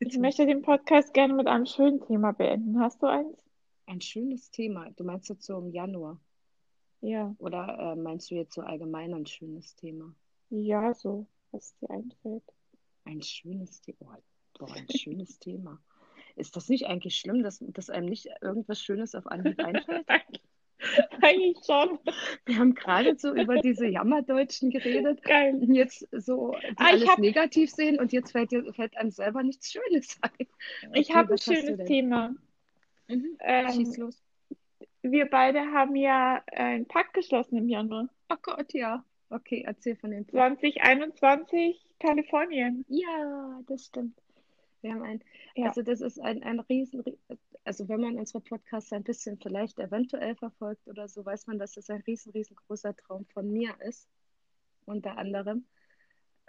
ich 0.00 0.18
möchte 0.18 0.46
den 0.46 0.62
Podcast 0.62 1.12
gerne 1.14 1.34
mit 1.34 1.46
einem 1.46 1.66
schönen 1.66 2.00
Thema 2.00 2.32
beenden. 2.32 2.80
Hast 2.80 3.02
du 3.02 3.06
eins? 3.06 3.36
Ein 3.86 4.00
schönes 4.00 4.50
Thema. 4.50 4.90
Du 4.96 5.04
meinst 5.04 5.28
jetzt 5.28 5.44
so 5.44 5.58
im 5.58 5.70
Januar? 5.70 6.20
Ja, 7.00 7.34
Oder 7.38 7.78
äh, 7.78 7.96
meinst 7.96 8.30
du 8.30 8.34
jetzt 8.34 8.54
so 8.54 8.62
allgemein 8.62 9.14
ein 9.14 9.26
schönes 9.26 9.74
Thema? 9.76 10.14
ja, 10.50 10.94
so, 10.94 11.26
was 11.52 11.76
dir 11.78 11.90
einfällt. 11.90 12.42
Ein 13.04 13.22
schönes 13.22 13.80
Thema. 13.80 13.98
Oh, 14.00 14.16
boah, 14.58 14.72
ein 14.74 14.88
schönes 14.88 15.38
Thema. 15.38 15.80
Ist 16.36 16.56
das 16.56 16.68
nicht 16.68 16.86
eigentlich 16.86 17.16
schlimm, 17.16 17.42
dass, 17.42 17.58
dass 17.68 17.90
einem 17.90 18.06
nicht 18.08 18.28
irgendwas 18.40 18.82
Schönes 18.82 19.14
auf 19.14 19.26
Anhieb 19.26 19.58
einfällt? 19.64 20.06
Eigentlich 21.22 21.58
schon. 21.66 21.98
Wir 22.46 22.58
haben 22.58 22.74
gerade 22.74 23.16
so 23.18 23.34
über 23.34 23.56
diese 23.56 23.86
Jammerdeutschen 23.86 24.70
geredet, 24.70 25.22
Geil. 25.22 25.54
und 25.54 25.74
jetzt 25.74 26.06
so, 26.12 26.52
Ah, 26.54 26.58
ich 26.70 26.78
alles 26.80 27.08
hab- 27.08 27.18
negativ 27.18 27.70
sehen 27.70 27.98
und 27.98 28.12
jetzt 28.12 28.32
fällt, 28.32 28.50
fällt 28.74 28.96
einem 28.96 29.10
selber 29.10 29.42
nichts 29.42 29.72
Schönes 29.72 30.18
ein. 30.22 30.30
Ich 30.94 31.08
Okay, 31.10 31.14
habe 31.14 31.32
ein 31.34 31.38
schönes? 31.38 31.84
Thema. 31.86 32.34
Mhm. 33.08 33.36
Ähm, 33.40 33.72
Schieß 33.72 33.96
los. 33.96 34.22
wir 35.02 35.26
beide 35.26 35.60
haben 35.72 35.96
ja 35.96 36.42
einen 36.52 36.86
Pakt 36.86 37.14
geschlossen 37.14 37.56
im 37.56 37.68
Januar. 37.68 38.08
Oh 38.30 38.36
Gott, 38.42 38.72
ja. 38.72 39.04
Okay, 39.30 39.64
erzähl 39.66 39.96
von 39.96 40.10
dem. 40.10 40.28
2021 40.28 41.84
Kalifornien. 42.00 42.84
Ja, 42.88 43.60
das 43.66 43.86
stimmt. 43.86 44.16
Wir 44.82 44.92
haben 44.94 45.02
ein, 45.02 45.24
Ja. 45.54 45.72
also 45.72 45.82
das 45.82 46.00
ist 46.00 46.20
ein, 46.20 46.42
ein 46.42 46.60
riesen, 46.60 47.02
also 47.64 47.88
wenn 47.88 48.00
man 48.00 48.16
unsere 48.18 48.40
Podcasts 48.40 48.92
ein 48.92 49.04
bisschen 49.04 49.38
vielleicht 49.40 49.78
eventuell 49.78 50.36
verfolgt 50.36 50.86
oder 50.88 51.08
so, 51.08 51.24
weiß 51.24 51.46
man, 51.46 51.58
dass 51.58 51.72
das 51.74 51.90
ein 51.90 52.02
riesen, 52.02 52.32
riesengroßer 52.32 52.94
Traum 52.96 53.26
von 53.26 53.50
mir 53.52 53.74
ist, 53.80 54.08
unter 54.86 55.18
anderem. 55.18 55.66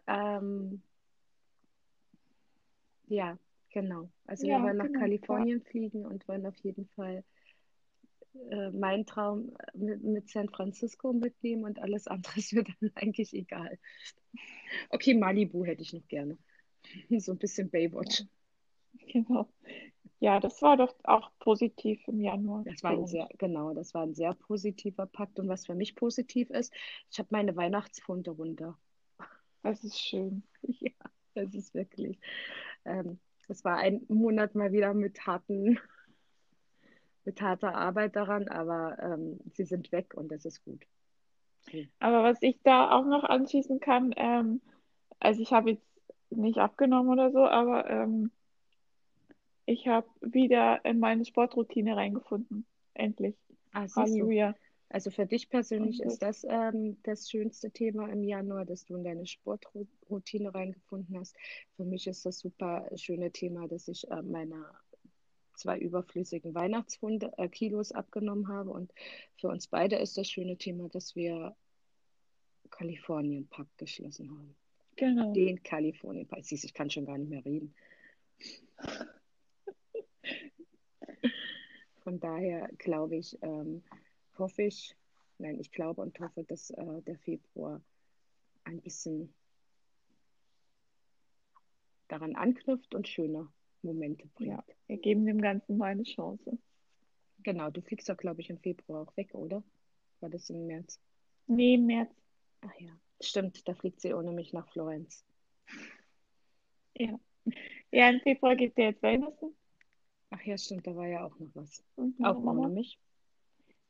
Ähm, 0.07 0.83
ja, 3.07 3.37
genau. 3.71 4.11
Also 4.25 4.47
wir 4.47 4.55
Ja, 4.55 4.61
wollen 4.61 4.77
nach 4.77 4.85
genau, 4.85 4.93
Kalifornien 4.93 5.61
fliegen 5.63 6.05
und 6.05 6.27
wollen 6.27 6.45
auf 6.45 6.55
jeden 6.57 6.87
Fall 6.95 7.23
äh, 8.51 8.69
meinen 8.71 9.05
Traum 9.05 9.55
mit, 9.73 10.03
mit 10.03 10.29
San 10.29 10.49
Francisco 10.49 11.13
mitnehmen 11.13 11.63
und 11.65 11.79
alles 11.79 12.07
andere 12.07 12.37
ist 12.39 12.53
mir 12.53 12.63
dann 12.63 12.91
eigentlich 12.95 13.33
egal. 13.33 13.77
Okay, 14.91 15.13
Malibu 15.15 15.65
hätte 15.65 15.81
ich 15.81 15.93
noch 15.93 16.07
gerne. 16.07 16.37
So 17.19 17.31
ein 17.33 17.37
bisschen 17.37 17.69
Baywatch. 17.69 18.25
Genau. 19.11 19.47
Ja, 20.19 20.39
das 20.39 20.61
war 20.61 20.75
doch 20.75 20.93
auch 21.03 21.31
positiv 21.39 22.05
im 22.07 22.19
Januar. 22.19 22.63
Das 22.65 22.83
war 22.83 22.91
ein 22.91 23.07
sehr, 23.07 23.29
genau, 23.37 23.73
das 23.73 23.93
war 23.93 24.03
ein 24.03 24.13
sehr 24.13 24.33
positiver 24.33 25.05
Pakt. 25.05 25.39
Und 25.39 25.47
was 25.47 25.65
für 25.65 25.75
mich 25.75 25.95
positiv 25.95 26.49
ist, 26.49 26.73
ich 27.09 27.19
habe 27.19 27.29
meine 27.31 27.55
Weihnachtsfunde 27.55 28.31
runter. 28.31 28.77
Das 29.63 29.83
ist 29.83 29.99
schön. 29.99 30.43
Ja, 30.81 30.91
das 31.33 31.55
ist 31.55 31.73
wirklich. 31.73 32.19
Ähm, 32.83 33.19
es 33.47 33.63
war 33.63 33.77
ein 33.77 34.01
Monat 34.09 34.55
mal 34.55 34.71
wieder 34.71 34.93
mit 34.93 35.25
harten, 35.25 35.79
mit 37.25 37.41
harter 37.41 37.75
Arbeit 37.75 38.15
daran, 38.15 38.49
aber 38.49 38.97
ähm, 39.01 39.39
sie 39.53 39.63
sind 39.63 39.91
weg 39.91 40.13
und 40.15 40.29
das 40.31 40.45
ist 40.45 40.63
gut. 40.65 40.85
Aber 41.99 42.23
was 42.23 42.41
ich 42.41 42.59
da 42.63 42.91
auch 42.91 43.05
noch 43.05 43.23
anschließen 43.23 43.79
kann, 43.79 44.13
ähm, 44.17 44.61
also 45.19 45.41
ich 45.41 45.51
habe 45.51 45.71
jetzt 45.71 45.88
nicht 46.29 46.57
abgenommen 46.57 47.11
oder 47.11 47.31
so, 47.31 47.45
aber 47.45 47.89
ähm, 47.89 48.31
ich 49.65 49.87
habe 49.87 50.07
wieder 50.21 50.83
in 50.85 50.99
meine 50.99 51.25
Sportroutine 51.25 51.95
reingefunden. 51.95 52.65
Endlich. 52.93 53.35
Ah. 53.71 53.87
Halleluja. 53.95 54.55
Also 54.91 55.11
für 55.11 55.27
dich 55.27 55.49
persönlich 55.49 56.01
ist 56.01 56.19
das 56.23 56.43
ähm, 56.49 56.97
das 57.03 57.29
schönste 57.29 57.69
Thema 57.69 58.09
im 58.09 58.23
Januar, 58.23 58.65
dass 58.65 58.85
du 58.85 58.95
in 58.95 59.03
deine 59.03 59.27
Sportroutine 59.27 60.53
reingefunden 60.53 61.19
hast. 61.19 61.35
Für 61.75 61.85
mich 61.85 62.07
ist 62.07 62.25
das 62.25 62.39
super 62.39 62.89
schöne 62.95 63.31
Thema, 63.31 63.67
dass 63.67 63.87
ich 63.87 64.09
äh, 64.09 64.23
meine 64.23 64.65
zwei 65.53 65.77
überflüssigen 65.77 66.55
Weihnachtsfunde, 66.55 67.31
äh, 67.37 67.49
Kilos 67.49 67.91
abgenommen 67.91 68.47
habe. 68.47 68.71
Und 68.71 68.91
für 69.35 69.49
uns 69.49 69.67
beide 69.67 69.97
ist 69.97 70.17
das 70.17 70.27
schöne 70.27 70.57
Thema, 70.57 70.89
dass 70.89 71.15
wir 71.15 71.55
Kalifornien-Pakt 72.71 73.77
geschlossen 73.77 74.31
haben. 74.31 74.55
Genau. 74.99 75.31
Den 75.31 75.63
Kalifornien-Pakt. 75.63 76.43
Siehst, 76.45 76.65
ich 76.65 76.73
kann 76.73 76.89
schon 76.89 77.05
gar 77.05 77.17
nicht 77.17 77.29
mehr 77.29 77.45
reden. 77.45 77.73
Von 82.03 82.19
daher 82.19 82.67
glaube 82.77 83.15
ich, 83.15 83.37
ähm, 83.41 83.81
hoffe 84.37 84.63
ich, 84.63 84.95
nein, 85.37 85.57
ich 85.59 85.71
glaube 85.71 86.01
und 86.01 86.19
hoffe, 86.19 86.43
dass 86.43 86.71
äh, 86.71 87.01
der 87.03 87.17
Februar 87.19 87.81
ein 88.65 88.81
bisschen 88.81 89.33
daran 92.09 92.35
anknüpft 92.35 92.93
und 92.93 93.07
schöne 93.07 93.47
Momente 93.83 94.27
bringt. 94.35 94.51
Ja, 94.51 94.63
wir 94.87 94.97
geben 94.97 95.25
dem 95.25 95.39
Ganzen 95.39 95.77
mal 95.77 95.91
eine 95.91 96.03
Chance. 96.03 96.57
Genau, 97.43 97.69
du 97.69 97.81
fliegst 97.81 98.09
doch, 98.09 98.17
glaube 98.17 98.41
ich, 98.41 98.49
im 98.49 98.57
Februar 98.57 99.07
auch 99.07 99.15
weg, 99.15 99.33
oder? 99.33 99.63
War 100.19 100.29
das 100.29 100.49
im 100.49 100.67
März? 100.67 100.99
Nee, 101.47 101.75
im 101.75 101.85
März. 101.85 102.11
Ach 102.61 102.75
ja, 102.79 102.91
stimmt, 103.21 103.67
da 103.67 103.73
fliegt 103.73 104.01
sie 104.01 104.13
ohne 104.13 104.31
mich 104.31 104.53
nach 104.53 104.67
Florenz. 104.69 105.25
Ja. 106.95 107.19
Ja, 107.91 108.09
im 108.09 108.19
Februar 108.19 108.55
geht 108.55 108.77
der 108.77 108.89
jetzt 108.89 109.01
Wellnessen. 109.01 109.55
Ach 110.31 110.41
ja, 110.43 110.57
stimmt, 110.57 110.85
da 110.85 110.95
war 110.95 111.07
ja 111.07 111.25
auch 111.25 111.37
noch 111.39 111.49
was. 111.55 111.83
Und 111.95 112.23
Auch 112.23 112.39
Mama. 112.39 112.63
ohne 112.63 112.69
mich. 112.69 112.99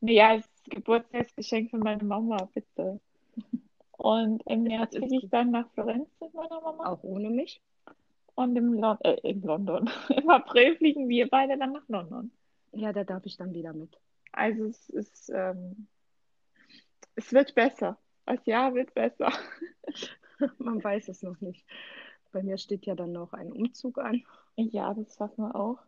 Ja, 0.01 0.38
das 0.38 0.49
Geburtstagsgeschenk 0.69 1.71
von 1.71 1.82
meiner 1.82 2.03
Mama, 2.03 2.49
bitte. 2.53 3.01
Und 3.91 4.41
im 4.47 4.63
März 4.63 4.95
fliege 4.95 5.17
ich 5.17 5.30
dann 5.30 5.51
nach 5.51 5.69
Florenz 5.71 6.09
mit 6.21 6.34
meiner 6.34 6.61
Mama. 6.61 6.86
Auch 6.89 7.03
ohne 7.03 7.30
mich. 7.30 7.61
Und 8.36 8.55
im 8.55 8.73
Lon 8.73 8.97
äh, 9.01 9.17
in 9.30 9.41
London. 9.41 9.89
Im 10.09 10.30
April 10.30 10.77
fliegen 10.77 11.09
wir 11.09 11.27
beide 11.27 11.57
dann 11.57 11.73
nach 11.73 11.88
London. 11.89 12.32
Ja, 12.71 12.93
da 12.93 13.03
darf 13.03 13.25
ich 13.25 13.36
dann 13.36 13.53
wieder 13.53 13.73
mit. 13.73 13.99
Also 14.32 14.65
es 14.65 14.89
ist, 14.89 15.30
ähm, 15.30 15.88
es 17.15 17.34
wird 17.34 17.53
besser. 17.55 17.97
Das 18.30 18.45
Jahr 18.45 18.75
wird 18.75 18.93
besser. 18.93 19.32
Man 20.59 20.84
weiß 20.84 21.09
es 21.09 21.23
noch 21.23 21.41
nicht. 21.41 21.65
Bei 22.32 22.43
mir 22.43 22.59
steht 22.59 22.86
ja 22.86 22.93
dann 22.93 23.11
noch 23.11 23.34
ein 23.34 23.51
Umzug 23.51 23.97
an. 23.97 24.23
Ja, 24.55 24.93
das 24.93 25.15
schaffen 25.15 25.45
wir 25.45 25.55
auch. 25.55 25.80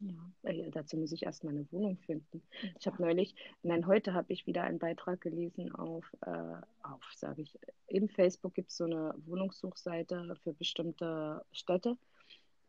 Ja, 0.00 0.50
äh, 0.50 0.70
dazu 0.70 0.98
muss 0.98 1.12
ich 1.12 1.22
erst 1.22 1.42
mal 1.42 1.52
eine 1.52 1.66
Wohnung 1.72 1.96
finden. 1.96 2.42
Ich 2.78 2.86
habe 2.86 3.00
neulich, 3.00 3.34
nein, 3.62 3.86
heute 3.86 4.12
habe 4.12 4.30
ich 4.34 4.46
wieder 4.46 4.64
einen 4.64 4.78
Beitrag 4.78 5.22
gelesen 5.22 5.74
auf, 5.74 6.04
äh, 6.20 6.56
auf, 6.82 7.02
sage 7.16 7.40
ich, 7.40 7.58
im 7.86 8.10
Facebook 8.10 8.52
gibt 8.52 8.68
es 8.68 8.76
so 8.76 8.84
eine 8.84 9.14
Wohnungssuchseite 9.24 10.36
für 10.42 10.52
bestimmte 10.52 11.46
Städte. 11.50 11.96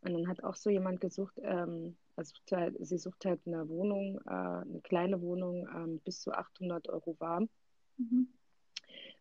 Und 0.03 0.13
dann 0.13 0.29
hat 0.29 0.41
auch 0.41 0.55
so 0.55 0.69
jemand 0.69 1.01
gesucht, 1.01 1.37
ähm, 1.43 1.97
also 2.15 2.33
sie 2.79 2.97
sucht 2.97 3.25
halt 3.25 3.41
eine 3.45 3.67
Wohnung, 3.67 4.21
äh, 4.25 4.29
eine 4.29 4.79
kleine 4.83 5.19
Wohnung, 5.19 5.67
ähm, 5.75 5.99
bis 5.99 6.21
zu 6.21 6.31
800 6.31 6.87
Euro 6.87 7.17
warm. 7.19 7.49
Mhm. 7.97 8.29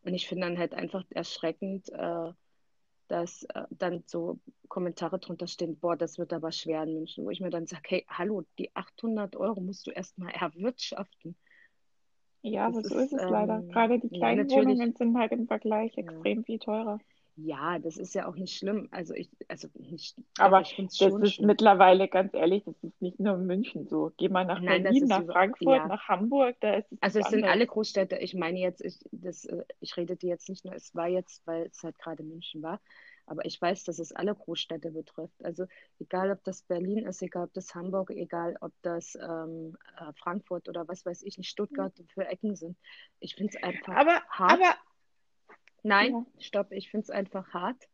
Und 0.05 0.14
ich 0.14 0.28
finde 0.28 0.46
dann 0.46 0.59
halt 0.59 0.74
einfach 0.74 1.05
erschreckend, 1.11 1.88
äh, 1.90 2.32
dass 3.09 3.44
äh, 3.55 3.64
dann 3.70 4.05
so 4.07 4.40
Kommentare 4.68 5.18
drunter 5.18 5.46
stehen, 5.46 5.78
boah, 5.78 5.96
das 5.96 6.18
wird 6.18 6.32
aber 6.32 6.52
schwer 6.52 6.82
in 6.84 6.94
München, 6.94 7.24
wo 7.24 7.30
ich 7.30 7.40
mir 7.40 7.50
dann 7.50 7.66
sage, 7.66 7.82
hey, 7.88 8.07
hallo, 8.09 8.44
die 8.59 8.74
800 8.74 9.36
Euro 9.36 9.61
musst 9.61 9.86
du 9.86 9.90
erstmal 9.90 10.32
erwirtschaften. 10.34 11.36
Ja, 12.42 12.70
Das 12.72 12.84
so 12.90 12.98
ist, 12.98 13.12
ist 13.12 13.12
es 13.14 13.28
leider. 13.30 13.62
ähm, 13.62 13.70
Gerade 13.72 13.98
die 13.98 14.11
ja, 14.11 14.18
kleinen 14.18 14.46
natürlich. 14.48 14.78
Wohnungen 14.78 14.94
sind 14.94 15.16
halt 15.18 15.32
im 15.32 15.46
Vergleich 15.46 15.96
Ja. 15.96 16.02
extrem 16.02 16.44
viel 16.44 16.59
teurer. 16.59 16.98
Ja, 17.37 17.78
das 17.78 17.97
ist 17.97 18.14
ja 18.14 18.26
auch 18.28 18.37
nicht 18.37 18.57
schlimm. 18.57 18.89
Also 18.93 19.14
ich, 19.14 19.30
also 19.49 19.68
nicht, 19.74 20.16
Aber 20.39 20.61
ich 20.61 20.74
finde 20.76 20.91
es 20.93 20.99
das 20.99 21.12
schon 21.12 21.22
ist 21.22 21.35
schlimm. 21.35 21.47
mittlerweile, 21.47 22.07
ganz 22.09 22.35
ehrlich, 22.35 22.62
das 22.64 22.76
ist 22.82 23.01
nicht 23.03 23.18
nur 23.20 23.35
in 23.35 23.47
München 23.47 23.89
so. 23.89 24.12
Geh 24.16 24.28
mal 24.28 24.45
nach 24.45 24.61
Nein, 24.61 24.82
das 24.85 25.01
Berlin, 25.01 25.03
ist 25.03 25.16
nach 25.16 25.18
über, 25.18 25.32
Frankfurt, 25.32 25.85
ja. 25.85 25.87
nach 25.87 26.09
Hamburg, 26.09 26.57
da 26.61 26.74
ist 26.74 26.93
es 26.93 26.99
Also 27.01 27.18
es 27.20 27.28
sind 27.28 27.45
alle 27.45 27.66
Großstädte. 27.66 28.16
Ich 28.18 28.35
meine 28.35 28.59
jetzt, 28.59 28.80
ich, 28.82 28.99
das, 29.12 29.45
äh, 29.45 29.64
ich 29.80 29.97
rede 29.97 30.16
dir 30.16 30.28
jetzt 30.30 30.49
nicht 30.49 30.64
nur, 30.64 30.74
es 30.74 30.95
war 30.95 31.09
jetzt, 31.09 31.47
weil 31.47 31.66
es 31.66 31.82
halt 31.82 31.99
gerade 31.99 32.22
München 32.22 32.62
war, 32.62 32.80
aber 33.26 33.45
ich 33.45 33.61
weiß, 33.61 33.85
dass 33.85 33.99
es 33.99 34.12
alle 34.12 34.35
Großstädte 34.35 34.91
betrifft. 34.93 35.45
Also 35.45 35.66
egal, 35.99 36.30
ob 36.30 36.43
das 36.45 36.62
Berlin 36.62 37.07
ist, 37.07 37.22
egal, 37.22 37.45
ob 37.45 37.53
das 37.55 37.74
Hamburg, 37.74 38.11
egal, 38.11 38.57
ob 38.61 38.72
das 38.82 39.16
ähm, 39.16 39.76
äh, 39.99 40.12
Frankfurt 40.14 40.68
oder 40.68 40.89
was 40.89 41.05
weiß 41.05 41.22
ich, 41.22 41.37
nicht 41.39 41.51
Stuttgart 41.51 41.93
für 42.14 42.26
Ecken 42.26 42.57
sind. 42.57 42.78
Ich 43.20 43.35
finde 43.37 43.53
es 43.57 43.62
einfach 43.62 43.95
Aber, 43.95 44.22
hart. 44.28 44.62
aber, 44.62 44.74
Nein, 45.85 46.12
ja. 46.12 46.26
stopp, 46.41 46.72
ich 46.72 46.91
finde 46.91 47.05
es 47.05 47.11
einfach 47.11 47.55
hart, 47.55 47.89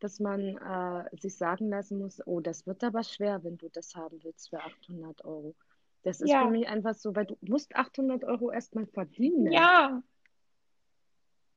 dass 0.00 0.20
man 0.20 0.56
äh, 0.58 1.16
sich 1.16 1.36
sagen 1.36 1.70
lassen 1.70 1.98
muss, 1.98 2.20
oh, 2.26 2.40
das 2.40 2.66
wird 2.66 2.84
aber 2.84 3.02
schwer, 3.04 3.42
wenn 3.44 3.56
du 3.58 3.68
das 3.70 3.94
haben 3.94 4.22
willst 4.24 4.50
für 4.50 4.62
800 4.62 5.24
Euro. 5.24 5.56
Das 6.02 6.20
ist 6.20 6.36
für 6.36 6.38
Ja, 6.38 6.44
mich 6.46 6.68
einfach 6.68 6.94
so, 6.94 7.16
weil 7.16 7.26
du 7.26 7.38
musst 7.42 7.74
800 7.76 8.24
Euro 8.24 8.50
erstmal 8.52 8.86
verdienen. 8.86 9.52
ja, 9.52 10.02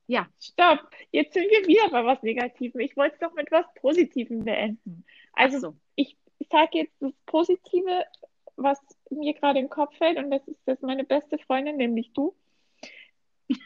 Ja, 0.08 0.28
stopp. 0.40 0.90
Jetzt 1.12 1.34
sind 1.34 1.44
wir 1.52 1.68
wieder 1.68 1.90
bei 1.92 2.04
was 2.06 2.24
Negativem. 2.24 2.82
Ich 2.82 2.98
wollte 2.98 3.16
es 3.16 3.20
doch 3.20 3.34
mit 3.36 3.52
was 3.52 3.66
Positivem 3.76 4.44
beenden. 4.44 5.06
Also, 5.34 5.60
so. 5.60 5.76
ich, 5.96 6.18
ich 6.40 6.48
sage 6.50 6.80
jetzt 6.80 6.96
das 7.00 7.14
Positive, 7.28 8.06
was 8.56 8.80
mir 9.12 9.34
gerade 9.36 9.60
im 9.60 9.70
Kopf 9.70 9.96
fällt, 9.98 10.18
und 10.18 10.32
das 10.32 10.48
ist, 10.48 10.60
dass 10.68 10.82
meine 10.82 11.04
beste 11.04 11.38
Freundin, 11.40 11.78
nämlich 11.78 12.12
du, 12.14 12.36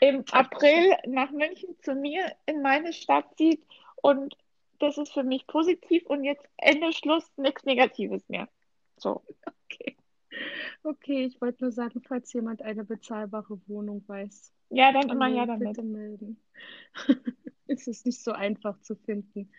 im 0.01 0.23
April 0.31 0.95
nach 1.07 1.31
München 1.31 1.75
zu 1.81 1.95
mir 1.95 2.31
in 2.45 2.61
meine 2.61 2.93
Stadt 2.93 3.37
zieht 3.37 3.65
und 4.01 4.35
das 4.79 4.97
ist 4.97 5.13
für 5.13 5.23
mich 5.23 5.47
positiv 5.47 6.05
und 6.07 6.23
jetzt 6.23 6.45
Ende 6.57 6.91
Schluss 6.93 7.25
nichts 7.37 7.63
Negatives 7.63 8.27
mehr. 8.29 8.49
So. 8.97 9.23
Okay. 9.45 9.95
Okay, 10.83 11.25
ich 11.25 11.39
wollte 11.41 11.63
nur 11.63 11.71
sagen, 11.71 12.01
falls 12.05 12.33
jemand 12.33 12.61
eine 12.61 12.83
bezahlbare 12.83 13.59
Wohnung 13.67 14.03
weiß, 14.07 14.51
Ja, 14.69 14.91
dann 14.91 15.09
an 15.09 15.17
immer 15.17 15.29
wen 15.29 15.47
damit. 15.47 15.67
bitte 15.69 15.83
melden. 15.83 16.39
Es 17.65 17.87
ist 17.87 18.05
nicht 18.05 18.21
so 18.21 18.33
einfach 18.33 18.79
zu 18.81 18.95
finden, 18.95 19.49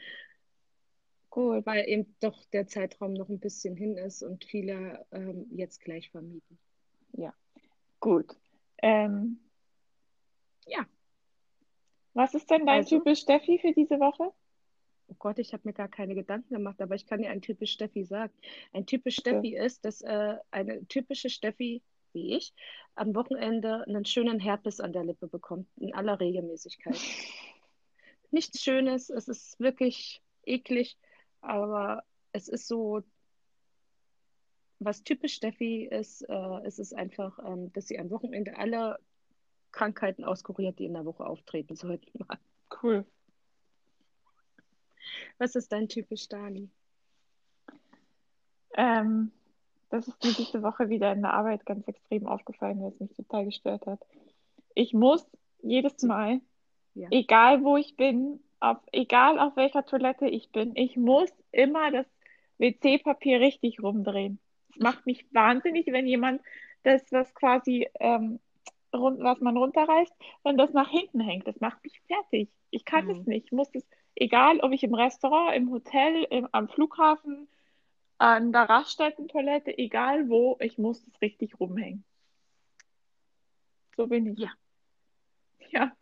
Gut. 1.31 1.65
weil 1.67 1.89
eben 1.89 2.15
doch 2.21 2.45
der 2.53 2.67
Zeitraum 2.69 3.15
noch 3.15 3.29
ein 3.29 3.41
bisschen 3.41 3.75
hin 3.77 3.97
ist 3.97 4.23
und 4.23 4.45
viele 4.45 5.05
ähm, 5.11 5.47
jetzt 5.51 5.81
gleich 5.81 6.11
vermieten. 6.11 6.59
Ja, 7.15 7.35
gut. 7.99 8.37
Ähm, 8.83 9.41
Ja, 10.67 10.87
was 12.15 12.35
ist 12.35 12.51
denn 12.51 12.65
dein 12.65 12.81
also, 12.81 12.99
typisch 12.99 13.21
Steffi 13.21 13.59
für 13.59 13.73
diese 13.73 13.99
Woche? 13.99 14.33
oh 15.09 15.17
Gott, 15.19 15.39
ich 15.39 15.53
habe 15.53 15.63
mir 15.65 15.73
gar 15.73 15.89
keine 15.89 16.15
Gedanken 16.15 16.55
gemacht, 16.55 16.81
aber 16.81 16.95
ich 16.95 17.07
kann 17.07 17.21
dir 17.21 17.31
ein 17.31 17.43
typisch 17.43 17.73
Steffi 17.73 18.05
sagen. 18.05 18.33
Ein 18.73 18.87
typisch. 18.87 19.17
Steffi 19.17 19.57
ist, 19.57 19.85
dass 19.85 20.01
äh, 20.03 20.37
eine 20.51 20.87
typische 20.87 21.31
Steffi, 21.31 21.83
wie 22.13 22.37
ich, 22.37 22.55
am 22.95 23.15
Wochenende 23.15 23.85
einen 23.87 24.05
schönen 24.05 24.41
Herpes 24.41 24.81
an 24.81 24.93
der 24.93 25.05
Lippe 25.05 25.29
bekommt, 25.29 25.69
in 25.77 25.95
aller 25.95 26.21
Regelmäßigkeit. 26.21 26.99
Nichts 28.31 28.63
Schönes, 28.63 29.11
es 29.11 29.29
ist 29.29 29.61
wirklich 29.61 30.23
eklig, 30.45 30.97
aber 31.41 32.03
es 32.33 32.49
ist 32.49 32.67
so, 32.67 33.03
was 34.81 35.05
typisch 35.05 35.35
Steffi 35.35 35.85
ist, 35.85 36.23
äh, 36.23 36.61
es 36.65 36.79
ist 36.79 36.95
einfach, 36.95 37.39
ähm, 37.45 37.73
dass 37.73 37.87
sie 37.87 37.99
am 37.99 38.11
Wochenende 38.11 38.57
alle 38.57 38.99
Krankheiten 39.75 40.25
auskuriert, 40.25 40.79
die 40.79 40.87
in 40.87 40.95
der 40.95 41.05
Woche 41.05 41.27
auftreten 41.27 41.77
sollten. 41.77 42.11
Cool. 42.83 43.05
Was 45.39 45.55
ist 45.55 45.71
dein 45.71 45.89
typisch 45.89 46.29
Dani? 46.29 46.69
Ähm, 48.77 49.31
das 49.91 50.09
ist 50.09 50.25
mir 50.25 50.33
diese 50.33 50.63
Woche 50.63 50.89
wieder 50.89 51.13
in 51.13 51.23
der 51.23 51.35
Arbeit 51.35 51.65
ganz 51.67 51.87
extrem 51.87 52.27
aufgefallen, 52.27 52.81
weil 52.83 52.89
es 52.89 53.01
mich 53.01 53.15
total 53.15 53.45
gestört 53.45 53.87
hat. 53.87 54.01
Ich 54.75 54.93
muss 54.93 55.25
jedes 55.63 56.03
Mal, 56.03 56.41
Ja. 56.95 57.09
egal 57.11 57.63
wo 57.63 57.77
ich 57.77 57.97
bin, 57.97 58.41
auf, 58.61 58.79
egal 58.93 59.39
auf 59.39 59.57
welcher 59.57 59.85
Toilette 59.87 60.27
ich 60.27 60.51
bin, 60.51 60.75
ich 60.75 60.97
muss 60.97 61.31
immer 61.53 61.91
das 61.93 62.07
WC-Papier 62.59 63.41
richtig 63.41 63.83
rumdrehen. 63.83 64.41
Es 64.71 64.79
macht 64.79 65.07
mich 65.07 65.27
wahnsinnig, 65.33 65.87
wenn 65.87 66.07
jemand 66.07 66.43
das, 66.83 67.03
was 67.13 67.33
quasi, 67.35 67.89
ähm, 68.01 68.41
was 69.01 69.41
man 69.41 69.57
runterreißt, 69.57 70.13
wenn 70.45 70.57
das 70.57 70.73
nach 70.73 70.89
hinten 70.91 71.21
hängt. 71.21 71.47
Das 71.47 71.61
macht 71.61 71.83
mich 71.85 72.01
fertig. 72.07 72.51
Ich 72.71 72.85
kann 72.85 73.09
es 73.11 73.19
Mhm. 73.19 73.25
nicht. 73.27 73.47
Ich 73.47 73.53
muss 73.53 73.71
das, 73.71 73.85
egal 74.15 74.61
ob 74.61 74.73
ich 74.73 74.83
im 74.85 74.95
Restaurant, 74.95 75.57
im 75.57 75.71
Hotel, 75.71 76.25
im, 76.31 76.49
am 76.53 76.69
Flughafen, 76.69 77.49
an 78.19 78.53
der 78.53 78.63
Raststättentoilette, 78.69 79.77
egal 79.77 80.29
wo, 80.29 80.57
ich 80.61 80.79
muss 80.79 81.07
es 81.07 81.21
richtig 81.21 81.59
rumhängen. 81.61 82.05
So 83.97 84.07
bin 84.07 84.27
ich. 84.27 84.39
Ja. 84.39 84.51
Ja, 85.71 85.97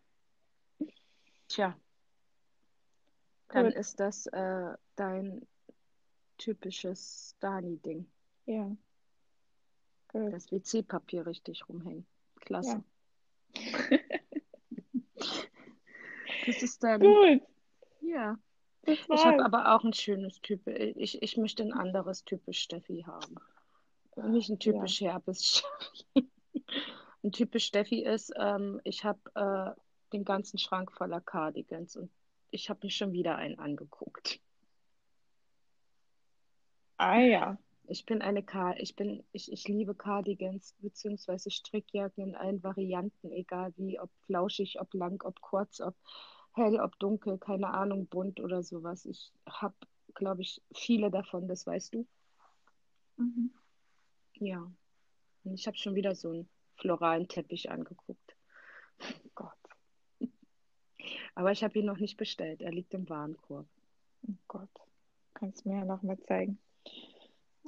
Tja, 1.48 1.76
dann 3.48 3.66
gut. 3.66 3.74
ist 3.74 4.00
das 4.00 4.26
äh, 4.26 4.74
dein 4.96 5.46
typisches 6.38 7.36
Dani-Ding. 7.40 8.06
Ja, 8.46 8.70
gut. 10.08 10.32
Das 10.32 10.50
WC-Papier 10.50 11.26
richtig 11.26 11.68
rumhängen. 11.68 12.06
Klasse. 12.42 12.84
Ja. 13.54 13.98
Das 16.44 16.62
ist 16.62 16.82
dann, 16.82 17.00
Gut, 17.00 17.42
ja. 18.00 18.36
Ich 18.84 19.08
habe 19.08 19.44
aber 19.44 19.74
auch 19.74 19.84
ein 19.84 19.92
schönes 19.92 20.40
Typ. 20.40 20.66
Ich, 20.66 21.22
ich 21.22 21.36
möchte 21.36 21.62
ein 21.62 21.72
anderes 21.72 22.24
typisch 22.24 22.58
Steffi 22.58 23.04
haben. 23.06 23.36
Nicht 24.16 24.50
ein 24.50 24.58
Ja, 24.64 24.72
typisch 24.72 25.00
Herpes 25.00 25.62
Steffi. 26.14 26.30
Ein 27.22 27.30
typisch 27.32 27.66
Steffi 27.66 28.02
ist, 28.04 28.32
ähm, 28.36 28.80
ich 28.82 29.04
habe 29.04 29.20
äh, 29.36 29.80
den 30.12 30.24
ganzen 30.24 30.58
Schrank 30.58 30.90
voller 30.92 31.20
Cardigans 31.20 31.96
und 31.96 32.10
ich 32.50 32.68
habe 32.68 32.80
mir 32.82 32.90
schon 32.90 33.12
wieder 33.12 33.36
einen 33.36 33.58
angeguckt. 33.58 34.40
ah 36.98 37.20
ja. 37.20 37.58
Ich 37.92 38.06
bin 38.06 38.22
eine 38.22 38.42
Car 38.42 38.80
ich 38.80 38.96
bin, 38.96 39.22
ich, 39.32 39.52
ich 39.52 39.68
liebe 39.68 39.94
Cardigans 39.94 40.74
beziehungsweise 40.78 41.50
Strickjacken 41.50 42.28
in 42.28 42.34
allen 42.34 42.62
Varianten, 42.62 43.30
egal 43.32 43.74
wie, 43.76 44.00
ob 44.00 44.10
flauschig, 44.24 44.80
ob 44.80 44.94
lang, 44.94 45.22
ob 45.22 45.42
kurz, 45.42 45.78
ob 45.78 45.94
hell, 46.54 46.80
ob 46.80 46.98
dunkel, 46.98 47.36
keine 47.36 47.68
Ahnung, 47.68 48.06
bunt 48.06 48.40
oder 48.40 48.62
sowas. 48.62 49.04
Ich 49.04 49.30
habe, 49.46 49.74
glaube 50.14 50.40
ich, 50.40 50.62
viele 50.74 51.10
davon, 51.10 51.48
das 51.48 51.66
weißt 51.66 51.92
du. 51.92 52.06
Mhm. 53.18 53.52
Ja. 54.36 54.72
Und 55.44 55.52
ich 55.52 55.66
habe 55.66 55.76
schon 55.76 55.94
wieder 55.94 56.14
so 56.14 56.30
einen 56.30 56.48
floralen 56.76 57.28
Teppich 57.28 57.70
angeguckt. 57.70 58.36
Oh 59.00 59.28
Gott, 59.34 60.30
Aber 61.34 61.52
ich 61.52 61.62
habe 61.62 61.78
ihn 61.78 61.84
noch 61.84 61.98
nicht 61.98 62.16
bestellt. 62.16 62.62
Er 62.62 62.72
liegt 62.72 62.94
im 62.94 63.06
Warenkorb. 63.10 63.68
oh 64.26 64.34
Gott. 64.48 64.80
Kannst 65.34 65.66
mir 65.66 65.80
ja 65.80 65.84
noch 65.84 66.02
mal 66.02 66.18
zeigen. 66.20 66.58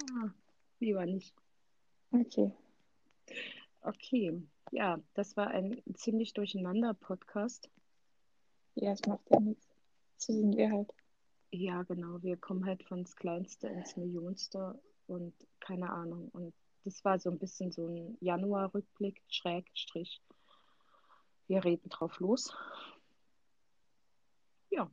Ah, 0.01 0.29
lieber 0.79 1.05
nicht. 1.05 1.33
Okay. 2.11 2.51
Okay. 3.81 4.41
Ja, 4.71 4.99
das 5.13 5.37
war 5.37 5.47
ein 5.47 5.81
ziemlich 5.93 6.33
durcheinander 6.33 6.93
Podcast. 6.93 7.69
Ja, 8.75 8.91
es 8.91 9.05
macht 9.05 9.29
ja 9.29 9.39
nichts. 9.39 9.67
So 10.17 10.33
sind 10.33 10.57
wir 10.57 10.71
halt. 10.71 10.93
Ja, 11.51 11.83
genau. 11.83 12.21
Wir 12.21 12.37
kommen 12.37 12.65
halt 12.65 12.83
von 12.83 13.03
das 13.03 13.15
Kleinste 13.15 13.67
ins 13.67 13.95
Millionste 13.95 14.79
und 15.07 15.33
keine 15.59 15.89
Ahnung. 15.89 16.29
Und 16.33 16.53
das 16.83 17.03
war 17.05 17.19
so 17.19 17.29
ein 17.29 17.39
bisschen 17.39 17.71
so 17.71 17.87
ein 17.87 18.17
Januar-Rückblick, 18.19 19.21
Schrägstrich. 19.29 20.21
Wir 21.47 21.63
reden 21.63 21.89
drauf 21.89 22.19
los. 22.19 22.53
Ja, 24.71 24.89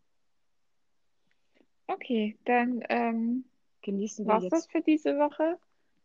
Okay, 1.93 2.39
dann 2.45 2.83
ähm, 2.89 3.45
genießen 3.83 4.27
wir 4.27 4.35
war's 4.35 4.49
das 4.49 4.65
jetzt, 4.65 4.73
für 4.73 4.81
diese 4.81 5.19
Woche. 5.19 5.59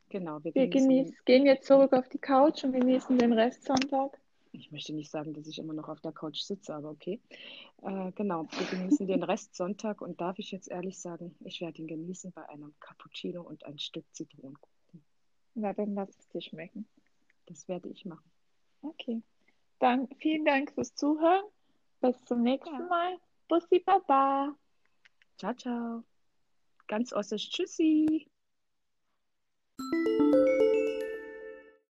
genau, 0.09 0.43
wir 0.43 0.53
Wir 0.55 0.67
genießen 0.67 1.15
gehen 1.25 1.45
jetzt 1.45 1.65
zurück 1.67 1.93
auf 1.93 2.09
die 2.09 2.19
Couch 2.19 2.63
und 2.63 2.73
genießen 2.73 3.17
den 3.17 3.33
Restsonntag. 3.33 4.19
ich 4.51 4.71
möchte 4.71 4.93
nicht 4.93 5.11
sagen, 5.11 5.33
dass 5.33 5.47
ich 5.47 5.59
immer 5.59 5.73
noch 5.73 5.87
auf 5.89 6.01
der 6.01 6.11
Couch 6.11 6.39
sitze, 6.41 6.73
aber 6.73 6.89
okay. 6.89 7.19
Äh, 7.83 8.11
genau, 8.13 8.47
wir 8.57 8.65
genießen 8.67 9.05
den 9.07 9.23
Rest 9.23 9.55
Sonntag 9.55 10.01
und 10.01 10.19
darf 10.19 10.39
ich 10.39 10.51
jetzt 10.51 10.69
ehrlich 10.69 10.99
sagen, 10.99 11.35
ich 11.41 11.61
werde 11.61 11.79
ihn 11.81 11.87
genießen 11.87 12.31
bei 12.31 12.47
einem 12.49 12.73
Cappuccino 12.79 13.41
und 13.41 13.65
ein 13.65 13.77
Stück 13.77 14.05
Zitronenkuchen. 14.13 15.03
Na, 15.53 15.73
dann 15.73 15.93
lass 15.95 16.09
es 16.17 16.27
dir 16.29 16.41
schmecken. 16.41 16.87
Das 17.45 17.67
werde 17.67 17.89
ich 17.89 18.05
machen. 18.05 18.29
Okay. 18.81 19.21
Dann 19.79 20.07
vielen 20.19 20.45
Dank 20.45 20.71
fürs 20.73 20.93
Zuhören. 20.95 21.43
Bis 22.01 22.23
zum 22.25 22.41
nächsten. 22.41 22.87
Mal. 22.87 23.17
Bussi 23.47 23.79
Baba. 23.79 24.55
Ciao, 25.37 25.53
ciao 25.53 26.16
ganz 26.87 27.13
ossisch. 27.13 27.49
Tschüssi. 27.49 28.27